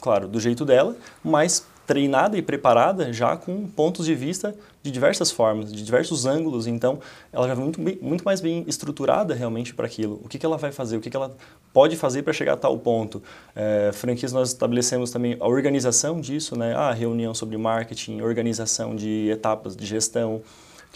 claro, 0.00 0.26
do 0.26 0.40
jeito 0.40 0.64
dela, 0.64 0.96
mas 1.22 1.64
treinada 1.86 2.36
e 2.36 2.42
preparada 2.42 3.12
já 3.12 3.36
com 3.36 3.66
pontos 3.68 4.06
de 4.06 4.14
vista 4.14 4.54
de 4.82 4.90
diversas 4.90 5.30
formas, 5.30 5.72
de 5.72 5.82
diversos 5.82 6.26
ângulos, 6.26 6.66
então 6.66 6.98
ela 7.32 7.46
já 7.46 7.54
vai 7.54 7.64
muito, 7.64 7.80
muito 7.80 8.24
mais 8.24 8.40
bem 8.40 8.64
estruturada 8.66 9.34
realmente 9.34 9.74
para 9.74 9.86
aquilo. 9.86 10.20
O 10.24 10.28
que, 10.28 10.38
que 10.38 10.46
ela 10.46 10.56
vai 10.56 10.72
fazer, 10.72 10.96
o 10.96 11.00
que, 11.00 11.10
que 11.10 11.16
ela 11.16 11.34
pode 11.72 11.96
fazer 11.96 12.22
para 12.22 12.32
chegar 12.32 12.54
a 12.54 12.56
tal 12.56 12.78
ponto. 12.78 13.22
É, 13.54 13.90
franquias 13.92 14.32
nós 14.32 14.48
estabelecemos 14.48 15.10
também 15.10 15.36
a 15.38 15.46
organização 15.46 16.20
disso, 16.20 16.56
né? 16.56 16.74
a 16.74 16.92
reunião 16.92 17.34
sobre 17.34 17.56
marketing, 17.56 18.22
organização 18.22 18.96
de 18.96 19.28
etapas 19.30 19.76
de 19.76 19.84
gestão, 19.84 20.40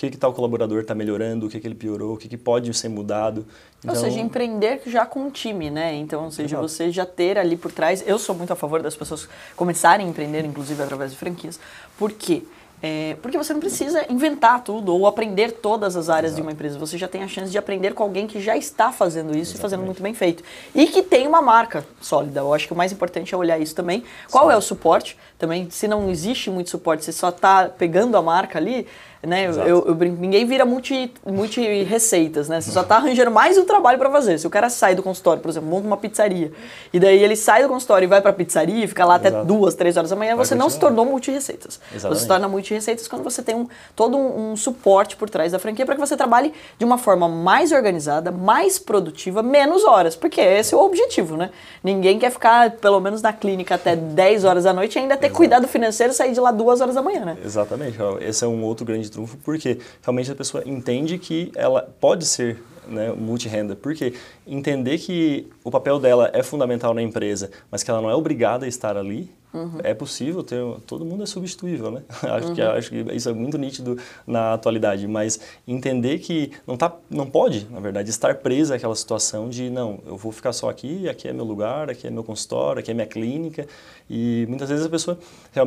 que 0.01 0.11
que 0.13 0.17
tal 0.17 0.33
colaborador 0.33 0.81
está 0.81 0.95
melhorando, 0.95 1.47
o 1.47 1.51
que 1.51 1.61
que 1.61 1.67
ele 1.67 1.75
piorou, 1.75 2.15
o 2.15 2.17
que 2.17 2.27
que 2.27 2.39
pode 2.39 2.73
ser 2.73 2.89
mudado. 2.89 3.45
Então... 3.81 3.95
Ou 3.95 4.01
seja, 4.01 4.19
empreender 4.19 4.81
já 4.87 5.05
com 5.05 5.27
um 5.27 5.31
time, 5.31 5.69
né? 5.69 5.95
Então, 5.95 6.25
ou 6.25 6.31
seja, 6.31 6.57
Exato. 6.57 6.69
você 6.69 6.91
já 6.91 7.05
ter 7.05 7.37
ali 7.37 7.55
por 7.55 7.71
trás. 7.71 8.03
Eu 8.07 8.19
sou 8.19 8.35
muito 8.35 8.51
a 8.51 8.57
favor 8.57 8.81
das 8.81 8.97
pessoas 8.97 9.29
começarem 9.55 10.07
a 10.07 10.09
empreender, 10.09 10.43
inclusive 10.47 10.83
através 10.83 11.11
de 11.11 11.19
franquias. 11.19 11.61
Por 11.99 12.13
quê? 12.13 12.43
É, 12.83 13.15
porque 13.21 13.37
você 13.37 13.53
não 13.53 13.61
precisa 13.61 14.11
inventar 14.11 14.65
tudo 14.65 14.95
ou 14.95 15.07
aprender 15.07 15.53
todas 15.53 15.97
as 15.97 16.09
áreas 16.09 16.33
Exato. 16.33 16.37
de 16.37 16.43
uma 16.43 16.53
empresa. 16.53 16.79
Você 16.79 16.97
já 16.97 17.07
tem 17.07 17.23
a 17.23 17.29
chance 17.29 17.51
de 17.51 17.59
aprender 17.59 17.93
com 17.93 18.03
alguém 18.03 18.27
que 18.27 18.41
já 18.41 18.57
está 18.57 18.91
fazendo 18.91 19.37
isso 19.37 19.53
Exatamente. 19.53 19.59
e 19.59 19.61
fazendo 19.61 19.83
muito 19.85 20.03
bem 20.03 20.15
feito. 20.15 20.43
E 20.75 20.87
que 20.87 21.03
tem 21.03 21.27
uma 21.27 21.43
marca 21.43 21.87
sólida. 22.01 22.41
Eu 22.41 22.55
acho 22.55 22.67
que 22.67 22.73
o 22.73 22.77
mais 22.77 22.91
importante 22.91 23.35
é 23.35 23.37
olhar 23.37 23.59
isso 23.59 23.75
também. 23.75 24.03
Qual 24.31 24.47
Sim. 24.47 24.55
é 24.55 24.57
o 24.57 24.63
suporte? 24.63 25.19
Também, 25.41 25.71
se 25.71 25.89
não 25.89 26.11
existe 26.11 26.51
muito 26.51 26.69
suporte, 26.69 27.03
você 27.03 27.13
só 27.13 27.31
está 27.31 27.67
pegando 27.67 28.15
a 28.15 28.21
marca 28.21 28.59
ali, 28.59 28.87
né? 29.23 29.47
Eu, 29.47 29.87
eu, 29.87 29.95
ninguém 29.95 30.47
vira 30.47 30.65
multi, 30.65 31.13
multi 31.27 31.83
receitas, 31.83 32.49
né? 32.49 32.61
Você 32.61 32.71
só 32.71 32.81
está 32.81 32.97
arranjando 32.97 33.31
mais 33.31 33.59
um 33.59 33.65
trabalho 33.67 33.99
para 33.99 34.11
fazer. 34.11 34.39
Se 34.39 34.47
o 34.47 34.51
cara 34.51 34.71
sai 34.71 34.95
do 34.95 35.03
consultório, 35.03 35.43
por 35.43 35.51
exemplo, 35.51 35.69
monta 35.69 35.87
uma 35.87 35.97
pizzaria, 35.97 36.53
e 36.93 36.99
daí 36.99 37.23
ele 37.23 37.37
sai 37.37 37.63
do 37.63 37.69
consultório 37.69 38.07
e 38.07 38.09
vai 38.09 38.23
para 38.23 38.31
a 38.31 38.35
pizzaria 38.35 38.85
e 38.85 38.89
fica 38.89 39.05
lá 39.05 39.17
Exato. 39.17 39.37
até 39.37 39.45
duas, 39.45 39.75
três 39.75 39.97
horas 39.97 40.11
da 40.11 40.17
manhã, 40.17 40.37
vai 40.37 40.45
você 40.45 40.55
continuar. 40.55 40.65
não 40.65 40.71
se 40.71 40.79
tornou 40.79 41.05
multi 41.05 41.31
receitas. 41.31 41.81
Você 41.93 42.21
se 42.21 42.27
torna 42.27 42.49
multi 42.49 42.73
receitas 42.73 43.09
quando 43.09 43.23
você 43.23 43.43
tem 43.43 43.55
um, 43.55 43.69
todo 43.95 44.17
um, 44.17 44.53
um 44.53 44.57
suporte 44.57 45.17
por 45.17 45.29
trás 45.29 45.53
da 45.53 45.59
franquia 45.59 45.85
para 45.85 45.95
que 45.95 46.01
você 46.01 46.17
trabalhe 46.17 46.53
de 46.79 46.85
uma 46.85 46.97
forma 46.97 47.29
mais 47.29 47.73
organizada, 47.73 48.31
mais 48.31 48.79
produtiva, 48.79 49.43
menos 49.43 49.85
horas, 49.85 50.17
porque 50.17 50.41
esse 50.41 50.75
é 50.75 50.77
o 50.77 50.81
objetivo, 50.81 51.37
né? 51.37 51.51
Ninguém 51.83 52.19
quer 52.19 52.31
ficar, 52.31 52.73
pelo 52.73 53.01
menos 53.01 53.21
na 53.21 53.33
clínica, 53.33 53.75
até 53.75 53.97
10 53.97 54.45
horas 54.45 54.65
da 54.65 54.73
noite 54.73 54.97
e 54.97 54.99
ainda 54.99 55.17
ter 55.17 55.30
Cuidado 55.33 55.67
financeiro 55.69 56.13
e 56.13 56.17
sair 56.17 56.33
de 56.33 56.41
lá 56.41 56.51
duas 56.51 56.81
horas 56.81 56.95
da 56.95 57.03
manhã, 57.03 57.25
né? 57.25 57.39
Exatamente. 57.45 57.99
Esse 58.21 58.45
é 58.45 58.49
um 58.49 58.63
outro 58.63 58.85
grande 58.85 59.11
trunfo, 59.11 59.37
porque 59.39 59.79
realmente 60.03 60.31
a 60.31 60.35
pessoa 60.35 60.63
entende 60.67 61.19
que 61.19 61.51
ela 61.55 61.83
pode 62.01 62.27
ser 62.27 62.63
né, 62.87 63.13
multi-renda. 63.13 63.77
Porque 63.77 64.15
entender 64.47 64.99
que 64.99 65.49
o 65.65 65.71
papel 65.71 65.99
dela 65.99 66.31
é 66.33 66.43
fundamental 66.43 66.93
na 66.93 67.03
empresa, 67.03 67.51
mas 67.71 67.83
que 67.83 67.91
ela 67.91 68.01
não 68.01 68.11
é 68.11 68.15
obrigada 68.15 68.67
a 68.67 68.69
estar 68.69 68.97
ali, 68.97 69.31
uhum. 69.53 69.79
é 69.83 69.95
possível 69.95 70.43
ter. 70.43 70.61
Todo 70.87 71.05
mundo 71.05 71.23
é 71.23 71.27
substituível, 71.27 71.91
né? 71.91 72.03
acho, 72.23 72.49
uhum. 72.49 72.55
que, 72.55 72.63
acho 72.63 72.91
que 72.91 72.97
isso 73.13 73.29
é 73.29 73.33
muito 73.33 73.59
nítido 73.59 73.99
na 74.27 74.55
atualidade. 74.55 75.07
Mas 75.07 75.41
entender 75.67 76.19
que 76.19 76.53
não, 76.67 76.77
tá, 76.77 76.93
não 77.09 77.27
pode, 77.27 77.67
na 77.71 77.81
verdade, 77.81 78.11
estar 78.11 78.35
presa 78.37 78.77
àquela 78.77 78.95
situação 78.95 79.49
de 79.49 79.71
não, 79.71 80.01
eu 80.07 80.17
vou 80.17 80.33
ficar 80.33 80.53
só 80.53 80.69
aqui, 80.69 81.09
aqui 81.09 81.29
é 81.29 81.33
meu 81.33 81.45
lugar, 81.45 81.91
aqui 81.91 82.07
é 82.07 82.11
meu 82.11 82.25
consultório, 82.25 82.81
aqui 82.81 82.91
é 82.91 82.95
minha 82.95 83.07
clínica. 83.07 83.67
E 84.09 84.47
muitas 84.49 84.69
vezes 84.69 84.85
a 84.85 84.89
pessoa. 84.89 85.19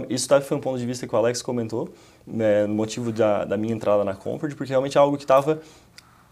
Isso 0.09 0.27
tá, 0.27 0.41
foi 0.41 0.57
um 0.57 0.61
ponto 0.61 0.77
de 0.77 0.85
vista 0.85 1.07
que 1.07 1.13
o 1.13 1.17
Alex 1.17 1.41
comentou, 1.41 1.89
né, 2.25 2.65
no 2.65 2.73
motivo 2.73 3.11
da, 3.11 3.45
da 3.45 3.57
minha 3.57 3.73
entrada 3.73 4.03
na 4.03 4.15
Comfort, 4.15 4.55
porque 4.55 4.71
realmente 4.71 4.97
é 4.97 5.01
algo 5.01 5.17
que 5.17 5.23
estava 5.23 5.61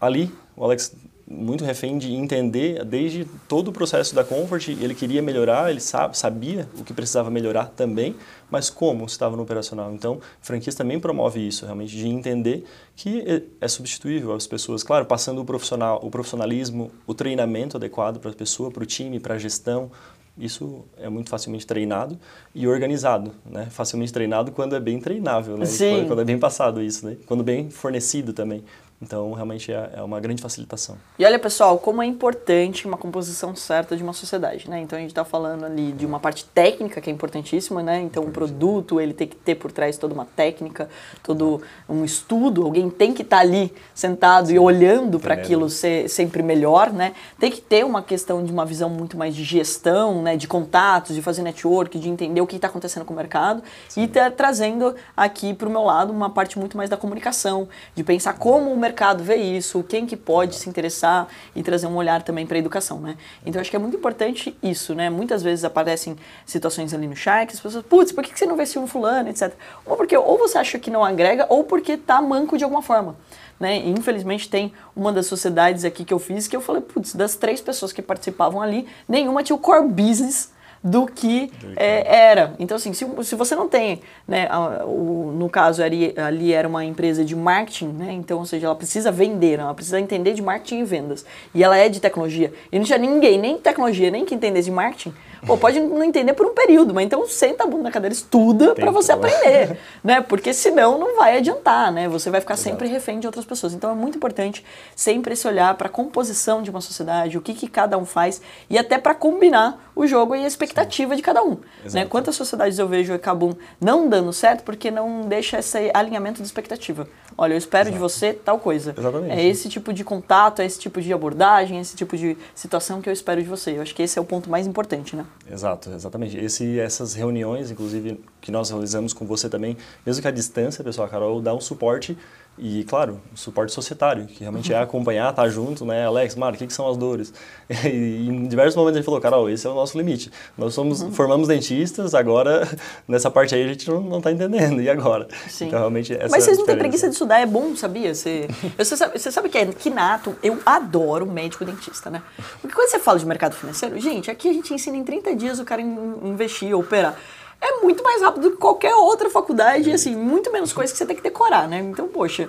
ali, 0.00 0.32
o 0.56 0.64
Alex 0.64 0.94
muito 1.32 1.64
refém 1.64 1.98
de 1.98 2.12
entender 2.12 2.84
desde 2.84 3.24
todo 3.48 3.68
o 3.68 3.72
processo 3.72 4.14
da 4.14 4.22
Comfort, 4.22 4.68
ele 4.68 4.94
queria 4.94 5.22
melhorar, 5.22 5.70
ele 5.70 5.80
sabe, 5.80 6.16
sabia 6.16 6.68
o 6.78 6.84
que 6.84 6.92
precisava 6.92 7.30
melhorar 7.30 7.66
também, 7.66 8.14
mas 8.50 8.68
como 8.68 9.04
estava 9.06 9.36
no 9.36 9.42
operacional. 9.42 9.92
Então, 9.92 10.20
franquias 10.40 10.74
também 10.74 11.00
promove 11.00 11.46
isso, 11.46 11.64
realmente, 11.64 11.96
de 11.96 12.06
entender 12.06 12.64
que 12.94 13.20
é, 13.20 13.42
é 13.60 13.68
substituível 13.68 14.32
as 14.34 14.46
pessoas. 14.46 14.82
Claro, 14.82 15.06
passando 15.06 15.40
o 15.40 15.44
profissional, 15.44 16.00
o 16.02 16.10
profissionalismo, 16.10 16.90
o 17.06 17.14
treinamento 17.14 17.76
adequado 17.76 18.20
para 18.20 18.30
a 18.30 18.34
pessoa, 18.34 18.70
para 18.70 18.82
o 18.82 18.86
time, 18.86 19.18
para 19.18 19.34
a 19.34 19.38
gestão, 19.38 19.90
isso 20.36 20.84
é 20.96 21.10
muito 21.10 21.28
facilmente 21.28 21.66
treinado 21.66 22.18
e 22.54 22.66
organizado, 22.66 23.32
né? 23.44 23.66
Facilmente 23.70 24.12
treinado 24.12 24.50
quando 24.50 24.74
é 24.74 24.80
bem 24.80 24.98
treinável, 24.98 25.58
né? 25.58 25.66
Sim. 25.66 26.06
Quando 26.06 26.22
é 26.22 26.24
bem 26.24 26.38
passado 26.38 26.82
isso, 26.82 27.04
né? 27.04 27.18
Quando 27.26 27.44
bem 27.44 27.68
fornecido 27.68 28.32
também. 28.32 28.64
Então, 29.02 29.32
realmente 29.32 29.72
é, 29.72 29.90
é, 29.96 30.02
uma 30.02 30.20
grande 30.20 30.40
facilitação. 30.40 30.96
E 31.18 31.24
olha, 31.24 31.36
pessoal, 31.36 31.76
como 31.76 32.00
é 32.00 32.06
importante 32.06 32.86
uma 32.86 32.96
composição 32.96 33.56
certa 33.56 33.96
de 33.96 34.02
uma 34.02 34.12
sociedade, 34.12 34.70
né? 34.70 34.80
Então, 34.80 34.96
a 34.96 35.00
gente 35.00 35.10
está 35.10 35.24
falando 35.24 35.64
ali 35.64 35.90
de 35.90 36.06
uma 36.06 36.20
parte 36.20 36.44
técnica 36.44 37.00
que 37.00 37.10
é 37.10 37.12
importantíssima, 37.12 37.82
né? 37.82 38.00
Então, 38.00 38.22
o 38.22 38.28
um 38.28 38.30
produto, 38.30 39.00
ele 39.00 39.12
tem 39.12 39.26
que 39.26 39.34
ter 39.34 39.56
por 39.56 39.72
trás 39.72 39.98
toda 39.98 40.14
uma 40.14 40.24
técnica, 40.24 40.88
todo 41.20 41.60
um 41.88 42.04
estudo, 42.04 42.62
alguém 42.62 42.88
tem 42.88 43.12
que 43.12 43.22
estar 43.22 43.38
tá 43.38 43.42
ali 43.42 43.74
sentado 43.92 44.46
Sim. 44.46 44.54
e 44.54 44.58
olhando 44.60 45.18
para 45.18 45.34
aquilo 45.34 45.68
ser 45.68 46.08
sempre 46.08 46.40
melhor, 46.40 46.92
né? 46.92 47.12
Tem 47.40 47.50
que 47.50 47.60
ter 47.60 47.84
uma 47.84 48.02
questão 48.02 48.44
de 48.44 48.52
uma 48.52 48.64
visão 48.64 48.88
muito 48.88 49.16
mais 49.16 49.34
de 49.34 49.42
gestão, 49.42 50.22
né? 50.22 50.36
De 50.36 50.46
contatos, 50.46 51.16
de 51.16 51.22
fazer 51.22 51.42
network, 51.42 51.98
de 51.98 52.08
entender 52.08 52.40
o 52.40 52.46
que 52.46 52.54
está 52.54 52.68
acontecendo 52.68 53.04
com 53.04 53.12
o 53.12 53.16
mercado 53.16 53.64
Sim. 53.88 54.04
e 54.04 54.08
tá 54.08 54.30
trazendo 54.30 54.94
aqui 55.16 55.52
para 55.54 55.66
o 55.66 55.70
meu 55.70 55.82
lado 55.82 56.12
uma 56.12 56.30
parte 56.30 56.56
muito 56.56 56.76
mais 56.76 56.88
da 56.88 56.96
comunicação, 56.96 57.68
de 57.96 58.04
pensar 58.04 58.34
como 58.34 58.72
o 58.72 58.76
mercado 58.78 58.91
mercado 58.92 59.24
vê 59.24 59.36
isso, 59.36 59.82
quem 59.82 60.04
que 60.04 60.16
pode 60.16 60.54
se 60.54 60.68
interessar 60.68 61.26
e 61.56 61.62
trazer 61.62 61.86
um 61.86 61.96
olhar 61.96 62.22
também 62.22 62.46
para 62.46 62.58
a 62.58 62.60
educação, 62.60 63.00
né? 63.00 63.16
Então 63.44 63.58
acho 63.58 63.70
que 63.70 63.76
é 63.76 63.78
muito 63.78 63.96
importante 63.96 64.54
isso, 64.62 64.94
né? 64.94 65.08
Muitas 65.08 65.42
vezes 65.42 65.64
aparecem 65.64 66.14
situações 66.44 66.92
ali 66.92 67.08
no 67.08 67.16
chat, 67.16 67.50
as 67.52 67.58
pessoas, 67.58 67.84
putz, 67.86 68.12
por 68.12 68.22
que 68.22 68.38
você 68.38 68.44
não 68.44 68.54
vê 68.54 68.64
um 68.76 68.86
fulano, 68.86 69.30
etc. 69.30 69.54
Ou 69.86 69.96
porque 69.96 70.16
ou 70.16 70.36
você 70.38 70.58
acha 70.58 70.78
que 70.78 70.90
não 70.90 71.02
agrega, 71.02 71.46
ou 71.48 71.64
porque 71.64 71.96
tá 71.96 72.20
manco 72.20 72.58
de 72.58 72.64
alguma 72.64 72.82
forma. 72.82 73.16
Né? 73.58 73.78
Infelizmente 73.78 74.50
tem 74.50 74.72
uma 74.94 75.12
das 75.12 75.26
sociedades 75.26 75.84
aqui 75.84 76.04
que 76.04 76.12
eu 76.12 76.18
fiz 76.18 76.46
que 76.46 76.54
eu 76.54 76.60
falei, 76.60 76.82
putz, 76.82 77.14
das 77.14 77.34
três 77.34 77.60
pessoas 77.60 77.92
que 77.92 78.02
participavam 78.02 78.60
ali, 78.60 78.86
nenhuma 79.08 79.42
tinha 79.42 79.56
o 79.56 79.58
core 79.58 79.88
business 79.88 80.50
do 80.82 81.06
que 81.06 81.52
é, 81.76 82.30
era. 82.30 82.54
Então, 82.58 82.76
assim, 82.76 82.92
se, 82.92 83.06
se 83.22 83.34
você 83.36 83.54
não 83.54 83.68
tem, 83.68 84.00
né, 84.26 84.48
a, 84.50 84.84
o, 84.84 85.32
no 85.36 85.48
caso 85.48 85.82
ali, 85.82 86.12
ali 86.16 86.52
era 86.52 86.66
uma 86.66 86.84
empresa 86.84 87.24
de 87.24 87.36
marketing, 87.36 87.88
né, 87.88 88.12
então, 88.12 88.38
ou 88.38 88.46
seja, 88.46 88.66
ela 88.66 88.74
precisa 88.74 89.12
vender, 89.12 89.60
ela 89.60 89.74
precisa 89.74 90.00
entender 90.00 90.34
de 90.34 90.42
marketing 90.42 90.80
e 90.80 90.84
vendas, 90.84 91.24
e 91.54 91.62
ela 91.62 91.76
é 91.76 91.88
de 91.88 92.00
tecnologia, 92.00 92.52
e 92.70 92.78
não 92.78 92.84
tinha 92.84 92.98
ninguém, 92.98 93.38
nem 93.38 93.58
tecnologia, 93.58 94.10
nem 94.10 94.24
que 94.24 94.34
entendesse 94.34 94.66
de 94.66 94.74
marketing, 94.74 95.14
Pô, 95.44 95.58
pode 95.58 95.80
não 95.80 96.04
entender 96.04 96.34
por 96.34 96.46
um 96.46 96.54
período, 96.54 96.94
mas 96.94 97.04
então 97.04 97.26
senta 97.26 97.64
a 97.64 97.66
bunda 97.66 97.84
na 97.84 97.90
cadeira, 97.90 98.14
estuda 98.14 98.74
para 98.76 98.92
você 98.92 99.10
aprender, 99.10 99.76
né? 100.02 100.20
Porque 100.20 100.54
senão 100.54 100.98
não 100.98 101.16
vai 101.16 101.38
adiantar, 101.38 101.90
né? 101.90 102.08
Você 102.08 102.30
vai 102.30 102.40
ficar 102.40 102.54
Exato. 102.54 102.70
sempre 102.70 102.88
refém 102.88 103.18
de 103.18 103.26
outras 103.26 103.44
pessoas. 103.44 103.74
Então 103.74 103.90
é 103.90 103.94
muito 103.94 104.16
importante 104.16 104.64
sempre 104.94 105.32
esse 105.32 105.46
olhar 105.48 105.74
para 105.74 105.88
a 105.88 105.90
composição 105.90 106.62
de 106.62 106.70
uma 106.70 106.80
sociedade, 106.80 107.36
o 107.36 107.40
que, 107.40 107.54
que 107.54 107.66
cada 107.66 107.98
um 107.98 108.04
faz 108.04 108.40
e 108.70 108.78
até 108.78 108.98
para 108.98 109.14
combinar 109.14 109.90
o 109.96 110.06
jogo 110.06 110.36
e 110.36 110.44
a 110.44 110.46
expectativa 110.46 111.10
Sim. 111.10 111.16
de 111.16 111.22
cada 111.22 111.42
um. 111.42 111.58
Né? 111.92 112.04
Quantas 112.04 112.36
sociedades 112.36 112.78
eu 112.78 112.86
vejo 112.86 113.12
acabam 113.12 113.56
não 113.80 114.08
dando 114.08 114.32
certo 114.32 114.62
porque 114.62 114.90
não 114.90 115.22
deixa 115.22 115.58
esse 115.58 115.90
alinhamento 115.92 116.40
de 116.40 116.46
expectativa. 116.46 117.08
Olha, 117.36 117.54
eu 117.54 117.58
espero 117.58 117.88
Exato. 117.88 117.94
de 117.94 117.98
você 117.98 118.32
tal 118.32 118.58
coisa. 118.58 118.94
Exatamente. 118.96 119.32
É 119.32 119.44
esse 119.44 119.68
tipo 119.68 119.92
de 119.92 120.04
contato, 120.04 120.62
é 120.62 120.66
esse 120.66 120.78
tipo 120.78 121.00
de 121.00 121.12
abordagem, 121.12 121.80
esse 121.80 121.96
tipo 121.96 122.16
de 122.16 122.36
situação 122.54 123.02
que 123.02 123.08
eu 123.08 123.12
espero 123.12 123.42
de 123.42 123.48
você. 123.48 123.76
Eu 123.76 123.82
acho 123.82 123.94
que 123.94 124.02
esse 124.02 124.18
é 124.18 124.22
o 124.22 124.24
ponto 124.24 124.48
mais 124.48 124.66
importante, 124.66 125.16
né? 125.16 125.24
Exato, 125.50 125.90
exatamente. 125.90 126.36
Esse, 126.38 126.78
essas 126.78 127.14
reuniões, 127.14 127.70
inclusive, 127.70 128.22
que 128.40 128.50
nós 128.50 128.70
realizamos 128.70 129.12
com 129.12 129.26
você 129.26 129.48
também, 129.48 129.76
mesmo 130.06 130.22
que 130.22 130.28
à 130.28 130.30
distância, 130.30 130.84
pessoal, 130.84 131.06
a 131.06 131.10
Carol 131.10 131.42
dá 131.42 131.52
um 131.52 131.60
suporte 131.60 132.16
e, 132.58 132.84
claro, 132.84 133.18
o 133.32 133.36
suporte 133.36 133.72
societário, 133.72 134.26
que 134.26 134.40
realmente 134.40 134.72
é 134.72 134.76
uhum. 134.76 134.82
acompanhar, 134.82 135.30
estar 135.30 135.42
tá 135.42 135.48
junto, 135.48 135.86
né? 135.86 136.04
Alex, 136.04 136.36
Mário, 136.36 136.56
o 136.56 136.58
que, 136.58 136.66
que, 136.66 136.72
são 136.72 136.88
as 136.88 136.96
dores? 136.96 137.32
E, 137.84 138.28
em 138.28 138.46
diversos 138.46 138.76
momentos 138.76 138.96
ele 138.96 139.04
falou, 139.04 139.20
Carol, 139.20 139.48
esse 139.48 139.66
é 139.66 139.70
o 139.70 139.74
nosso 139.74 139.96
limite. 139.96 140.30
Nós 140.56 140.74
somos, 140.74 141.00
uhum. 141.00 141.10
formamos 141.10 141.48
dentistas, 141.48 142.14
agora 142.14 142.68
nessa 143.08 143.30
parte 143.30 143.54
aí 143.54 143.64
a 143.64 143.68
gente 143.68 143.90
não 143.90 144.18
está 144.18 144.30
entendendo. 144.30 144.80
E 144.82 144.90
agora? 144.90 145.26
Sim. 145.48 145.68
Então, 145.68 145.78
realmente, 145.78 146.12
essa 146.12 146.28
Mas 146.28 146.44
vocês 146.44 146.58
não 146.58 146.66
têm 146.66 146.76
preguiça 146.76 147.08
de 147.08 147.14
estudar, 147.14 147.40
é 147.40 147.46
bom, 147.46 147.74
sabia? 147.74 148.14
Você, 148.14 148.46
você, 148.76 148.96
sabe, 148.96 149.18
você 149.18 149.32
sabe 149.32 149.48
que 149.48 149.56
é 149.56 149.66
que 149.66 149.88
nato, 149.88 150.36
eu 150.42 150.58
adoro 150.66 151.26
médico 151.26 151.64
dentista, 151.64 152.10
né? 152.10 152.22
Porque 152.60 152.74
quando 152.74 152.90
você 152.90 152.98
fala 152.98 153.18
de 153.18 153.24
mercado 153.24 153.54
financeiro, 153.54 153.98
gente, 153.98 154.30
aqui 154.30 154.50
a 154.50 154.52
gente 154.52 154.74
ensina 154.74 154.96
em 154.96 155.02
30 155.02 155.34
dias 155.34 155.58
o 155.58 155.64
cara 155.64 155.80
investir, 155.80 156.76
operar 156.76 157.16
é 157.62 157.80
muito 157.80 158.02
mais 158.02 158.20
rápido 158.20 158.42
do 158.42 158.50
que 158.50 158.56
qualquer 158.56 158.92
outra 158.96 159.30
faculdade, 159.30 159.88
e 159.88 159.92
assim, 159.92 160.16
muito 160.16 160.50
menos 160.50 160.72
coisa 160.72 160.92
que 160.92 160.98
você 160.98 161.06
tem 161.06 161.14
que 161.14 161.22
decorar, 161.22 161.68
né? 161.68 161.78
Então, 161.78 162.08
poxa, 162.08 162.48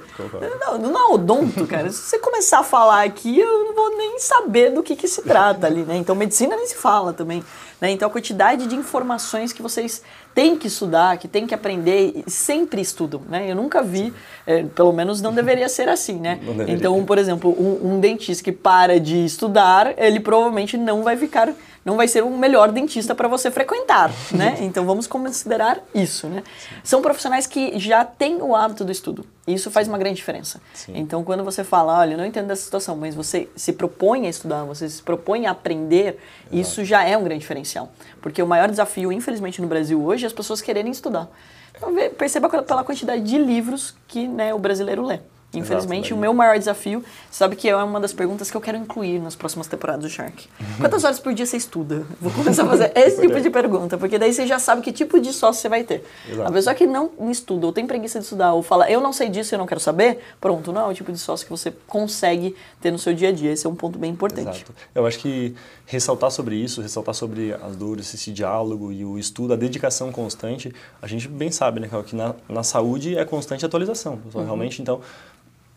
não, 0.60 0.80
não 0.80 1.00
é 1.00 1.14
odonto, 1.14 1.68
cara. 1.68 1.92
Se 1.92 2.02
você 2.02 2.18
começar 2.18 2.60
a 2.60 2.64
falar 2.64 3.04
aqui, 3.04 3.40
eu 3.40 3.66
não 3.66 3.76
vou 3.76 3.96
nem 3.96 4.18
saber 4.18 4.72
do 4.72 4.82
que, 4.82 4.96
que 4.96 5.08
se 5.08 5.22
trata 5.22 5.68
ali, 5.68 5.84
né? 5.84 5.98
Então, 5.98 6.16
medicina 6.16 6.56
nem 6.56 6.66
se 6.66 6.76
fala 6.76 7.14
também. 7.14 7.44
Né? 7.80 7.92
Então, 7.92 8.08
a 8.08 8.12
quantidade 8.12 8.66
de 8.66 8.76
informações 8.76 9.54
que 9.54 9.62
vocês 9.62 10.02
têm 10.34 10.58
que 10.58 10.68
estudar, 10.68 11.18
que 11.18 11.28
têm 11.28 11.46
que 11.46 11.54
aprender, 11.54 12.24
sempre 12.26 12.82
estudam, 12.82 13.22
né? 13.30 13.52
Eu 13.52 13.56
nunca 13.56 13.84
vi, 13.84 14.12
é, 14.48 14.64
pelo 14.64 14.92
menos 14.92 15.22
não 15.22 15.32
deveria 15.32 15.70
ser 15.70 15.90
assim, 15.90 16.20
né? 16.20 16.40
Então, 16.68 17.04
por 17.06 17.20
exemplo, 17.20 17.52
um, 17.52 17.94
um 17.94 18.00
dentista 18.00 18.44
que 18.44 18.52
para 18.52 19.00
de 19.00 19.26
estudar, 19.26 19.94
ele 19.96 20.20
provavelmente 20.20 20.76
não 20.76 21.04
vai 21.04 21.16
ficar 21.18 21.54
não 21.86 21.98
vai 21.98 22.08
ser 22.08 22.24
o 22.24 22.30
melhor 22.30 22.72
dentista 22.72 23.14
para 23.14 23.28
você 23.28 23.52
frequentar, 23.52 24.12
né? 24.32 24.58
Então 24.64 24.86
vamos 24.86 25.08
considerar 25.08 25.80
isso, 25.94 26.28
né? 26.28 26.44
São 26.84 27.02
profissionais 27.02 27.46
que 27.46 27.78
já 27.78 28.06
têm 28.06 28.42
o 28.42 28.56
hábito 28.56 28.86
do 28.86 28.92
estudo. 28.92 29.26
E 29.46 29.54
isso 29.54 29.70
faz 29.70 29.88
uma 29.88 29.98
grande 29.98 30.16
diferença. 30.16 30.62
Sim. 30.74 30.94
Então 30.96 31.24
quando 31.24 31.44
você 31.44 31.64
fala, 31.64 32.00
olha, 32.00 32.14
eu 32.14 32.18
não 32.18 32.26
entendo 32.26 32.48
dessa 32.48 32.64
situação, 32.64 32.96
mas 32.96 33.14
você 33.14 33.50
se 33.56 33.74
propõe 33.74 34.26
a 34.26 34.30
estudar, 34.30 34.64
você 34.64 34.90
se 34.90 35.02
propõe 35.02 35.46
a 35.46 35.52
aprender, 35.52 36.20
Exato. 36.46 36.56
isso 36.56 36.86
já 36.86 37.04
é 37.04 37.18
um 37.18 37.24
grande 37.24 37.42
diferencial. 37.42 37.92
Porque 38.22 38.42
o 38.42 38.48
maior 38.48 38.70
desafio, 38.70 39.12
infelizmente, 39.12 39.62
no 39.62 39.68
Brasil 39.68 40.02
hoje 40.04 40.24
é 40.24 40.28
as 40.28 40.34
pessoas 40.34 40.62
quererem 40.62 40.92
estudar. 40.92 41.30
Então, 41.76 41.94
perceba 42.18 42.48
pela 42.50 42.84
quantidade 42.84 43.24
de 43.24 43.38
livros 43.38 43.96
que 44.08 44.28
né, 44.28 44.54
o 44.54 44.60
brasileiro 44.60 45.04
lê. 45.04 45.20
Infelizmente, 45.54 46.08
Exato, 46.08 46.16
o 46.16 46.18
meu 46.18 46.34
maior 46.34 46.58
desafio, 46.58 47.04
sabe 47.30 47.56
que 47.56 47.70
é 47.70 47.76
uma 47.76 48.00
das 48.00 48.14
perguntas 48.14 48.50
que 48.50 48.58
eu 48.58 48.62
quero 48.62 48.78
incluir 48.78 49.20
nas 49.20 49.36
próximas 49.36 49.68
temporadas 49.68 50.04
do 50.04 50.10
Shark. 50.10 50.48
Quantas 50.80 51.04
horas 51.04 51.20
por 51.20 51.34
dia 51.34 51.46
você 51.46 51.58
estuda? 51.58 52.06
Vou 52.20 52.32
começar 52.32 52.64
a 52.64 52.68
fazer 52.68 52.92
esse 52.98 53.22
tipo 53.22 53.40
de 53.40 53.50
pergunta, 53.50 53.98
porque 53.98 54.18
daí 54.18 54.34
você 54.34 54.48
já 54.48 54.60
sabe 54.60 54.82
que 54.82 54.92
tipo 54.92 55.20
de 55.20 55.32
sócio 55.32 55.62
você 55.62 55.70
vai 55.70 55.84
ter. 55.84 56.04
Exato. 56.30 56.50
A 56.50 56.52
pessoa 56.52 56.76
que 56.76 56.88
não 56.88 57.12
estuda, 57.30 57.68
ou 57.68 57.74
tem 57.74 57.86
preguiça 57.86 58.20
de 58.20 58.26
estudar, 58.26 58.54
ou 58.54 58.64
fala, 58.64 58.90
eu 58.90 59.00
não 59.00 59.14
sei 59.14 59.30
disso 59.30 59.54
eu 59.54 59.60
não 59.60 59.66
quero 59.66 59.80
saber, 59.80 60.20
pronto, 60.42 60.72
não 60.72 60.82
é 60.82 60.88
o 60.88 60.94
tipo 60.94 61.12
de 61.12 61.20
sócio 61.20 61.46
que 61.46 61.52
você 61.52 61.72
consegue 61.88 62.56
ter 62.82 62.92
no 62.92 62.98
seu 62.98 63.14
dia 63.14 63.30
a 63.30 63.32
dia. 63.32 63.52
Esse 63.52 63.66
é 63.66 63.70
um 63.70 63.76
ponto 63.76 64.00
bem 64.00 64.12
importante. 64.12 64.64
Exato. 64.64 64.74
Eu 64.96 65.06
acho 65.06 65.20
que 65.20 65.56
ressaltar 65.86 66.32
sobre 66.32 66.56
isso, 66.56 66.82
ressaltar 66.82 67.14
sobre 67.14 67.54
as 67.54 67.76
dores, 67.76 68.14
esse 68.14 68.32
diálogo 68.32 68.92
e 68.92 69.06
o 69.06 69.18
estudo, 69.18 69.54
a 69.54 69.56
dedicação 69.56 70.12
constante, 70.12 70.74
a 71.02 71.08
gente 71.08 71.28
bem 71.28 71.52
sabe, 71.52 71.80
né, 71.80 71.90
que 72.06 72.16
na, 72.16 72.36
na 72.50 72.64
saúde 72.64 73.18
é 73.18 73.26
constante 73.26 73.66
atualização. 73.66 74.20
Uhum. 74.34 74.44
Realmente, 74.44 74.82
então, 74.82 75.02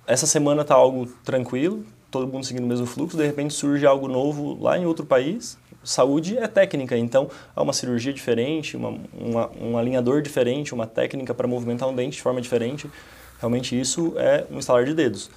essa 0.06 0.26
semana 0.26 0.62
está 0.62 0.74
algo 0.74 1.06
tranquilo, 1.24 1.84
todo 2.10 2.26
mundo 2.26 2.44
seguindo 2.44 2.64
o 2.64 2.66
mesmo 2.66 2.86
fluxo, 2.86 3.16
de 3.16 3.26
repente 3.26 3.52
surge 3.52 3.84
algo 3.86 4.08
novo 4.08 4.56
lá 4.62 4.78
em 4.78 4.86
outro 4.86 5.04
país. 5.04 5.58
Saúde 5.82 6.36
é 6.36 6.46
técnica, 6.48 6.96
então 6.96 7.28
há 7.54 7.62
uma 7.62 7.72
cirurgia 7.72 8.12
diferente, 8.12 8.76
uma, 8.76 8.98
uma, 9.18 9.50
um 9.60 9.78
alinhador 9.78 10.22
diferente, 10.22 10.74
uma 10.74 10.86
técnica 10.86 11.32
para 11.34 11.46
movimentar 11.46 11.88
um 11.88 11.94
dente 11.94 12.16
de 12.16 12.22
forma 12.22 12.40
diferente. 12.40 12.90
Realmente 13.38 13.78
isso 13.78 14.14
é 14.16 14.44
um 14.50 14.58
estalar 14.58 14.84
de 14.84 14.94
dedos. 14.94 15.30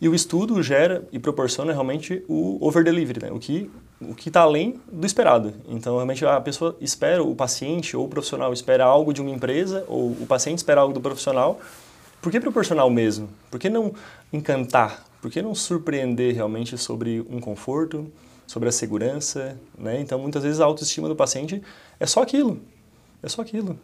E 0.00 0.08
o 0.08 0.14
estudo 0.14 0.60
gera 0.62 1.06
e 1.12 1.18
proporciona 1.18 1.72
realmente 1.72 2.24
o 2.28 2.58
over-delivery, 2.60 3.24
né? 3.24 3.30
o 3.32 3.38
que 3.38 3.70
o 4.08 4.14
que 4.14 4.28
está 4.28 4.40
além 4.40 4.80
do 4.90 5.06
esperado. 5.06 5.54
Então, 5.68 5.94
realmente, 5.94 6.26
a 6.26 6.40
pessoa 6.40 6.76
espera, 6.80 7.22
o 7.22 7.34
paciente 7.34 7.96
ou 7.96 8.06
o 8.06 8.08
profissional 8.08 8.52
espera 8.52 8.84
algo 8.84 9.12
de 9.12 9.20
uma 9.20 9.30
empresa, 9.30 9.84
ou 9.86 10.10
o 10.10 10.26
paciente 10.26 10.58
espera 10.58 10.80
algo 10.80 10.92
do 10.92 11.00
profissional, 11.00 11.60
por 12.22 12.30
que 12.30 12.38
proporcionar 12.38 12.86
o 12.86 12.90
mesmo? 12.90 13.28
Por 13.50 13.58
que 13.58 13.68
não 13.68 13.92
encantar? 14.32 15.04
Por 15.20 15.28
que 15.28 15.42
não 15.42 15.56
surpreender 15.56 16.34
realmente 16.34 16.78
sobre 16.78 17.20
um 17.28 17.40
conforto, 17.40 18.10
sobre 18.46 18.68
a 18.68 18.72
segurança? 18.72 19.58
Né? 19.76 20.00
Então, 20.00 20.20
muitas 20.20 20.44
vezes 20.44 20.60
a 20.60 20.64
autoestima 20.64 21.08
do 21.08 21.16
paciente 21.16 21.60
é 21.98 22.06
só 22.06 22.22
aquilo. 22.22 22.60
É 23.20 23.28
só 23.28 23.42
aquilo. 23.42 23.78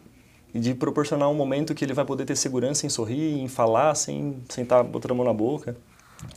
E 0.53 0.59
de 0.59 0.73
proporcionar 0.73 1.29
um 1.29 1.33
momento 1.33 1.75
que 1.75 1.83
ele 1.83 1.93
vai 1.93 2.05
poder 2.05 2.25
ter 2.25 2.37
segurança 2.37 2.85
em 2.85 2.89
sorrir, 2.89 3.39
em 3.39 3.47
falar, 3.49 3.93
sem, 3.93 4.41
sem 4.47 4.63
estar 4.63 4.77
tá 4.77 4.83
botando 4.83 5.11
a 5.11 5.15
mão 5.15 5.25
na 5.25 5.33
boca. 5.33 5.75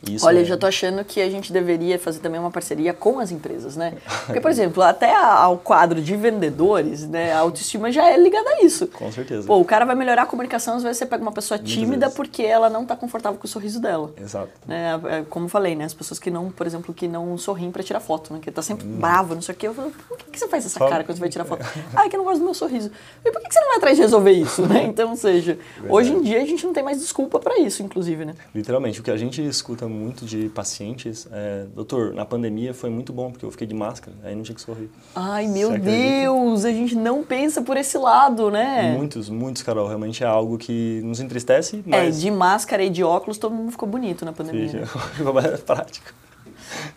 Isso 0.09 0.27
Olha, 0.27 0.41
eu 0.41 0.45
já 0.45 0.55
estou 0.55 0.69
achando 0.69 1.05
que 1.05 1.21
a 1.21 1.31
gente 1.31 1.53
deveria 1.53 1.99
fazer 1.99 2.19
também 2.19 2.41
uma 2.41 2.51
parceria 2.51 2.93
com 2.93 3.21
as 3.21 3.31
empresas, 3.31 3.77
né? 3.77 3.95
Porque, 4.27 4.41
por 4.41 4.51
exemplo, 4.51 4.83
até 4.83 5.15
ao 5.15 5.57
quadro 5.59 6.03
de 6.03 6.17
vendedores, 6.17 7.09
né, 7.09 7.33
a 7.33 7.39
autoestima 7.39 7.91
já 7.93 8.11
é 8.11 8.17
ligada 8.17 8.49
a 8.51 8.65
isso. 8.65 8.89
Com 8.89 9.11
certeza. 9.13 9.47
Pô, 9.47 9.61
o 9.61 9.65
cara 9.65 9.85
vai 9.85 9.95
melhorar 9.95 10.23
a 10.23 10.27
comunicação, 10.27 10.77
às 10.77 10.83
vezes 10.83 10.99
você 10.99 11.07
pega 11.07 11.23
uma 11.23 11.33
pessoa 11.33 11.59
tímida 11.59 12.11
porque 12.11 12.43
ela 12.43 12.69
não 12.69 12.83
está 12.83 12.97
confortável 12.97 13.39
com 13.39 13.47
o 13.47 13.49
sorriso 13.49 13.81
dela. 13.81 14.13
Exato. 14.21 14.51
Né? 14.67 15.01
É, 15.09 15.23
como 15.29 15.47
eu 15.47 15.49
falei, 15.49 15.77
né, 15.77 15.85
as 15.85 15.95
pessoas 15.95 16.19
que 16.19 16.31
não, 16.31 16.51
por 16.51 16.67
exemplo, 16.67 16.93
que 16.93 17.07
não 17.07 17.39
sorriem 17.39 17.71
para 17.71 17.83
tirar 17.83 18.01
foto, 18.01 18.35
né, 18.35 18.41
que 18.43 18.51
tá 18.51 18.63
sempre 18.63 18.87
hum. 18.87 18.99
bravo, 18.99 19.35
não 19.35 19.43
sei 19.43 19.55
o 19.55 19.59
quê. 19.59 19.69
Eu 19.69 19.75
falo, 19.75 19.93
por 20.09 20.19
que, 20.19 20.31
que 20.31 20.39
você 20.39 20.49
faz 20.49 20.67
essa 20.67 20.79
Só... 20.79 20.89
cara 20.89 21.05
quando 21.05 21.17
você 21.17 21.21
vai 21.21 21.31
tirar 21.31 21.45
foto? 21.45 21.65
ah, 21.95 22.07
é 22.07 22.09
que 22.09 22.17
eu 22.17 22.19
não 22.19 22.25
gosto 22.25 22.41
do 22.41 22.45
meu 22.45 22.55
sorriso. 22.55 22.91
E 23.25 23.31
por 23.31 23.41
que, 23.41 23.49
que 23.49 23.55
você 23.55 23.61
não 23.61 23.69
vai 23.69 23.77
atrás 23.77 23.97
de 23.97 24.03
resolver 24.03 24.33
isso, 24.33 24.67
né? 24.67 24.83
Então, 24.93 25.11
ou 25.11 25.17
seja, 25.17 25.57
Verdade. 25.75 25.95
hoje 25.95 26.13
em 26.13 26.21
dia 26.21 26.43
a 26.43 26.45
gente 26.45 26.67
não 26.67 26.73
tem 26.73 26.83
mais 26.83 26.99
desculpa 27.01 27.39
para 27.39 27.59
isso, 27.59 27.83
inclusive, 27.83 28.25
né? 28.27 28.35
Literalmente, 28.55 29.01
o 29.01 29.03
que 29.03 29.11
a 29.11 29.17
gente 29.17 29.41
escuta 29.47 29.72
muito 29.89 30.25
de 30.25 30.49
pacientes, 30.49 31.27
é, 31.33 31.67
doutor, 31.75 32.15
na 32.15 32.25
pandemia 32.25 32.73
foi 32.73 32.91
muito 32.91 33.13
bom 33.13 33.31
porque 33.31 33.45
eu 33.45 33.51
fiquei 33.51 33.67
de 33.67 33.75
máscara, 33.75 34.17
aí 34.23 34.35
não 34.35 34.43
tinha 34.43 34.55
que 34.55 34.61
sorrir. 34.61 34.91
Ai, 35.15 35.47
meu 35.47 35.79
Deus, 35.79 36.65
a 36.65 36.71
gente 36.71 36.95
não 36.95 37.23
pensa 37.23 37.63
por 37.63 37.77
esse 37.77 37.97
lado, 37.99 38.51
né? 38.51 38.95
Muitos, 38.97 39.29
muitos, 39.29 39.63
Carol, 39.63 39.87
realmente 39.87 40.23
é 40.23 40.27
algo 40.27 40.59
que 40.59 41.01
nos 41.05 41.21
entristece, 41.21 41.77
é, 41.87 41.91
mas... 41.91 42.19
É, 42.19 42.21
de 42.21 42.31
máscara 42.31 42.83
e 42.83 42.91
de 42.91 43.03
óculos 43.03 43.39
todo 43.39 43.55
mundo 43.55 43.71
ficou 43.71 43.89
bonito 43.89 44.25
na 44.25 44.33
pandemia. 44.33 44.69
Sim, 44.69 44.77
né? 44.79 44.87
prático. 45.67 46.13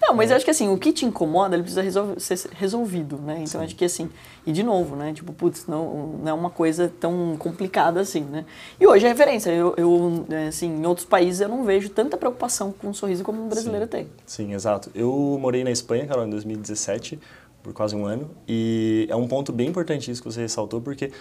Não, 0.01 0.13
mas 0.13 0.30
eu 0.30 0.36
acho 0.36 0.45
que 0.45 0.51
assim, 0.51 0.67
o 0.69 0.78
que 0.78 0.91
te 0.91 1.05
incomoda, 1.05 1.55
ele 1.55 1.63
precisa 1.63 1.82
resolver, 1.82 2.19
ser 2.19 2.49
resolvido, 2.53 3.17
né? 3.17 3.36
Então 3.36 3.59
Sim. 3.59 3.65
acho 3.65 3.76
que 3.76 3.86
assim, 3.86 4.09
e 4.45 4.51
de 4.51 4.63
novo, 4.63 4.95
né? 4.95 5.13
Tipo, 5.13 5.34
putz, 5.34 5.65
não, 5.67 6.17
não 6.21 6.30
é 6.30 6.34
uma 6.34 6.49
coisa 6.49 6.91
tão 6.99 7.36
complicada 7.38 7.99
assim, 7.99 8.21
né? 8.21 8.45
E 8.80 8.86
hoje 8.86 9.05
é 9.05 9.09
referência, 9.09 9.51
eu, 9.51 9.73
eu 9.78 10.26
assim, 10.47 10.67
em 10.67 10.86
outros 10.86 11.05
países 11.05 11.41
eu 11.41 11.49
não 11.49 11.63
vejo 11.63 11.89
tanta 11.89 12.17
preocupação 12.17 12.71
com 12.71 12.89
o 12.89 12.93
sorriso 12.93 13.23
como 13.23 13.45
o 13.45 13.47
brasileiro 13.47 13.86
Sim. 13.86 13.91
tem. 13.91 14.07
Sim, 14.26 14.53
exato. 14.53 14.89
Eu 14.93 15.38
morei 15.39 15.63
na 15.63 15.71
Espanha, 15.71 16.05
Carol, 16.05 16.26
em 16.26 16.30
2017, 16.30 17.19
por 17.63 17.73
quase 17.73 17.95
um 17.95 18.05
ano, 18.05 18.30
e 18.47 19.07
é 19.09 19.15
um 19.15 19.28
ponto 19.28 19.51
bem 19.51 19.67
importante 19.67 20.11
isso 20.11 20.21
que 20.21 20.32
você 20.32 20.41
ressaltou, 20.41 20.82
porque 20.82 21.11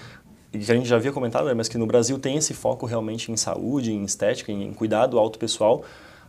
que 0.58 0.70
a 0.70 0.74
gente 0.74 0.86
já 0.86 0.96
havia 0.96 1.10
comentado, 1.10 1.46
né, 1.46 1.54
mas 1.54 1.68
que 1.68 1.78
no 1.78 1.86
Brasil 1.86 2.18
tem 2.18 2.36
esse 2.36 2.54
foco 2.54 2.86
realmente 2.86 3.32
em 3.32 3.36
saúde, 3.36 3.92
em 3.92 4.04
estética, 4.04 4.52
em 4.52 4.72
cuidado 4.72 5.18
alto 5.18 5.38
pessoal, 5.38 5.82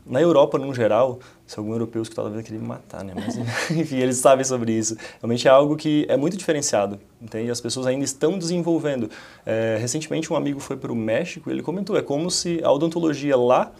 na 0.05 0.21
Europa, 0.21 0.57
no 0.57 0.73
geral, 0.73 1.19
se 1.45 1.59
algum 1.59 1.71
europeu 1.73 2.01
escutar, 2.01 2.23
talvez 2.23 2.43
queria 2.43 2.59
me 2.59 2.67
matar, 2.67 3.03
né? 3.03 3.13
Mas, 3.15 3.37
enfim, 3.69 3.97
eles 3.97 4.17
sabem 4.17 4.43
sobre 4.43 4.71
isso. 4.71 4.97
Realmente 5.21 5.47
é 5.47 5.51
algo 5.51 5.75
que 5.75 6.05
é 6.09 6.17
muito 6.17 6.35
diferenciado, 6.35 6.99
entende? 7.21 7.51
As 7.51 7.61
pessoas 7.61 7.85
ainda 7.85 8.03
estão 8.03 8.37
desenvolvendo. 8.37 9.09
É, 9.45 9.77
recentemente, 9.79 10.31
um 10.33 10.35
amigo 10.35 10.59
foi 10.59 10.75
para 10.75 10.91
o 10.91 10.95
México 10.95 11.49
e 11.49 11.53
ele 11.53 11.61
comentou, 11.61 11.95
é 11.95 12.01
como 12.01 12.31
se 12.31 12.59
a 12.63 12.71
odontologia 12.71 13.37
lá 13.37 13.71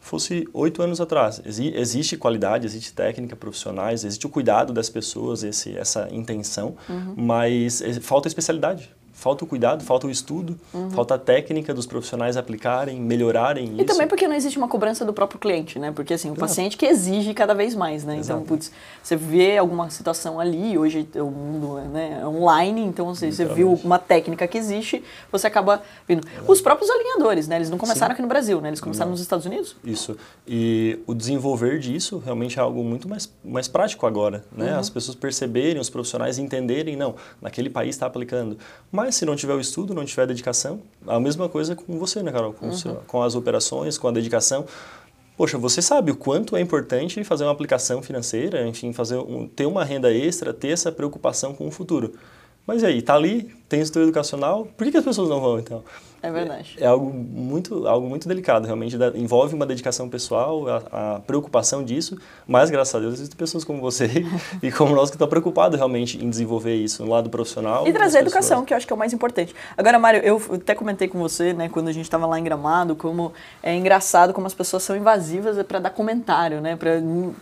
fosse 0.00 0.46
oito 0.52 0.82
anos 0.82 1.00
atrás. 1.00 1.40
Exi 1.46 1.72
existe 1.74 2.16
qualidade, 2.16 2.66
existe 2.66 2.92
técnica 2.92 3.36
profissionais, 3.36 4.04
existe 4.04 4.26
o 4.26 4.28
cuidado 4.28 4.72
das 4.72 4.90
pessoas, 4.90 5.42
esse, 5.44 5.76
essa 5.76 6.08
intenção, 6.10 6.76
uhum. 6.88 7.14
mas 7.16 7.82
falta 8.02 8.28
especialidade 8.28 8.90
falta 9.14 9.44
o 9.44 9.46
cuidado, 9.46 9.82
falta 9.84 10.06
o 10.06 10.10
estudo, 10.10 10.58
uhum. 10.74 10.90
falta 10.90 11.14
a 11.14 11.18
técnica 11.18 11.72
dos 11.72 11.86
profissionais 11.86 12.36
aplicarem, 12.36 13.00
melhorarem 13.00 13.64
e 13.64 13.72
isso. 13.72 13.80
E 13.82 13.84
também 13.84 14.06
porque 14.08 14.26
não 14.26 14.34
existe 14.34 14.58
uma 14.58 14.68
cobrança 14.68 15.04
do 15.04 15.12
próprio 15.12 15.38
cliente, 15.38 15.78
né? 15.78 15.92
Porque 15.92 16.12
assim, 16.12 16.30
o 16.30 16.34
paciente 16.34 16.76
que 16.76 16.84
exige 16.84 17.32
cada 17.32 17.54
vez 17.54 17.74
mais, 17.74 18.04
né? 18.04 18.14
Então, 18.14 18.20
Exato. 18.20 18.42
Então, 18.42 18.56
putz, 18.56 18.72
você 19.02 19.16
vê 19.16 19.56
alguma 19.56 19.88
situação 19.88 20.40
ali, 20.40 20.76
hoje 20.76 21.08
o 21.14 21.30
mundo 21.30 21.76
né, 21.92 22.18
é 22.20 22.26
online, 22.26 22.82
então 22.82 23.08
assim, 23.08 23.30
você 23.30 23.44
viu 23.44 23.80
uma 23.84 23.98
técnica 23.98 24.46
que 24.48 24.58
existe, 24.58 25.02
você 25.30 25.46
acaba 25.46 25.82
vindo. 26.06 26.26
Exato. 26.26 26.52
Os 26.52 26.60
próprios 26.60 26.90
alinhadores, 26.90 27.46
né? 27.46 27.56
Eles 27.56 27.70
não 27.70 27.78
começaram 27.78 28.10
Sim. 28.10 28.12
aqui 28.14 28.22
no 28.22 28.28
Brasil, 28.28 28.60
né? 28.60 28.68
Eles 28.68 28.80
começaram 28.80 29.10
não. 29.10 29.12
nos 29.12 29.20
Estados 29.20 29.46
Unidos. 29.46 29.76
Isso. 29.84 30.16
E 30.46 30.98
o 31.06 31.14
desenvolver 31.14 31.78
disso 31.78 32.18
realmente 32.18 32.58
é 32.58 32.62
algo 32.62 32.82
muito 32.82 33.08
mais, 33.08 33.32
mais 33.44 33.68
prático 33.68 34.06
agora, 34.06 34.44
né? 34.50 34.72
Uhum. 34.72 34.80
As 34.80 34.90
pessoas 34.90 35.16
perceberem, 35.16 35.80
os 35.80 35.88
profissionais 35.88 36.38
entenderem, 36.38 36.96
não, 36.96 37.14
naquele 37.40 37.70
país 37.70 37.94
está 37.94 38.06
aplicando. 38.06 38.58
Mas 38.90 39.13
se 39.14 39.24
não 39.24 39.36
tiver 39.36 39.54
o 39.54 39.60
estudo, 39.60 39.94
não 39.94 40.04
tiver 40.04 40.22
a 40.22 40.26
dedicação, 40.26 40.82
a 41.06 41.18
mesma 41.18 41.48
coisa 41.48 41.74
com 41.74 41.98
você, 41.98 42.22
né, 42.22 42.32
Carol? 42.32 42.52
Com, 42.52 42.66
uhum. 42.66 42.72
seu, 42.72 42.94
com 43.06 43.22
as 43.22 43.34
operações, 43.34 43.96
com 43.96 44.08
a 44.08 44.12
dedicação. 44.12 44.66
Poxa, 45.36 45.58
você 45.58 45.82
sabe 45.82 46.12
o 46.12 46.16
quanto 46.16 46.56
é 46.56 46.60
importante 46.60 47.24
fazer 47.24 47.44
uma 47.44 47.52
aplicação 47.52 48.00
financeira, 48.02 48.66
enfim, 48.66 48.92
fazer 48.92 49.16
um, 49.16 49.48
ter 49.48 49.66
uma 49.66 49.84
renda 49.84 50.12
extra, 50.12 50.52
ter 50.52 50.68
essa 50.68 50.92
preocupação 50.92 51.54
com 51.54 51.66
o 51.66 51.70
futuro. 51.70 52.14
Mas 52.66 52.82
e 52.82 52.86
aí, 52.86 53.02
tá 53.02 53.14
ali, 53.14 53.54
tem 53.74 53.82
estudo 53.82 54.04
educacional, 54.04 54.68
por 54.76 54.84
que, 54.84 54.92
que 54.92 54.98
as 54.98 55.04
pessoas 55.04 55.28
não 55.28 55.40
vão 55.40 55.58
então? 55.58 55.82
É 56.24 56.30
verdade. 56.30 56.76
É, 56.80 56.84
é, 56.84 56.86
algo, 56.86 57.12
muito, 57.12 57.86
algo 57.86 58.08
muito 58.08 58.26
delicado, 58.26 58.64
realmente. 58.64 58.96
Da, 58.96 59.08
envolve 59.08 59.54
uma 59.54 59.66
dedicação 59.66 60.08
pessoal, 60.08 60.66
a, 60.66 61.16
a, 61.16 61.20
preocupação 61.20 61.84
disso, 61.84 62.16
mas, 62.46 62.70
graças 62.70 62.94
a 62.94 62.98
Deus, 62.98 63.14
existem 63.14 63.36
pessoas 63.36 63.62
como 63.62 63.78
você 63.78 64.08
e 64.62 64.72
como 64.72 64.94
nós 64.94 65.10
que 65.10 65.16
estão 65.16 65.28
preocupados 65.28 65.76
realmente 65.76 66.24
em 66.24 66.30
desenvolver 66.30 66.76
isso 66.76 67.04
no 67.04 67.10
lado 67.10 67.28
profissional. 67.28 67.86
E 67.86 67.92
trazer 67.92 68.20
educação, 68.20 68.64
que 68.64 68.72
eu 68.72 68.76
acho 68.78 68.86
que 68.86 68.92
é 68.92 68.96
o 68.96 68.98
mais 68.98 69.12
importante. 69.12 69.54
Agora, 69.76 69.98
Mário, 69.98 70.22
eu 70.22 70.40
até 70.54 70.74
comentei 70.74 71.08
com 71.08 71.18
você, 71.18 71.52
né, 71.52 71.68
quando 71.68 71.88
a 71.88 71.92
gente 71.92 72.06
estava 72.06 72.24
lá 72.24 72.40
em 72.40 72.44
Gramado, 72.44 72.96
como 72.96 73.34
é 73.62 73.76
engraçado 73.76 74.32
como 74.32 74.46
as 74.46 74.54
pessoas 74.54 74.82
são 74.82 74.96
invasivas 74.96 75.62
para 75.66 75.78
dar 75.78 75.90
comentário, 75.90 76.62
né? 76.62 76.74
Pra, 76.74 76.92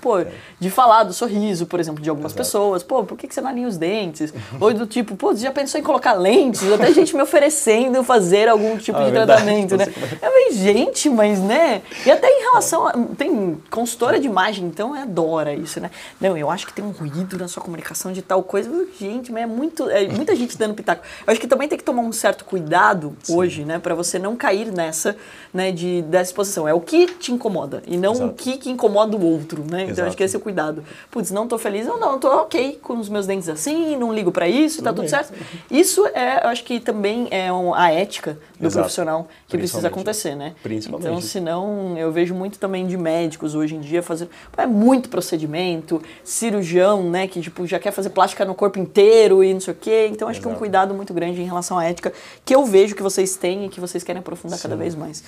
pô, 0.01 0.19
é. 0.19 0.27
de 0.59 0.71
falar 0.71 1.05
do 1.05 1.13
sorriso, 1.13 1.67
por 1.67 1.79
exemplo, 1.79 2.03
de 2.03 2.11
algumas 2.11 2.33
Exato. 2.33 2.45
pessoas. 2.45 2.83
Pô, 2.83 3.05
por 3.05 3.17
que, 3.17 3.29
que 3.29 3.35
você 3.35 3.41
não 3.41 3.51
alinha 3.51 3.69
os 3.69 3.77
dentes? 3.77 4.35
Ou 4.61 4.75
do 4.75 4.89
tipo, 4.89 5.15
pô, 5.15 5.33
você 5.33 5.43
já 5.45 5.53
pensou 5.53 5.81
em 5.81 5.85
colocar 5.85 6.15
lentes? 6.23 6.73
Até 6.73 6.91
gente 6.95 7.15
me 7.15 7.23
oferecendo 7.23 8.03
fazer 8.03 8.49
algum 8.49 8.63
algum 8.63 8.79
tipo 8.79 8.99
ah, 8.99 9.05
de 9.05 9.11
verdade, 9.11 9.43
tratamento, 9.43 9.77
né? 9.77 9.87
Eu 10.23 10.31
falei, 10.31 10.53
gente, 10.53 11.09
mas 11.11 11.39
né? 11.41 11.83
E 12.07 12.11
até 12.11 12.29
em 12.29 12.43
relação 12.43 12.87
a, 12.87 12.93
tem 13.17 13.61
consultora 13.71 14.19
de 14.19 14.27
imagem, 14.27 14.67
então 14.67 14.95
adora 14.95 15.53
isso, 15.53 15.81
né? 15.81 15.91
Não, 16.21 16.37
eu 16.37 16.51
acho 16.51 16.67
que 16.67 16.73
tem 16.73 16.85
um 16.85 16.91
ruído 16.91 17.37
na 17.39 17.49
sua 17.49 17.63
comunicação 17.63 18.13
de 18.13 18.23
tal 18.23 18.43
coisa. 18.43 18.71
Gente, 18.99 19.33
mas 19.33 19.43
é 19.43 19.47
muito, 19.47 19.89
é 19.91 20.09
muita 20.09 20.35
gente 20.35 20.57
dando 20.57 20.75
pitaco. 20.75 21.03
Eu 21.27 21.33
acho 21.33 21.41
que 21.41 21.47
também 21.47 21.69
tem 21.69 21.77
que 21.77 21.85
tomar 21.85 22.03
um 22.03 22.13
certo 22.13 22.45
cuidado 22.45 23.17
Sim. 23.23 23.37
hoje, 23.37 23.65
né, 23.65 23.79
para 23.79 23.95
você 23.95 24.19
não 24.19 24.37
cair 24.37 24.73
nessa, 24.73 25.17
né, 25.53 25.71
de 25.71 26.03
dessa 26.03 26.31
exposição. 26.31 26.67
É 26.67 26.73
o 26.73 26.81
que 26.81 27.07
te 27.07 27.33
incomoda 27.33 27.83
e 27.87 27.97
não 27.97 28.13
Exato. 28.13 28.31
o 28.31 28.35
que, 28.35 28.57
que 28.57 28.71
incomoda 28.71 29.17
o 29.17 29.25
outro, 29.25 29.65
né? 29.69 29.87
Então 29.89 30.07
acho 30.07 30.17
que 30.17 30.23
esse 30.23 30.35
é 30.35 30.39
o 30.39 30.43
cuidado. 30.43 30.83
Putz, 31.11 31.31
não 31.31 31.47
tô 31.47 31.59
feliz, 31.59 31.87
eu 31.87 31.99
não, 31.99 32.19
tô 32.19 32.29
ok 32.29 32.79
com 32.83 32.99
os 32.99 33.09
meus 33.09 33.27
dentes 33.27 33.49
assim, 33.49 33.97
não 33.97 34.13
ligo 34.13 34.33
para 34.33 34.49
isso, 34.49 34.77
tudo 34.77 34.85
tá 34.85 34.91
tudo 34.91 35.01
bem. 35.01 35.09
certo. 35.09 35.35
Isso 35.71 36.07
é, 36.09 36.45
eu 36.45 36.49
acho 36.49 36.65
que 36.65 36.81
também 36.81 37.29
é 37.31 37.49
a 37.75 37.93
ética 37.93 38.39
do 38.59 38.67
Exato. 38.67 38.83
profissional 38.83 39.29
que 39.49 39.59
precisa 39.59 39.89
acontecer, 39.89 40.35
né? 40.35 40.55
Principalmente. 40.63 41.09
Então, 41.09 41.21
senão, 41.21 41.99
eu 41.99 42.11
vejo 42.13 42.35
muito 42.35 42.59
também 42.59 42.87
de 42.87 42.97
médicos 42.97 43.55
hoje 43.55 43.75
em 43.75 43.81
dia 43.81 44.03
fazendo 44.03 44.31
é 44.57 44.67
muito 44.67 45.09
procedimento, 45.09 46.01
cirurgião, 46.25 47.11
né, 47.11 47.27
que 47.27 47.41
tipo 47.41 47.67
já 47.67 47.79
quer 47.79 47.91
fazer 47.91 48.11
plástica 48.11 48.45
no 48.45 48.55
corpo 48.55 48.79
inteiro 48.79 49.43
e 49.43 49.53
não 49.53 49.61
sei 49.61 49.75
o 49.75 49.77
quê. 49.77 50.09
Então, 50.11 50.29
acho 50.29 50.39
Exato. 50.39 50.49
que 50.49 50.53
é 50.53 50.57
um 50.57 50.59
cuidado 50.59 50.95
muito 50.95 51.13
grande 51.13 51.41
em 51.41 51.45
relação 51.45 51.79
à 51.79 51.85
ética 51.85 52.13
que 52.45 52.55
eu 52.55 52.65
vejo 52.65 52.95
que 52.95 53.03
vocês 53.03 53.37
têm 53.37 53.67
e 53.67 53.69
que 53.69 53.81
vocês 53.81 54.03
querem 54.03 54.21
aprofundar 54.21 54.59
Sim. 54.59 54.63
cada 54.63 54.77
vez 54.77 54.95
mais. 54.95 55.23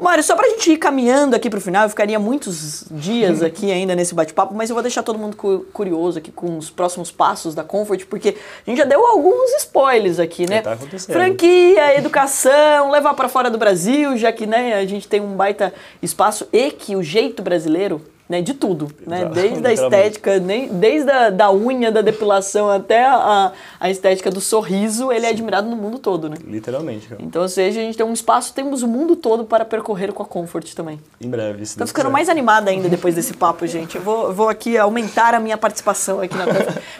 Mário, 0.00 0.22
só 0.22 0.34
para 0.34 0.46
a 0.46 0.50
gente 0.50 0.72
ir 0.72 0.76
caminhando 0.76 1.34
aqui 1.34 1.50
para 1.50 1.58
o 1.58 1.60
final, 1.60 1.84
eu 1.84 1.88
ficaria 1.88 2.18
muitos 2.18 2.84
dias 2.90 3.42
aqui 3.44 3.70
ainda 3.70 3.94
nesse 3.94 4.14
bate-papo, 4.14 4.54
mas 4.54 4.70
eu 4.70 4.74
vou 4.74 4.82
deixar 4.82 5.02
todo 5.02 5.18
mundo 5.18 5.36
curioso 5.72 6.18
aqui 6.18 6.30
com 6.30 6.56
os 6.56 6.70
próximos 6.70 7.10
passos 7.10 7.54
da 7.54 7.62
Comfort, 7.62 8.06
porque 8.06 8.36
a 8.66 8.70
gente 8.70 8.78
já 8.78 8.84
deu 8.84 9.04
alguns 9.04 9.50
spoilers 9.58 10.18
aqui, 10.18 10.48
né? 10.48 10.62
Tá 10.62 10.76
Franquia, 10.98 11.96
educação, 11.96 12.90
levar 12.90 13.14
para 13.14 13.28
fora 13.28 13.50
do 13.50 13.58
Brasil, 13.58 14.16
já 14.16 14.32
que 14.32 14.46
né, 14.46 14.74
a 14.74 14.86
gente 14.86 15.08
tem 15.08 15.20
um 15.20 15.36
baita 15.36 15.72
espaço 16.00 16.46
e 16.52 16.70
que 16.70 16.96
o 16.96 17.02
jeito 17.02 17.42
brasileiro 17.42 18.00
né, 18.32 18.40
de 18.40 18.54
tudo, 18.54 18.90
né? 19.06 19.26
Desde 19.26 19.66
a 19.66 19.72
estética, 19.74 20.38
nem, 20.38 20.66
desde 20.68 21.10
a 21.10 21.28
da 21.28 21.52
unha, 21.52 21.92
da 21.92 22.00
depilação 22.00 22.70
até 22.70 23.04
a, 23.04 23.52
a 23.78 23.90
estética 23.90 24.30
do 24.30 24.40
sorriso, 24.40 25.12
ele 25.12 25.18
é 25.18 25.20
Sim. 25.20 25.26
é 25.26 25.30
admirado 25.32 25.68
no 25.68 25.76
mundo 25.76 25.98
todo, 25.98 26.30
né? 26.30 26.38
Literalmente. 26.42 27.08
Cara. 27.08 27.20
Então, 27.22 27.42
ou 27.42 27.48
seja, 27.48 27.80
a 27.80 27.84
gente 27.84 27.98
tem 27.98 28.06
um 28.06 28.12
espaço, 28.14 28.54
temos 28.54 28.82
o 28.82 28.88
mundo 28.88 29.16
todo 29.16 29.44
para 29.44 29.66
percorrer 29.66 30.14
com 30.14 30.22
a 30.22 30.26
Comfort 30.26 30.72
também. 30.72 30.98
Em 31.20 31.28
breve, 31.28 31.62
Tô 31.76 31.86
ficando 31.86 32.10
mais 32.10 32.30
animada 32.30 32.70
ainda 32.70 32.88
depois 32.88 33.14
desse 33.14 33.34
papo, 33.34 33.66
gente. 33.66 33.96
Eu 33.96 34.02
vou, 34.02 34.32
vou 34.32 34.48
aqui 34.48 34.78
aumentar 34.78 35.34
a 35.34 35.38
minha 35.38 35.58
participação 35.58 36.18
aqui 36.18 36.34
na. 36.34 36.46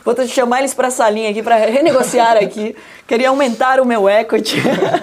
Vou 0.04 0.14
chamar 0.26 0.58
eles 0.58 0.74
para 0.74 0.88
a 0.88 0.90
salinha 0.90 1.30
aqui 1.30 1.42
para 1.42 1.56
renegociar 1.56 2.36
aqui. 2.36 2.76
Queria 3.06 3.30
aumentar 3.30 3.80
o 3.80 3.86
meu 3.86 4.06
equity. 4.06 4.56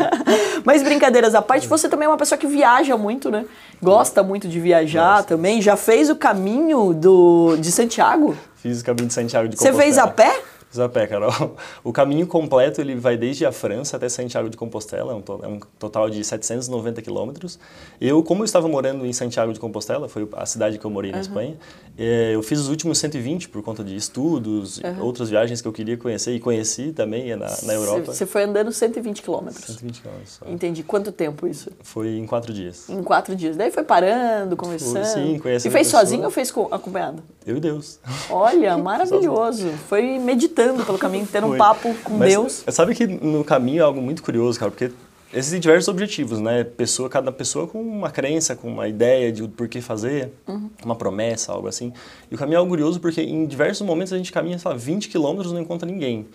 Mas 0.63 0.83
brincadeiras 0.83 1.33
à 1.33 1.41
parte, 1.41 1.67
você 1.67 1.89
também 1.89 2.05
é 2.05 2.09
uma 2.09 2.17
pessoa 2.17 2.37
que 2.37 2.45
viaja 2.45 2.95
muito, 2.95 3.31
né? 3.31 3.45
Gosta 3.81 4.21
muito 4.21 4.47
de 4.47 4.59
viajar 4.59 5.17
Gosto. 5.17 5.27
também. 5.29 5.61
Já 5.61 5.75
fez 5.75 6.09
o 6.09 6.15
caminho 6.15 6.93
do, 6.93 7.55
de 7.57 7.71
Santiago? 7.71 8.35
Fiz 8.55 8.81
o 8.81 8.85
caminho 8.85 9.07
de 9.07 9.13
Santiago 9.13 9.47
de. 9.47 9.57
Você 9.57 9.71
fez 9.73 9.97
a 9.97 10.07
pé? 10.07 10.37
Zapé, 10.73 11.07
Carol. 11.07 11.29
O 11.83 11.91
caminho 11.91 12.27
completo 12.27 12.81
ele 12.81 12.95
vai 12.95 13.17
desde 13.17 13.45
a 13.45 13.51
França 13.51 13.97
até 13.97 14.07
Santiago 14.09 14.49
de 14.49 14.57
Compostela, 14.57 15.13
é 15.13 15.47
um, 15.47 15.59
total 15.79 16.09
de 16.09 16.23
790 16.23 17.01
quilômetros. 17.01 17.57
Eu, 17.99 18.21
como 18.21 18.41
eu 18.41 18.45
estava 18.45 18.67
morando 18.67 19.05
em 19.05 19.13
Santiago 19.13 19.53
de 19.53 19.59
Compostela, 19.59 20.07
foi 20.07 20.27
a 20.33 20.45
cidade 20.45 20.77
que 20.77 20.85
eu 20.85 20.91
morei 20.91 21.11
na 21.11 21.17
uhum. 21.17 21.21
Espanha, 21.21 21.57
é, 21.97 22.35
eu 22.35 22.43
fiz 22.43 22.59
os 22.59 22.69
últimos 22.69 22.97
120 22.97 23.49
por 23.49 23.61
conta 23.63 23.83
de 23.83 23.95
estudos, 23.95 24.77
uhum. 24.77 25.03
outras 25.03 25.29
viagens 25.29 25.61
que 25.61 25.67
eu 25.67 25.73
queria 25.73 25.97
conhecer 25.97 26.33
e 26.33 26.39
conheci 26.39 26.91
também 26.91 27.35
na, 27.35 27.47
na 27.63 27.73
Europa. 27.73 28.13
Você 28.13 28.25
foi 28.25 28.43
andando 28.43 28.71
120 28.71 29.21
quilômetros? 29.21 29.65
120 29.65 30.01
quilômetros. 30.01 30.29
Só. 30.33 30.45
Entendi. 30.47 30.83
Quanto 30.83 31.11
tempo 31.11 31.47
isso? 31.47 31.71
Foi 31.81 32.17
em 32.17 32.25
quatro 32.25 32.53
dias. 32.53 32.89
Em 32.89 33.01
quatro 33.01 33.35
dias. 33.35 33.57
Daí 33.57 33.71
foi 33.71 33.83
parando, 33.83 34.55
conversando? 34.55 35.05
Sim, 35.05 35.39
conhecendo 35.39 35.71
E 35.71 35.73
fez 35.73 35.87
sozinho 35.87 36.23
ou 36.23 36.31
fez 36.31 36.53
acompanhado? 36.71 37.23
Eu 37.45 37.57
e 37.57 37.59
Deus. 37.59 37.99
Olha, 38.29 38.77
maravilhoso. 38.79 39.69
Foi 39.87 40.19
meditando 40.19 40.58
pelo 40.85 40.97
caminho, 40.97 41.27
tendo 41.31 41.47
um 41.47 41.57
papo 41.57 41.93
com 42.03 42.17
Mas, 42.17 42.29
Deus. 42.29 42.63
Sabe 42.69 42.93
que 42.95 43.07
no 43.07 43.43
caminho 43.43 43.79
é 43.79 43.83
algo 43.83 44.01
muito 44.01 44.21
curioso, 44.21 44.59
cara, 44.59 44.71
porque 44.71 44.91
existem 45.33 45.59
diversos 45.59 45.87
objetivos, 45.87 46.39
né? 46.39 46.63
Pessoa, 46.63 47.09
cada 47.09 47.31
pessoa 47.31 47.67
com 47.67 47.81
uma 47.81 48.09
crença, 48.11 48.55
com 48.55 48.67
uma 48.67 48.87
ideia 48.87 49.31
de 49.31 49.47
por 49.47 49.67
que 49.67 49.81
fazer, 49.81 50.31
uhum. 50.47 50.69
uma 50.83 50.95
promessa, 50.95 51.51
algo 51.51 51.67
assim. 51.67 51.93
E 52.29 52.35
o 52.35 52.37
caminho 52.37 52.55
é 52.55 52.59
algo 52.59 52.69
curioso 52.69 52.99
porque 52.99 53.21
em 53.21 53.45
diversos 53.45 53.85
momentos 53.85 54.13
a 54.13 54.17
gente 54.17 54.31
caminha, 54.31 54.57
sei 54.57 54.71
lá, 54.71 54.77
20 54.77 55.09
quilômetros 55.09 55.51
e 55.51 55.53
não 55.53 55.61
encontra 55.61 55.89
ninguém 55.89 56.27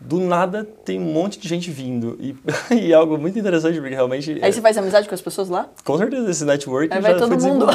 do 0.00 0.20
nada 0.20 0.64
tem 0.84 1.00
um 1.00 1.12
monte 1.12 1.38
de 1.38 1.48
gente 1.48 1.70
vindo. 1.70 2.16
E, 2.20 2.36
e 2.74 2.92
é 2.92 2.94
algo 2.94 3.18
muito 3.18 3.38
interessante, 3.38 3.80
porque 3.80 3.94
realmente. 3.94 4.32
Aí 4.32 4.48
é... 4.48 4.52
você 4.52 4.60
faz 4.60 4.76
amizade 4.76 5.08
com 5.08 5.14
as 5.14 5.20
pessoas 5.20 5.48
lá? 5.48 5.68
Com 5.84 5.96
certeza, 5.98 6.30
esse 6.30 6.44
network. 6.44 6.92
Aí 6.92 7.00
vai 7.00 7.16
todo 7.16 7.38
mundo. 7.38 7.66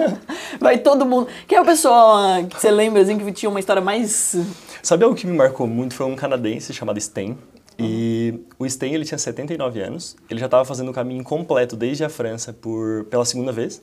vai 0.60 0.78
todo 0.78 1.06
mundo. 1.06 1.28
Quem 1.46 1.58
é 1.58 1.60
o 1.60 1.64
pessoal 1.64 2.44
que 2.44 2.60
você 2.60 2.70
lembra 2.70 3.02
assim, 3.02 3.18
que 3.18 3.32
tinha 3.32 3.50
uma 3.50 3.60
história 3.60 3.82
mais. 3.82 4.36
Sabe 4.82 5.04
algo 5.04 5.16
que 5.16 5.26
me 5.26 5.36
marcou 5.36 5.66
muito? 5.66 5.94
Foi 5.94 6.06
um 6.06 6.16
canadense 6.16 6.72
chamado 6.72 7.00
Sten. 7.00 7.36
E 7.78 8.40
o 8.58 8.68
Sten 8.68 8.94
ele 8.94 9.04
tinha 9.04 9.18
79 9.18 9.80
anos, 9.80 10.16
ele 10.30 10.40
já 10.40 10.46
estava 10.46 10.64
fazendo 10.64 10.90
o 10.90 10.94
caminho 10.94 11.22
completo 11.22 11.76
desde 11.76 12.04
a 12.04 12.08
França 12.08 12.52
por 12.52 13.04
pela 13.04 13.24
segunda 13.24 13.52
vez. 13.52 13.82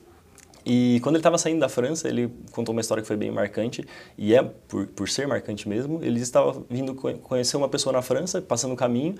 E 0.64 0.98
quando 1.02 1.16
ele 1.16 1.20
estava 1.20 1.36
saindo 1.36 1.60
da 1.60 1.68
França, 1.68 2.08
ele 2.08 2.32
contou 2.52 2.72
uma 2.72 2.80
história 2.80 3.02
que 3.02 3.06
foi 3.06 3.16
bem 3.16 3.30
marcante, 3.30 3.84
e 4.16 4.34
é 4.34 4.42
por, 4.42 4.86
por 4.86 5.08
ser 5.08 5.26
marcante 5.26 5.68
mesmo. 5.68 6.00
Ele 6.02 6.20
estava 6.20 6.62
vindo 6.70 6.94
conhecer 6.94 7.56
uma 7.56 7.68
pessoa 7.68 7.92
na 7.92 8.02
França, 8.02 8.40
passando 8.40 8.72
o 8.72 8.76
caminho, 8.76 9.14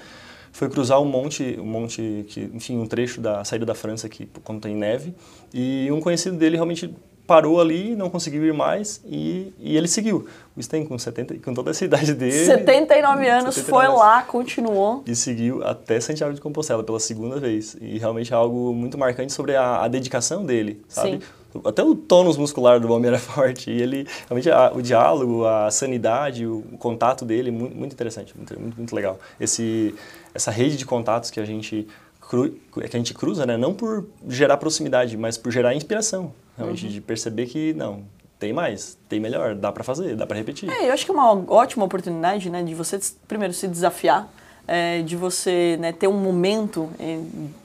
foi 0.53 0.69
cruzar 0.69 1.01
um 1.01 1.05
monte, 1.05 1.59
um 1.59 1.67
monte 1.67 2.25
que, 2.29 2.49
enfim, 2.55 2.79
um 2.79 2.87
trecho 2.87 3.21
da 3.21 3.45
saída 3.45 3.67
da 3.67 3.75
França 3.75 4.09
que 4.09 4.29
tem 4.63 4.75
neve, 4.75 5.15
e 5.53 5.89
um 5.91 6.01
conhecido 6.01 6.37
dele 6.37 6.57
realmente 6.57 6.95
parou 7.27 7.61
ali, 7.61 7.97
não 7.97 8.11
conseguiu 8.11 8.45
ir 8.45 8.53
mais 8.53 9.01
e, 9.07 9.53
e 9.59 9.77
ele 9.77 9.89
seguiu. 9.89 10.27
O 10.57 10.63
Sten, 10.63 10.85
com, 10.85 10.99
70, 10.99 11.39
com 11.39 11.55
toda 11.55 11.71
essa 11.71 11.85
idade 11.85 12.15
dele... 12.15 12.45
79 12.45 13.29
anos, 13.29 13.55
79 13.55 13.71
foi 13.71 13.87
anos, 13.87 13.99
lá, 13.99 14.23
continuou. 14.23 15.03
E 15.07 15.17
seguiu 15.17 15.65
até 15.65 15.99
Santiago 16.01 16.35
de 16.35 16.41
Compostela 16.41 16.85
pela 16.85 17.01
segunda 17.01 17.41
vez. 17.41 17.77
E 17.81 17.99
realmente 17.99 18.33
é 18.33 18.37
algo 18.37 18.73
muito 18.73 18.97
marcante 18.97 19.33
sobre 19.33 19.57
a, 19.57 19.83
a 19.83 19.89
dedicação 19.89 20.45
dele, 20.45 20.83
sabe? 20.89 21.13
Sim. 21.13 21.21
Até 21.65 21.83
o 21.83 21.95
tônus 21.95 22.37
muscular 22.37 22.81
do 22.81 22.93
homem 22.93 23.09
era 23.09 23.19
forte. 23.21 23.71
E 23.71 23.81
ele, 23.81 24.07
realmente, 24.29 24.51
a, 24.51 24.73
o 24.73 24.83
diálogo, 24.83 25.45
a 25.47 25.71
sanidade, 25.71 26.47
o, 26.47 26.65
o 26.73 26.79
contato 26.79 27.25
dele, 27.25 27.51
muito, 27.51 27.77
muito 27.77 27.93
interessante, 27.93 28.37
muito, 28.37 28.59
muito, 28.61 28.77
muito 28.77 28.95
legal. 28.95 29.19
Esse, 29.41 29.95
essa 30.35 30.51
rede 30.51 30.77
de 30.77 30.85
contatos 30.85 31.31
que 31.31 31.41
a 31.41 31.45
gente 31.45 31.87
cru, 32.35 32.51
que 32.91 32.97
a 32.97 32.99
gente 32.99 33.15
cruza, 33.15 33.47
né? 33.47 33.57
Não 33.57 33.73
por 33.73 34.07
gerar 34.29 34.57
proximidade, 34.57 35.17
mas 35.17 35.39
por 35.39 35.53
gerar 35.53 35.75
inspiração. 35.75 36.33
Realmente, 36.57 36.87
uhum. 36.87 36.93
de 36.93 37.01
perceber 37.01 37.47
que, 37.47 37.73
não, 37.75 38.05
tem 38.39 38.53
mais, 38.53 38.99
tem 39.09 39.19
melhor, 39.21 39.55
dá 39.55 39.73
para 39.73 39.83
fazer, 39.83 40.15
dá 40.17 40.27
para 40.27 40.37
repetir. 40.37 40.71
É, 40.71 40.89
eu 40.89 40.93
acho 40.93 41.05
que 41.05 41.11
é 41.11 41.15
uma 41.15 41.33
ótima 41.53 41.85
oportunidade, 41.85 42.51
né, 42.51 42.63
de 42.63 42.75
você 42.75 42.99
primeiro 43.27 43.55
se 43.55 43.67
desafiar, 43.67 44.29
é, 44.67 45.03
de 45.03 45.17
você 45.17 45.77
né, 45.79 45.93
ter 45.93 46.09
um 46.09 46.17
momento 46.17 46.89
é, 46.99 47.21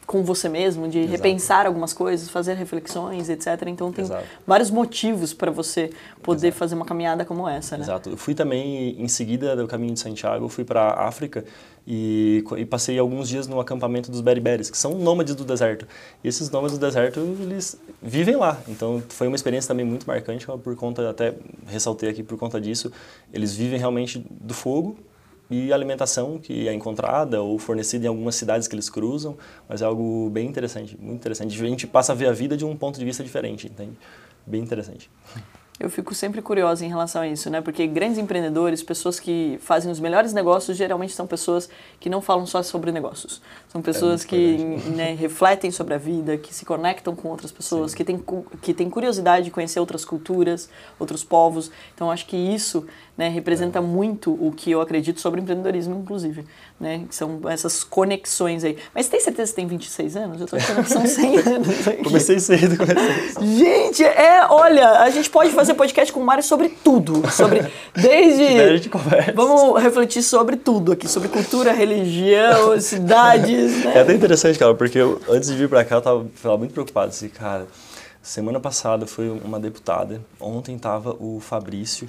com 0.05 0.23
você 0.23 0.49
mesmo, 0.49 0.87
de 0.87 0.99
Exato. 0.99 1.11
repensar 1.11 1.65
algumas 1.65 1.93
coisas, 1.93 2.29
fazer 2.29 2.55
reflexões, 2.55 3.29
etc. 3.29 3.67
Então 3.67 3.91
tem 3.91 4.03
Exato. 4.03 4.25
vários 4.45 4.71
motivos 4.71 5.33
para 5.33 5.51
você 5.51 5.91
poder 6.21 6.47
Exato. 6.47 6.59
fazer 6.59 6.75
uma 6.75 6.85
caminhada 6.85 7.23
como 7.23 7.47
essa, 7.47 7.77
né? 7.77 7.83
Exato. 7.83 8.09
Eu 8.09 8.17
fui 8.17 8.33
também, 8.33 8.99
em 8.99 9.07
seguida 9.07 9.55
do 9.55 9.67
caminho 9.67 9.93
de 9.93 9.99
Santiago, 9.99 10.49
fui 10.49 10.65
para 10.65 10.81
a 10.81 11.07
África 11.07 11.45
e, 11.87 12.43
e, 12.57 12.65
passei 12.65 12.99
alguns 12.99 13.29
dias 13.29 13.47
no 13.47 13.59
acampamento 13.59 14.11
dos 14.11 14.21
Beriberes, 14.21 14.69
que 14.69 14.77
são 14.77 14.95
nômades 14.95 15.35
do 15.35 15.45
deserto. 15.45 15.87
E 16.23 16.27
esses 16.27 16.49
nômades 16.49 16.77
do 16.77 16.85
deserto, 16.85 17.19
eles 17.19 17.79
vivem 18.01 18.35
lá. 18.35 18.59
Então 18.67 19.01
foi 19.09 19.27
uma 19.27 19.35
experiência 19.35 19.67
também 19.67 19.85
muito 19.85 20.05
marcante, 20.05 20.45
por 20.45 20.75
conta, 20.75 21.09
até 21.09 21.35
ressaltei 21.67 22.09
aqui 22.09 22.23
por 22.23 22.37
conta 22.37 22.59
disso, 22.59 22.91
eles 23.33 23.55
vivem 23.55 23.79
realmente 23.79 24.23
do 24.29 24.53
fogo, 24.53 24.97
e 25.49 25.73
alimentação 25.73 26.37
que 26.37 26.67
é 26.67 26.73
encontrada 26.73 27.41
ou 27.41 27.57
fornecida 27.57 28.05
em 28.05 28.07
algumas 28.07 28.35
cidades 28.35 28.67
que 28.67 28.75
eles 28.75 28.89
cruzam, 28.89 29.37
mas 29.67 29.81
é 29.81 29.85
algo 29.85 30.29
bem 30.29 30.47
interessante, 30.47 30.97
muito 30.99 31.17
interessante. 31.17 31.61
A 31.61 31.67
gente 31.67 31.87
passa 31.87 32.11
a 32.11 32.15
ver 32.15 32.27
a 32.27 32.31
vida 32.31 32.55
de 32.55 32.65
um 32.65 32.75
ponto 32.75 32.99
de 32.99 33.05
vista 33.05 33.23
diferente, 33.23 33.67
entende? 33.67 33.93
Bem 34.45 34.61
interessante. 34.61 35.09
Eu 35.79 35.89
fico 35.89 36.13
sempre 36.13 36.41
curiosa 36.41 36.85
em 36.85 36.89
relação 36.89 37.21
a 37.21 37.27
isso, 37.27 37.49
né? 37.49 37.61
Porque 37.61 37.87
grandes 37.87 38.17
empreendedores, 38.17 38.83
pessoas 38.83 39.17
que 39.17 39.57
fazem 39.61 39.89
os 39.89 39.97
melhores 39.97 40.33
negócios, 40.33 40.75
geralmente 40.75 41.13
são 41.13 41.25
pessoas 41.25 41.69
que 42.01 42.09
não 42.09 42.21
falam 42.21 42.45
só 42.45 42.61
sobre 42.61 42.91
negócios. 42.91 43.41
São 43.69 43.81
pessoas 43.81 44.25
é 44.25 44.27
que 44.27 44.57
né, 44.93 45.13
refletem 45.13 45.71
sobre 45.71 45.93
a 45.93 45.97
vida, 45.97 46.37
que 46.37 46.53
se 46.53 46.65
conectam 46.65 47.15
com 47.15 47.29
outras 47.29 47.49
pessoas, 47.49 47.95
que 47.95 48.03
têm, 48.03 48.21
que 48.61 48.73
têm 48.73 48.89
curiosidade 48.89 49.45
de 49.45 49.51
conhecer 49.51 49.79
outras 49.79 50.03
culturas, 50.03 50.69
outros 50.99 51.23
povos. 51.23 51.71
Então, 51.95 52.11
acho 52.11 52.25
que 52.25 52.35
isso 52.35 52.85
né, 53.19 53.27
representa 53.27 53.79
é. 53.79 53.81
muito 53.81 54.31
o 54.31 54.49
que 54.55 54.71
eu 54.71 54.79
acredito 54.79 55.19
sobre 55.19 55.41
empreendedorismo, 55.41 55.99
inclusive, 55.99 56.45
né, 56.79 57.03
que 57.09 57.13
são 57.13 57.41
essas 57.49 57.83
conexões 57.83 58.63
aí. 58.63 58.77
Mas 58.95 59.09
tem 59.09 59.19
certeza 59.19 59.51
que 59.51 59.57
tem 59.57 59.67
26 59.67 60.15
anos? 60.15 60.39
Eu 60.39 60.47
tô 60.47 60.55
achando 60.55 60.81
que 60.85 60.89
são 60.89 61.03
100 61.05 61.37
anos. 61.39 61.87
Aqui. 61.89 62.01
Comecei 62.01 62.39
cedo, 62.39 62.77
comecei 62.77 63.57
Gente, 63.57 64.05
é, 64.05 64.47
olha, 64.49 65.01
a 65.01 65.09
gente 65.09 65.29
pode 65.29 65.51
fazer 65.51 65.73
podcast 65.73 66.13
com 66.13 66.21
o 66.21 66.25
Mário 66.25 66.41
sobre 66.41 66.69
tudo, 66.69 67.29
sobre, 67.29 67.69
desde... 67.93 68.57
a 68.57 68.77
gente 68.77 68.87
conversa. 68.87 69.33
Vamos 69.35 69.83
refletir 69.83 70.23
sobre 70.23 70.55
tudo 70.55 70.93
aqui, 70.93 71.05
sobre 71.09 71.27
cultura, 71.27 71.73
religião, 71.73 72.79
cidades, 72.79 73.83
né? 73.83 73.97
É 73.97 73.99
até 73.99 74.13
interessante, 74.13 74.57
cara, 74.57 74.73
porque 74.73 74.97
eu, 74.97 75.21
antes 75.27 75.49
de 75.49 75.57
vir 75.57 75.67
pra 75.67 75.83
cá 75.83 75.95
eu 75.95 76.01
tava, 76.01 76.25
tava 76.41 76.57
muito 76.57 76.71
preocupado, 76.71 77.09
assim, 77.09 77.27
cara... 77.27 77.67
Semana 78.21 78.59
passada 78.59 79.07
foi 79.07 79.29
uma 79.29 79.59
deputada, 79.59 80.21
ontem 80.41 80.77
tava 80.77 81.15
o 81.19 81.39
Fabrício, 81.39 82.05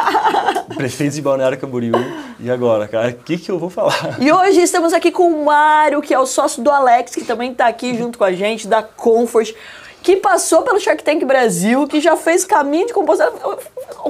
prefeito 0.74 1.14
de 1.14 1.22
Balneário 1.22 1.58
Camboriú, 1.58 1.94
e 2.40 2.50
agora, 2.50 2.88
cara, 2.88 3.10
o 3.10 3.14
que, 3.14 3.36
que 3.36 3.50
eu 3.50 3.58
vou 3.58 3.68
falar? 3.68 4.16
E 4.20 4.32
hoje 4.32 4.62
estamos 4.62 4.94
aqui 4.94 5.12
com 5.12 5.28
o 5.28 5.44
Mário, 5.44 6.00
que 6.00 6.14
é 6.14 6.18
o 6.18 6.24
sócio 6.24 6.62
do 6.62 6.70
Alex, 6.70 7.14
que 7.14 7.24
também 7.24 7.52
está 7.52 7.66
aqui 7.66 7.94
junto 7.96 8.16
com 8.16 8.24
a 8.24 8.32
gente, 8.32 8.66
da 8.66 8.82
Comfort 8.82 9.54
que 10.02 10.16
passou 10.16 10.60
pelo 10.60 10.78
Shark 10.78 11.02
Tank 11.02 11.24
Brasil, 11.24 11.88
que 11.88 11.98
já 11.98 12.14
fez 12.14 12.44
caminho 12.44 12.86
de 12.86 12.92
composição. 12.92 13.32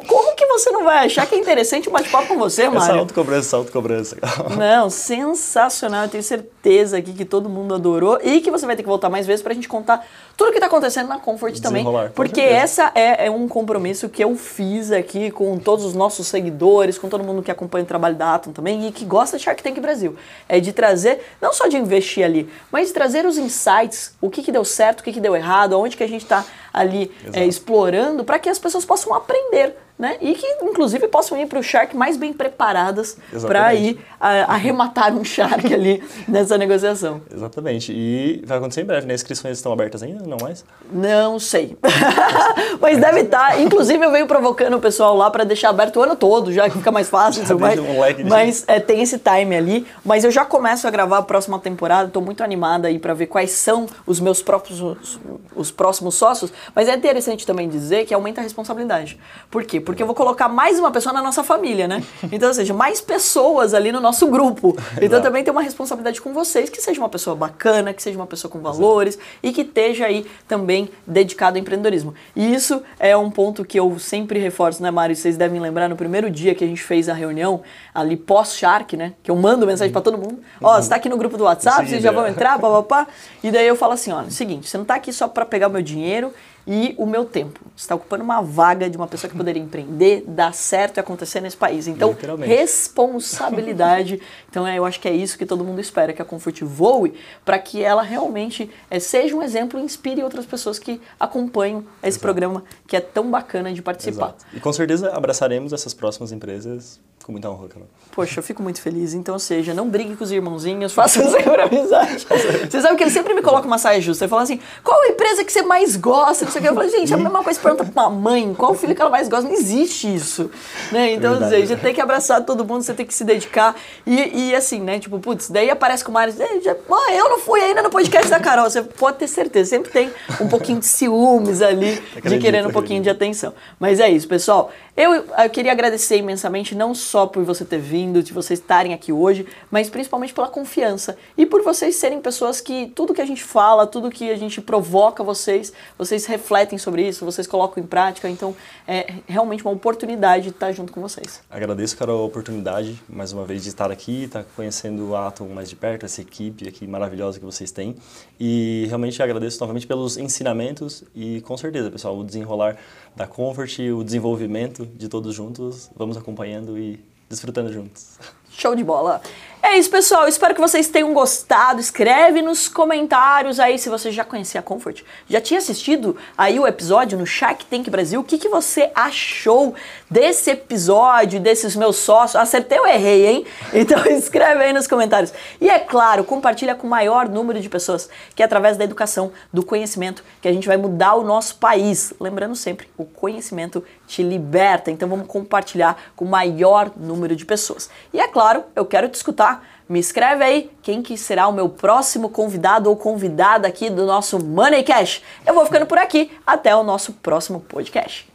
Como 0.09 0.35
que 0.35 0.45
você 0.47 0.73
não 0.73 0.83
vai 0.83 1.07
achar 1.07 1.25
que 1.25 1.37
é 1.37 1.39
interessante 1.39 1.89
um 1.89 1.93
bate-papo 1.93 2.27
com 2.27 2.37
você, 2.37 2.65
Mário? 2.69 2.83
Essa 2.83 2.95
autocobrança, 2.95 3.47
essa 3.47 3.57
autocobrança. 3.59 4.17
Não, 4.59 4.91
sensacional. 4.91 6.03
Eu 6.03 6.09
tenho 6.09 6.25
certeza 6.25 6.54
aqui 6.95 7.13
que 7.13 7.25
todo 7.25 7.49
mundo 7.49 7.75
adorou 7.75 8.19
e 8.23 8.41
que 8.41 8.51
você 8.51 8.65
vai 8.65 8.75
ter 8.77 8.83
que 8.83 8.89
voltar 8.89 9.11
mais 9.11 9.27
vezes 9.27 9.43
pra 9.43 9.53
gente 9.53 9.69
contar 9.69 10.07
tudo 10.37 10.51
o 10.51 10.53
que 10.53 10.61
tá 10.61 10.67
acontecendo 10.67 11.09
na 11.09 11.19
Comfort 11.19 11.61
também. 11.61 11.85
Porque 12.15 12.41
essa 12.41 12.91
é, 12.95 13.27
é, 13.27 13.31
um 13.31 13.47
compromisso 13.47 14.09
que 14.09 14.25
eu 14.25 14.35
fiz 14.35 14.91
aqui 14.91 15.31
com 15.31 15.59
todos 15.59 15.85
os 15.85 15.95
nossos 15.95 16.27
seguidores, 16.27 16.99
com 16.99 17.09
todo 17.09 17.23
mundo 17.23 17.43
que 17.43 17.51
acompanha 17.51 17.85
o 17.85 17.87
trabalho 17.87 18.15
da 18.15 18.35
Atom 18.35 18.53
também 18.53 18.87
e 18.87 18.93
que 18.93 19.05
gosta 19.05 19.37
de 19.37 19.45
Shark 19.45 19.63
Tank 19.63 19.79
Brasil. 19.79 20.17
É 20.49 20.59
de 20.59 20.73
trazer, 20.73 21.21
não 21.41 21.53
só 21.53 21.67
de 21.67 21.77
investir 21.77 22.25
ali, 22.25 22.49
mas 22.73 22.89
de 22.89 22.95
trazer 22.95 23.27
os 23.27 23.37
insights, 23.37 24.15
o 24.21 24.31
que, 24.31 24.43
que 24.43 24.51
deu 24.51 24.65
certo, 24.65 25.01
o 25.01 25.05
que, 25.05 25.13
que 25.13 25.21
deu 25.21 25.37
errado, 25.37 25.79
onde 25.79 25.97
que 25.97 26.03
a 26.03 26.09
gente 26.09 26.23
está 26.23 26.45
ali 26.73 27.11
é, 27.33 27.45
explorando 27.45 28.25
para 28.25 28.39
que 28.39 28.49
as 28.49 28.59
pessoas 28.59 28.85
possam 28.85 29.15
aprender 29.15 29.77
né? 29.97 30.17
E 30.21 30.35
que, 30.35 30.47
inclusive, 30.63 31.07
possam 31.07 31.39
ir 31.39 31.47
para 31.47 31.59
o 31.59 31.63
Shark 31.63 31.97
mais 31.97 32.17
bem 32.17 32.33
preparadas 32.33 33.17
para 33.47 33.73
ir 33.75 33.99
a, 34.21 34.53
arrematar 34.55 35.15
um 35.15 35.23
Shark 35.23 35.73
ali 35.73 36.03
nessa 36.27 36.59
negociação. 36.59 37.23
Exatamente. 37.33 37.93
E 37.93 38.43
vai 38.45 38.59
acontecer 38.59 38.81
em 38.81 38.85
breve, 38.85 39.07
né? 39.07 39.15
As 39.15 39.21
inscrições 39.21 39.57
estão 39.57 39.73
abertas 39.73 40.03
ainda, 40.03 40.25
não 40.27 40.37
mais? 40.43 40.65
Não 40.93 41.39
sei. 41.39 41.79
Mas 42.81 42.99
deve 42.99 43.21
estar. 43.21 43.51
Tá. 43.51 43.61
Inclusive, 43.61 44.05
eu 44.05 44.11
venho 44.11 44.27
provocando 44.27 44.77
o 44.77 44.81
pessoal 44.81 45.17
lá 45.17 45.31
para 45.31 45.45
deixar 45.45 45.69
aberto 45.69 45.97
o 45.97 46.03
ano 46.03 46.17
todo, 46.17 46.53
já 46.53 46.69
que 46.69 46.77
fica 46.77 46.91
mais 46.91 47.09
fácil. 47.09 47.47
Já 47.47 47.55
mais. 47.55 47.79
Um 47.79 48.15
de... 48.17 48.25
Mas 48.25 48.65
é, 48.67 48.81
tem 48.81 49.01
esse 49.01 49.19
time 49.19 49.57
ali. 49.57 49.87
Mas 50.05 50.25
eu 50.25 50.31
já 50.33 50.45
começo 50.45 50.89
a 50.89 50.91
gravar 50.91 51.19
a 51.19 51.23
próxima 51.23 51.59
temporada. 51.61 52.09
Estou 52.09 52.23
muito 52.23 52.43
animada 52.43 52.89
aí 52.89 52.99
para 52.99 53.15
ver 53.15 53.27
quais 53.27 53.53
são 53.53 53.87
os 54.05 54.19
meus 54.19 54.43
próprios 54.43 54.81
os, 54.81 55.21
os 55.55 55.71
próximos 55.71 56.17
sócios. 56.17 56.53
Mas 56.75 56.89
é 56.89 56.97
interessante 56.97 57.47
também 57.47 57.69
dizer 57.69 58.07
que 58.07 58.13
aumenta 58.13 58.41
a 58.41 58.45
responsabilidade. 58.45 59.21
Por 59.51 59.63
quê? 59.63 59.84
Porque 59.85 60.03
eu 60.03 60.07
vou 60.07 60.15
colocar 60.15 60.49
mais 60.49 60.79
uma 60.79 60.91
pessoa 60.91 61.13
na 61.13 61.23
nossa 61.23 61.45
família, 61.45 61.87
né? 61.87 62.03
Então, 62.33 62.49
ou 62.49 62.55
seja, 62.55 62.75
mais 62.75 63.01
pessoas 63.01 63.75
ali 63.75 63.93
no 63.93 64.01
nosso 64.01 64.27
grupo. 64.27 64.77
Então 65.01 65.23
também 65.23 65.45
tem 65.45 65.53
uma 65.53 65.63
responsabilidade 65.63 66.21
com 66.21 66.33
vocês, 66.33 66.69
que 66.69 66.81
seja 66.81 66.99
uma 67.01 67.09
pessoa 67.09 67.37
bacana, 67.37 67.93
que 67.93 68.03
seja 68.03 68.19
uma 68.19 68.27
pessoa 68.27 68.51
com 68.51 68.59
valores 68.61 69.15
Exato. 69.15 69.29
e 69.43 69.53
que 69.53 69.61
esteja 69.61 70.07
aí 70.07 70.27
também 70.49 70.91
dedicado 71.07 71.57
ao 71.57 71.63
empreendedorismo. 71.63 72.15
E 72.35 72.53
isso 72.53 72.83
é 72.99 73.17
um 73.17 73.31
ponto 73.31 73.65
que 73.65 73.79
eu 73.79 73.99
sempre 73.99 74.41
reforço, 74.41 74.83
né, 74.83 74.91
Mário? 74.91 75.15
Vocês 75.15 75.37
devem 75.37 75.61
lembrar 75.61 75.89
no 75.89 75.97
primeiro 75.97 76.31
dia 76.31 76.55
que 76.55 76.65
a 76.65 76.67
gente 76.67 76.83
fez 76.83 77.09
a 77.09 77.15
reunião, 77.15 77.63
ali 77.95 78.17
pós-Shark, 78.17 78.97
né? 78.97 79.13
Que 79.23 79.31
eu 79.31 79.37
mando 79.37 79.67
mensagem 79.67 79.93
para 79.93 80.03
todo 80.03 80.19
mundo. 80.19 80.41
Ó, 80.61 80.77
oh, 80.77 80.83
você 80.83 80.89
tá 80.89 80.97
aqui 80.97 81.09
no 81.09 81.17
grupo 81.17 81.37
do 81.37 81.45
WhatsApp, 81.45 81.89
vocês 81.89 82.03
já 82.03 82.11
vão 82.11 82.27
entrar, 82.27 82.59
papapá. 82.59 83.07
E 83.43 83.51
daí 83.51 83.67
eu 83.67 83.77
falo 83.77 83.93
assim, 83.93 84.11
ó, 84.11 84.25
seguinte, 84.31 84.69
você 84.69 84.79
não 84.79 84.87
tá 84.87 84.95
aqui 84.95 85.13
só 85.13 85.29
para 85.29 85.45
pegar 85.45 85.69
o 85.69 85.71
meu 85.71 85.83
dinheiro 85.83 86.33
e 86.67 86.95
o 86.97 87.07
meu 87.07 87.25
tempo. 87.25 87.61
Você 87.77 87.85
está 87.85 87.95
ocupando 87.95 88.25
uma 88.25 88.41
vaga 88.41 88.89
de 88.89 88.97
uma 88.97 89.07
pessoa 89.07 89.31
que 89.31 89.37
poderia 89.37 89.63
empreender, 89.63 90.25
dar 90.27 90.55
certo 90.55 90.97
e 90.97 91.01
acontecer 91.01 91.41
nesse 91.41 91.57
país. 91.57 91.87
Então, 91.87 92.17
responsabilidade. 92.41 94.21
então, 94.49 94.67
é, 94.67 94.79
eu 94.79 94.85
acho 94.85 95.01
que 95.01 95.09
é 95.09 95.13
isso 95.13 95.37
que 95.37 95.45
todo 95.45 95.65
mundo 95.65 95.81
espera, 95.81 96.13
que 96.13 96.23
a 96.23 96.25
Comfort 96.25 96.63
voe 96.63 97.15
para 97.45 97.59
que 97.59 97.83
ela 97.83 98.03
realmente 98.03 98.71
é, 98.91 98.99
seja 98.99 99.35
um 99.37 99.43
exemplo 99.43 99.79
e 99.79 99.83
inspire 99.83 100.23
outras 100.23 100.47
pessoas 100.47 100.79
que 100.79 101.01
acompanham 101.19 101.85
esse 102.03 102.17
Exato. 102.17 102.21
programa 102.21 102.65
que 102.87 102.97
é 102.97 103.01
tão 103.01 103.31
bacana 103.31 103.73
de 103.73 103.83
participar. 103.83 104.27
Exato. 104.27 104.47
E 104.53 104.61
com 104.61 104.73
certeza 104.73 105.11
abraçaremos 105.11 105.73
essas 105.73 105.93
próximas 105.93 106.33
empresas 106.33 107.01
com 107.25 107.33
muita 107.33 107.49
honra. 107.49 107.69
Poxa, 108.13 108.39
eu 108.39 108.43
fico 108.43 108.63
muito 108.63 108.83
feliz. 108.83 109.15
Então, 109.15 109.35
ou 109.35 109.39
seja, 109.39 109.73
não 109.73 109.89
brigue 109.89 110.15
com 110.15 110.23
os 110.23 110.31
irmãozinhos, 110.31 110.93
faça 110.95 111.25
sempre 111.27 111.63
amizade. 111.63 112.27
você 112.71 112.81
sabe 112.83 112.97
que 112.97 113.03
ele 113.03 113.11
sempre 113.11 113.33
me 113.33 113.41
coloca 113.41 113.67
uma 113.67 113.79
saia 113.79 113.99
justa. 114.01 114.25
Ele 114.25 114.31
fala 114.31 114.43
assim, 114.43 114.61
qual 114.85 115.01
a 115.01 115.09
empresa 115.09 115.43
que 115.43 115.51
você 115.51 115.63
mais 115.63 115.97
gosta? 115.97 116.45
Não 116.45 116.53
sei 116.53 116.61
o 116.61 116.63
que. 116.63 116.69
Eu 116.69 116.75
falo, 116.75 116.89
gente, 116.89 117.13
é 117.13 117.17
a 117.17 117.19
mesma 117.19 117.43
coisa 117.43 117.59
pergunta 117.59 117.85
pra 117.87 118.03
uma 118.03 118.11
mãe, 118.11 118.53
qual 118.55 118.75
filho 118.75 118.95
que 118.95 119.01
ela 119.01 119.11
mais 119.11 119.27
gosta? 119.27 119.49
Não 119.49 119.55
existe 119.55 120.15
isso. 120.15 120.51
Né? 120.93 121.15
Então, 121.15 121.31
Verdade, 121.31 121.55
ou 121.55 121.61
seja, 121.61 121.77
tem 121.77 121.95
que 121.95 122.01
abraçar 122.01 122.45
todo 122.45 122.63
mundo, 122.63 122.83
você 122.83 122.93
tem 122.93 123.07
que 123.07 123.15
se 123.15 123.25
dedicar. 123.25 123.75
E, 124.07 124.51
e 124.51 124.55
assim, 124.55 124.81
né, 124.81 124.99
tipo, 124.99 125.19
putz, 125.19 125.49
daí 125.49 125.71
aparece 125.71 126.05
com 126.05 126.11
o 126.11 126.15
Mário, 126.15 126.35
eu 126.39 127.29
não 127.31 127.39
fui 127.39 127.61
ainda 127.61 127.83
no 127.83 127.89
podcast 127.89 128.29
da 128.29 128.39
Carol. 128.39 128.69
Você 128.69 128.83
pode 128.83 129.17
ter 129.17 129.29
certeza, 129.29 129.71
sempre 129.71 129.91
tem 129.91 130.13
um 130.41 130.49
pouquinho 130.49 130.79
de 130.79 130.87
ciúmes 130.87 131.63
ali, 131.63 132.03
de 132.23 132.39
querendo 132.39 132.69
um 132.69 132.73
pouquinho 132.73 133.03
de 133.03 133.09
atenção. 133.09 133.55
Mas 133.81 133.99
é 133.99 134.11
isso, 134.11 134.29
pessoal. 134.29 134.71
Eu, 134.97 135.13
eu 135.13 135.51
queria 135.51 135.73
agradecer 135.73 136.19
imensamente, 136.19 136.73
não 136.73 136.95
só 136.95 137.27
por 137.27 137.43
você 137.43 137.65
ter 137.65 137.81
vindo, 137.81 138.23
de 138.23 138.33
vocês 138.33 138.61
estarem 138.61 138.95
aqui 138.95 139.13
hoje, 139.13 139.45
mas 139.69 139.91
principalmente 139.91 140.33
pela 140.33 140.47
confiança 140.47 141.17
e 141.37 141.45
por 141.45 141.65
vocês 141.65 141.97
serem 141.97 142.21
pessoas 142.21 142.61
que 142.61 142.87
tudo 142.95 143.13
que 143.13 143.21
a 143.21 143.27
gente 143.27 143.43
fala, 143.43 143.89
tudo 143.89 144.09
que 144.09 144.31
a 144.31 144.37
gente 144.37 144.61
provoca 144.61 145.25
vocês, 145.25 145.73
vocês 145.99 146.27
refletem 146.27 146.79
sobre 146.79 147.09
isso, 147.09 147.25
vocês 147.25 147.45
colocam 147.45 147.83
em 147.83 147.87
prática. 147.87 148.31
Então, 148.31 148.55
é 148.87 149.15
realmente 149.27 149.65
uma 149.65 149.73
oportunidade 149.73 150.45
de 150.45 150.51
estar 150.51 150.71
junto 150.71 150.93
com 150.93 151.01
vocês. 151.01 151.43
Agradeço, 151.51 151.97
Carol, 151.97 152.23
a 152.23 152.25
oportunidade, 152.27 153.03
mais 153.09 153.33
uma 153.33 153.45
vez, 153.45 153.65
de 153.65 153.71
estar 153.71 153.91
aqui, 153.91 154.25
estar 154.25 154.45
conhecendo 154.55 155.11
o 155.11 155.17
Atom 155.17 155.49
mais 155.49 155.69
de 155.69 155.75
perto, 155.75 156.07
essa 156.07 156.21
equipe 156.21 156.69
aqui 156.69 156.87
maravilhosa 156.87 157.41
que 157.41 157.45
vocês 157.45 157.73
têm. 157.73 157.97
E 158.39 158.85
realmente 158.87 159.21
agradeço 159.21 159.59
novamente 159.59 159.89
pelos 159.89 160.17
ensinamentos 160.17 161.03
e, 161.17 161.41
com 161.41 161.57
certeza, 161.57 161.91
pessoal, 161.91 162.17
o 162.17 162.23
desenrolar 162.23 162.77
da 163.17 163.27
Comfort, 163.27 163.81
o 163.81 164.05
desenvolvimento 164.05 164.84
de 164.85 165.09
todos 165.09 165.37
juntos, 165.37 165.91
vamos 165.97 166.17
acompanhando 166.17 166.79
e 166.79 167.05
desfrutando 167.29 167.73
juntos. 167.73 168.19
Show 168.51 168.75
de 168.75 168.85
bola! 168.85 169.21
É 169.67 169.79
isso, 169.79 169.91
pessoal. 169.91 170.29
Espero 170.29 170.55
que 170.55 170.61
vocês 170.61 170.89
tenham 170.89 171.15
gostado. 171.15 171.81
Escreve 171.81 172.43
nos 172.43 172.69
comentários 172.69 173.59
aí 173.59 173.79
se 173.79 173.89
você 173.89 174.13
já 174.13 174.23
conhecia 174.23 174.61
a 174.61 174.63
Comfort. 174.63 175.01
Já 175.27 175.41
tinha 175.41 175.57
assistido 175.57 176.19
aí 176.37 176.61
o 176.61 176.67
episódio 176.67 177.19
no 177.19 177.25
Shark 177.25 177.65
Tank 177.65 177.89
Brasil. 177.89 178.21
O 178.21 178.25
que, 178.25 178.37
que 178.37 178.51
você 178.51 178.91
achou 178.95 179.75
desse 180.11 180.51
episódio, 180.51 181.41
desses 181.41 181.75
meus 181.75 181.97
sócios? 181.97 182.37
Acertei 182.37 182.79
ou 182.79 182.87
errei, 182.87 183.27
hein? 183.27 183.47
Então 183.73 184.05
escreve 184.07 184.65
aí 184.65 184.73
nos 184.75 184.87
comentários. 184.87 185.33
E 185.59 185.71
é 185.71 185.79
claro, 185.79 186.25
compartilha 186.25 186.75
com 186.75 186.87
o 186.87 186.91
maior 186.91 187.27
número 187.27 187.59
de 187.59 187.69
pessoas, 187.71 188.11
que 188.35 188.43
é 188.43 188.45
através 188.45 188.77
da 188.77 188.85
educação, 188.85 189.33
do 189.51 189.65
conhecimento, 189.65 190.23
que 190.43 190.47
a 190.47 190.53
gente 190.53 190.69
vai 190.69 190.77
mudar 190.77 191.15
o 191.15 191.25
nosso 191.25 191.57
país. 191.57 192.13
Lembrando 192.21 192.55
sempre, 192.55 192.87
o 192.99 193.07
conhecimento 193.07 193.83
te 194.07 194.23
liberta. 194.23 194.91
Então 194.91 195.09
vamos 195.09 195.27
compartilhar 195.27 195.97
com 196.15 196.27
o 196.27 196.29
maior 196.29 196.93
número 196.95 197.35
de 197.35 197.47
pessoas. 197.47 197.89
E 198.13 198.21
é 198.21 198.29
claro, 198.29 198.63
eu 198.77 198.85
quero 198.85 199.09
te 199.09 199.15
escutar. 199.15 199.54
Me 199.89 199.99
escreve 199.99 200.43
aí 200.43 200.71
quem 200.83 201.03
que 201.03 201.17
será 201.17 201.47
o 201.47 201.53
meu 201.53 201.69
próximo 201.69 202.31
convidado 202.31 202.89
ou 202.89 202.97
convidada 202.97 203.69
aqui 203.69 203.91
do 203.91 204.07
nosso 204.07 204.43
Money 204.43 204.83
Cash. 204.83 205.23
Eu 205.47 205.55
vou 205.55 205.65
ficando 205.67 205.87
por 205.87 205.99
aqui. 205.99 206.31
Até 206.47 206.75
o 206.75 206.83
nosso 206.83 207.13
próximo 207.13 207.61
podcast. 207.61 208.34